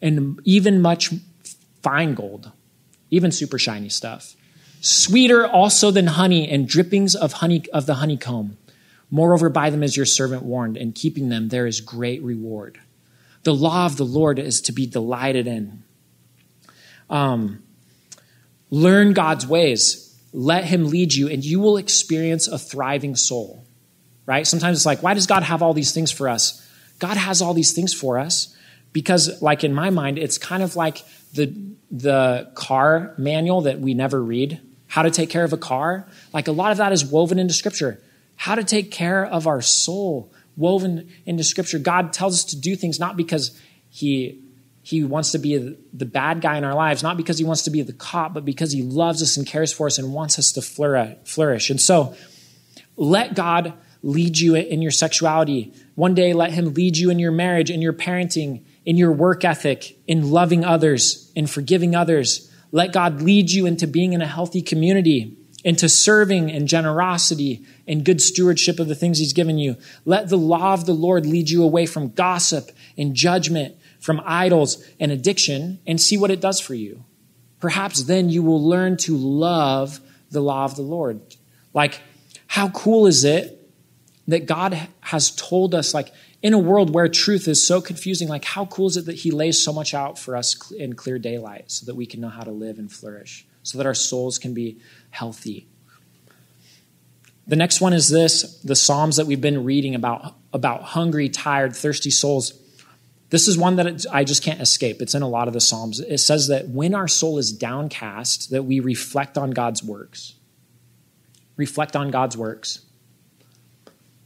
and 0.00 0.40
even 0.44 0.80
much 0.80 1.12
fine 1.82 2.14
gold, 2.14 2.52
even 3.10 3.32
super 3.32 3.58
shiny 3.58 3.88
stuff. 3.88 4.36
Sweeter 4.80 5.46
also 5.46 5.90
than 5.90 6.06
honey 6.06 6.48
and 6.48 6.68
drippings 6.68 7.16
of 7.16 7.34
honey 7.34 7.64
of 7.72 7.86
the 7.86 7.94
honeycomb. 7.94 8.56
Moreover, 9.10 9.48
by 9.48 9.70
them 9.70 9.82
is 9.82 9.96
your 9.96 10.06
servant 10.06 10.42
warned, 10.42 10.76
and 10.76 10.94
keeping 10.94 11.28
them 11.28 11.48
there 11.48 11.66
is 11.66 11.80
great 11.80 12.22
reward. 12.22 12.80
The 13.44 13.54
law 13.54 13.86
of 13.86 13.96
the 13.96 14.04
Lord 14.04 14.38
is 14.38 14.60
to 14.62 14.72
be 14.72 14.86
delighted 14.86 15.46
in. 15.46 15.84
Um, 17.08 17.62
learn 18.70 19.12
God's 19.12 19.46
ways. 19.46 20.18
Let 20.32 20.64
Him 20.64 20.86
lead 20.86 21.14
you, 21.14 21.28
and 21.28 21.44
you 21.44 21.60
will 21.60 21.76
experience 21.76 22.48
a 22.48 22.58
thriving 22.58 23.14
soul. 23.14 23.64
Right? 24.26 24.44
Sometimes 24.44 24.78
it's 24.78 24.86
like, 24.86 25.04
why 25.04 25.14
does 25.14 25.28
God 25.28 25.44
have 25.44 25.62
all 25.62 25.72
these 25.72 25.92
things 25.92 26.10
for 26.10 26.28
us? 26.28 26.66
God 26.98 27.16
has 27.16 27.40
all 27.40 27.54
these 27.54 27.72
things 27.72 27.94
for 27.94 28.18
us 28.18 28.56
because, 28.92 29.40
like 29.40 29.62
in 29.62 29.72
my 29.72 29.90
mind, 29.90 30.18
it's 30.18 30.38
kind 30.38 30.62
of 30.62 30.74
like 30.74 31.04
the 31.32 31.54
the 31.90 32.50
car 32.54 33.14
manual 33.18 33.62
that 33.62 33.78
we 33.78 33.94
never 33.94 34.20
read. 34.20 34.60
How 34.88 35.02
to 35.02 35.10
take 35.10 35.30
care 35.30 35.44
of 35.44 35.52
a 35.52 35.58
car. 35.58 36.08
Like 36.32 36.48
a 36.48 36.52
lot 36.52 36.72
of 36.72 36.78
that 36.78 36.92
is 36.92 37.04
woven 37.04 37.38
into 37.38 37.54
Scripture. 37.54 38.00
How 38.36 38.54
to 38.54 38.64
take 38.64 38.90
care 38.90 39.24
of 39.24 39.46
our 39.46 39.60
soul 39.60 40.32
woven 40.56 41.08
into 41.24 41.44
Scripture. 41.44 41.78
God 41.78 42.12
tells 42.12 42.34
us 42.34 42.44
to 42.46 42.56
do 42.56 42.76
things 42.76 42.98
not 42.98 43.16
because 43.16 43.58
He 43.88 44.42
He 44.82 45.04
wants 45.04 45.32
to 45.32 45.38
be 45.38 45.76
the 45.92 46.06
bad 46.06 46.40
guy 46.40 46.56
in 46.56 46.64
our 46.64 46.74
lives, 46.74 47.02
not 47.02 47.16
because 47.16 47.38
He 47.38 47.44
wants 47.44 47.62
to 47.62 47.70
be 47.70 47.82
the 47.82 47.92
cop, 47.92 48.34
but 48.34 48.44
because 48.44 48.72
He 48.72 48.82
loves 48.82 49.22
us 49.22 49.36
and 49.36 49.46
cares 49.46 49.72
for 49.72 49.86
us 49.86 49.98
and 49.98 50.12
wants 50.12 50.38
us 50.38 50.52
to 50.52 50.62
flourish. 50.62 51.70
And 51.70 51.80
so, 51.80 52.14
let 52.96 53.34
God 53.34 53.74
lead 54.02 54.38
you 54.38 54.54
in 54.54 54.82
your 54.82 54.90
sexuality. 54.90 55.72
One 55.94 56.14
day, 56.14 56.32
let 56.32 56.52
Him 56.52 56.72
lead 56.74 56.96
you 56.96 57.10
in 57.10 57.18
your 57.18 57.32
marriage, 57.32 57.70
in 57.70 57.82
your 57.82 57.92
parenting, 57.92 58.62
in 58.84 58.96
your 58.96 59.12
work 59.12 59.44
ethic, 59.44 59.98
in 60.06 60.30
loving 60.30 60.64
others, 60.64 61.30
in 61.34 61.46
forgiving 61.46 61.94
others. 61.94 62.50
Let 62.72 62.92
God 62.92 63.20
lead 63.22 63.50
you 63.50 63.66
into 63.66 63.86
being 63.86 64.12
in 64.12 64.22
a 64.22 64.26
healthy 64.26 64.62
community 64.62 65.36
into 65.66 65.88
serving 65.88 66.48
and 66.48 66.68
generosity 66.68 67.60
and 67.88 68.04
good 68.04 68.22
stewardship 68.22 68.78
of 68.78 68.86
the 68.86 68.94
things 68.94 69.18
He's 69.18 69.32
given 69.32 69.58
you. 69.58 69.76
Let 70.04 70.28
the 70.28 70.38
law 70.38 70.72
of 70.72 70.86
the 70.86 70.94
Lord 70.94 71.26
lead 71.26 71.50
you 71.50 71.64
away 71.64 71.86
from 71.86 72.12
gossip 72.12 72.70
and 72.96 73.16
judgment, 73.16 73.74
from 73.98 74.22
idols 74.24 74.86
and 75.00 75.10
addiction, 75.10 75.80
and 75.84 76.00
see 76.00 76.16
what 76.16 76.30
it 76.30 76.40
does 76.40 76.60
for 76.60 76.74
you. 76.74 77.04
Perhaps 77.58 78.04
then 78.04 78.30
you 78.30 78.44
will 78.44 78.64
learn 78.64 78.96
to 78.98 79.16
love 79.16 79.98
the 80.30 80.40
law 80.40 80.64
of 80.64 80.76
the 80.76 80.82
Lord. 80.82 81.20
Like, 81.74 82.00
how 82.46 82.68
cool 82.68 83.08
is 83.08 83.24
it 83.24 83.68
that 84.28 84.46
God 84.46 84.88
has 85.00 85.34
told 85.34 85.74
us, 85.74 85.92
like, 85.92 86.12
in 86.42 86.54
a 86.54 86.58
world 86.58 86.94
where 86.94 87.08
truth 87.08 87.48
is 87.48 87.66
so 87.66 87.80
confusing, 87.80 88.28
like, 88.28 88.44
how 88.44 88.66
cool 88.66 88.86
is 88.86 88.96
it 88.96 89.06
that 89.06 89.16
He 89.16 89.32
lays 89.32 89.60
so 89.60 89.72
much 89.72 89.94
out 89.94 90.16
for 90.16 90.36
us 90.36 90.70
in 90.70 90.92
clear 90.92 91.18
daylight 91.18 91.72
so 91.72 91.86
that 91.86 91.96
we 91.96 92.06
can 92.06 92.20
know 92.20 92.28
how 92.28 92.44
to 92.44 92.52
live 92.52 92.78
and 92.78 92.92
flourish, 92.92 93.44
so 93.66 93.78
that 93.78 93.86
our 93.86 93.94
souls 93.94 94.38
can 94.38 94.54
be 94.54 94.78
healthy. 95.10 95.66
The 97.48 97.56
next 97.56 97.80
one 97.80 97.92
is 97.92 98.08
this 98.08 98.60
the 98.62 98.76
Psalms 98.76 99.16
that 99.16 99.26
we've 99.26 99.40
been 99.40 99.64
reading 99.64 99.94
about, 99.94 100.34
about 100.52 100.82
hungry, 100.82 101.28
tired, 101.28 101.74
thirsty 101.74 102.10
souls. 102.10 102.54
This 103.30 103.48
is 103.48 103.58
one 103.58 103.76
that 103.76 104.06
I 104.12 104.22
just 104.22 104.44
can't 104.44 104.60
escape. 104.60 105.02
It's 105.02 105.14
in 105.14 105.22
a 105.22 105.28
lot 105.28 105.48
of 105.48 105.54
the 105.54 105.60
Psalms. 105.60 105.98
It 105.98 106.18
says 106.18 106.46
that 106.46 106.68
when 106.68 106.94
our 106.94 107.08
soul 107.08 107.38
is 107.38 107.52
downcast, 107.52 108.50
that 108.50 108.62
we 108.62 108.78
reflect 108.78 109.36
on 109.36 109.50
God's 109.50 109.82
works. 109.82 110.34
Reflect 111.56 111.96
on 111.96 112.12
God's 112.12 112.36
works. 112.36 112.82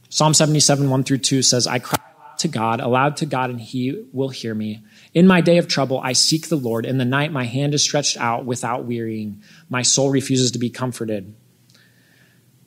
Psalm 0.09 0.35
77, 0.35 0.87
1 0.87 1.03
through 1.03 1.17
2 1.17 1.41
says, 1.41 1.65
I 1.65 1.79
cry 1.79 1.97
to 2.39 2.47
God, 2.47 2.79
aloud 2.79 3.17
to 3.17 3.25
God, 3.25 3.49
and 3.49 3.59
he 3.59 4.05
will 4.13 4.29
hear 4.29 4.53
me. 4.53 4.83
In 5.13 5.27
my 5.27 5.41
day 5.41 5.57
of 5.57 5.67
trouble, 5.67 5.99
I 5.99 6.13
seek 6.13 6.47
the 6.47 6.55
Lord. 6.55 6.85
In 6.85 6.97
the 6.97 7.05
night, 7.05 7.33
my 7.33 7.43
hand 7.43 7.73
is 7.73 7.83
stretched 7.83 8.17
out 8.17 8.45
without 8.45 8.85
wearying. 8.85 9.41
My 9.69 9.81
soul 9.81 10.09
refuses 10.09 10.51
to 10.51 10.59
be 10.59 10.69
comforted. 10.69 11.35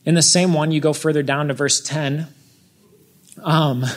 In 0.05 0.15
the 0.15 0.23
same 0.23 0.53
one, 0.53 0.71
you 0.71 0.81
go 0.81 0.93
further 0.93 1.23
down 1.23 1.49
to 1.49 1.55
verse 1.55 1.81
10. 1.81 2.27
Um, 3.43 3.85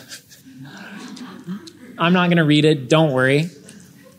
I'm 1.97 2.13
not 2.13 2.27
going 2.27 2.37
to 2.37 2.45
read 2.45 2.63
it, 2.63 2.89
don't 2.89 3.11
worry. 3.11 3.49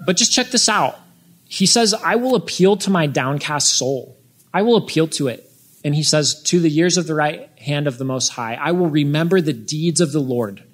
But 0.05 0.17
just 0.17 0.33
check 0.33 0.49
this 0.49 0.69
out. 0.69 0.99
He 1.47 1.65
says, 1.65 1.95
I 1.95 2.17
will 2.17 2.35
appeal 2.35 2.77
to 2.79 2.91
my 2.91 3.07
downcast 3.07 3.75
soul. 3.75 4.19
I 4.53 4.63
will 4.63 4.77
appeal 4.77 5.09
to 5.09 5.29
it. 5.29 5.51
And 5.83 5.95
he 5.95 6.03
says, 6.03 6.43
To 6.45 6.61
the 6.61 6.69
years 6.69 6.99
of 6.99 7.07
the 7.07 7.15
right 7.15 7.49
hand 7.59 7.87
of 7.87 7.97
the 7.97 8.05
Most 8.05 8.31
High, 8.31 8.55
I 8.55 8.73
will 8.73 8.89
remember 8.89 9.41
the 9.41 9.55
deeds 9.55 10.03
of 10.03 10.13
the 10.13 10.21
Lord. 10.21 10.65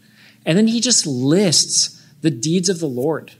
And 0.44 0.58
then 0.58 0.66
he 0.66 0.80
just 0.80 1.06
lists 1.06 2.02
the 2.22 2.30
deeds 2.30 2.68
of 2.68 2.80
the 2.80 2.88
Lord. 2.88 3.32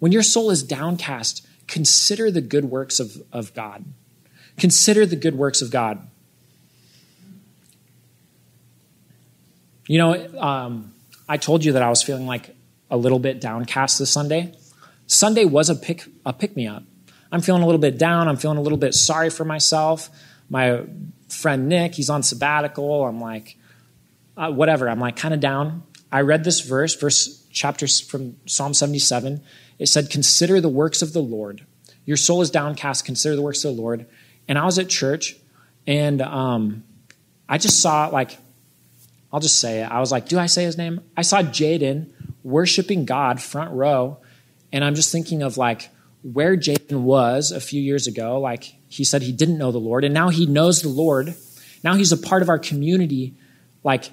When 0.00 0.10
your 0.10 0.22
soul 0.22 0.50
is 0.50 0.62
downcast, 0.62 1.46
consider 1.68 2.30
the 2.30 2.40
good 2.40 2.64
works 2.64 2.98
of, 2.98 3.22
of 3.32 3.54
God. 3.54 3.84
Consider 4.58 5.06
the 5.06 5.16
good 5.16 5.36
works 5.36 5.62
of 5.62 5.70
God. 5.70 6.06
You 9.86 9.98
know, 9.98 10.38
um, 10.38 10.94
I 11.28 11.36
told 11.36 11.64
you 11.64 11.72
that 11.72 11.82
I 11.82 11.88
was 11.88 12.02
feeling 12.02 12.26
like 12.26 12.54
a 12.90 12.96
little 12.96 13.18
bit 13.18 13.40
downcast 13.40 13.98
this 13.98 14.10
Sunday. 14.10 14.52
Sunday 15.06 15.44
was 15.44 15.70
a 15.70 15.74
pick 15.74 16.04
a 16.24 16.32
pick 16.32 16.56
me 16.56 16.66
up. 16.66 16.82
I'm 17.32 17.40
feeling 17.40 17.62
a 17.62 17.66
little 17.66 17.80
bit 17.80 17.98
down. 17.98 18.28
I'm 18.28 18.36
feeling 18.36 18.58
a 18.58 18.62
little 18.62 18.78
bit 18.78 18.94
sorry 18.94 19.30
for 19.30 19.44
myself. 19.44 20.10
My 20.48 20.84
friend 21.28 21.68
Nick, 21.68 21.94
he's 21.94 22.10
on 22.10 22.22
sabbatical. 22.22 23.04
I'm 23.04 23.20
like, 23.20 23.56
uh, 24.36 24.50
whatever. 24.50 24.88
I'm 24.88 25.00
like 25.00 25.16
kind 25.16 25.34
of 25.34 25.40
down. 25.40 25.82
I 26.10 26.22
read 26.22 26.44
this 26.44 26.60
verse, 26.60 26.94
verse 26.94 27.46
chapter 27.50 27.86
from 27.86 28.36
Psalm 28.46 28.74
77. 28.74 29.42
It 29.80 29.88
said, 29.88 30.10
Consider 30.10 30.60
the 30.60 30.68
works 30.68 31.02
of 31.02 31.12
the 31.14 31.22
Lord. 31.22 31.66
Your 32.04 32.18
soul 32.18 32.42
is 32.42 32.50
downcast. 32.50 33.04
Consider 33.04 33.34
the 33.34 33.42
works 33.42 33.64
of 33.64 33.74
the 33.74 33.82
Lord. 33.82 34.06
And 34.46 34.58
I 34.58 34.64
was 34.64 34.78
at 34.78 34.88
church, 34.88 35.36
and 35.86 36.20
um, 36.20 36.84
I 37.48 37.58
just 37.58 37.80
saw, 37.80 38.08
like, 38.08 38.36
I'll 39.32 39.40
just 39.40 39.58
say 39.58 39.80
it. 39.82 39.90
I 39.90 39.98
was 40.00 40.12
like, 40.12 40.28
Do 40.28 40.38
I 40.38 40.46
say 40.46 40.64
his 40.64 40.76
name? 40.76 41.00
I 41.16 41.22
saw 41.22 41.42
Jaden 41.42 42.12
worshiping 42.44 43.06
God 43.06 43.40
front 43.40 43.72
row, 43.72 44.18
and 44.70 44.84
I'm 44.84 44.94
just 44.94 45.10
thinking 45.10 45.42
of, 45.42 45.56
like, 45.56 45.88
where 46.22 46.56
Jaden 46.56 47.00
was 47.00 47.50
a 47.50 47.60
few 47.60 47.80
years 47.80 48.06
ago. 48.06 48.38
Like, 48.38 48.74
he 48.88 49.02
said 49.02 49.22
he 49.22 49.32
didn't 49.32 49.56
know 49.56 49.72
the 49.72 49.78
Lord, 49.78 50.04
and 50.04 50.12
now 50.12 50.28
he 50.28 50.44
knows 50.44 50.82
the 50.82 50.90
Lord. 50.90 51.34
Now 51.82 51.94
he's 51.94 52.12
a 52.12 52.18
part 52.18 52.42
of 52.42 52.50
our 52.50 52.58
community. 52.58 53.34
Like, 53.82 54.10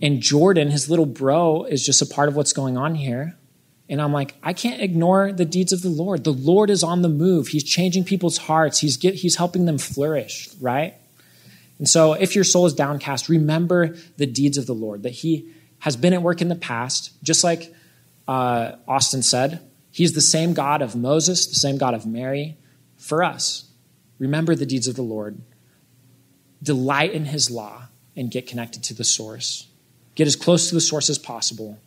and 0.00 0.22
Jordan, 0.22 0.70
his 0.70 0.88
little 0.88 1.04
bro, 1.04 1.64
is 1.64 1.84
just 1.84 2.00
a 2.00 2.06
part 2.06 2.30
of 2.30 2.36
what's 2.36 2.54
going 2.54 2.78
on 2.78 2.94
here. 2.94 3.36
And 3.90 4.00
I'm 4.00 4.12
like, 4.12 4.36
I 4.40 4.52
can't 4.52 4.80
ignore 4.80 5.32
the 5.32 5.44
deeds 5.44 5.72
of 5.72 5.82
the 5.82 5.88
Lord. 5.88 6.22
The 6.22 6.32
Lord 6.32 6.70
is 6.70 6.84
on 6.84 7.02
the 7.02 7.08
move. 7.08 7.48
He's 7.48 7.64
changing 7.64 8.04
people's 8.04 8.38
hearts. 8.38 8.78
He's, 8.78 8.96
get, 8.96 9.14
he's 9.14 9.34
helping 9.34 9.64
them 9.64 9.78
flourish, 9.78 10.48
right? 10.60 10.94
And 11.78 11.88
so 11.88 12.12
if 12.12 12.36
your 12.36 12.44
soul 12.44 12.66
is 12.66 12.72
downcast, 12.72 13.28
remember 13.28 13.96
the 14.16 14.26
deeds 14.26 14.58
of 14.58 14.66
the 14.66 14.74
Lord, 14.74 15.02
that 15.02 15.10
He 15.10 15.52
has 15.80 15.96
been 15.96 16.12
at 16.12 16.22
work 16.22 16.40
in 16.40 16.48
the 16.48 16.54
past, 16.54 17.10
just 17.24 17.42
like 17.42 17.74
uh, 18.28 18.76
Austin 18.86 19.22
said. 19.22 19.60
He's 19.90 20.12
the 20.12 20.20
same 20.20 20.54
God 20.54 20.82
of 20.82 20.94
Moses, 20.94 21.48
the 21.48 21.56
same 21.56 21.76
God 21.76 21.94
of 21.94 22.06
Mary 22.06 22.56
for 22.96 23.24
us. 23.24 23.68
Remember 24.20 24.54
the 24.54 24.66
deeds 24.66 24.86
of 24.86 24.94
the 24.94 25.02
Lord. 25.02 25.40
Delight 26.62 27.12
in 27.12 27.24
His 27.24 27.50
law 27.50 27.88
and 28.14 28.30
get 28.30 28.46
connected 28.46 28.84
to 28.84 28.94
the 28.94 29.02
source. 29.02 29.66
Get 30.14 30.28
as 30.28 30.36
close 30.36 30.68
to 30.68 30.76
the 30.76 30.80
source 30.80 31.10
as 31.10 31.18
possible 31.18 31.80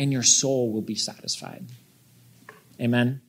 and 0.00 0.10
your 0.10 0.22
soul 0.22 0.72
will 0.72 0.80
be 0.80 0.94
satisfied. 0.94 1.66
Amen. 2.80 3.20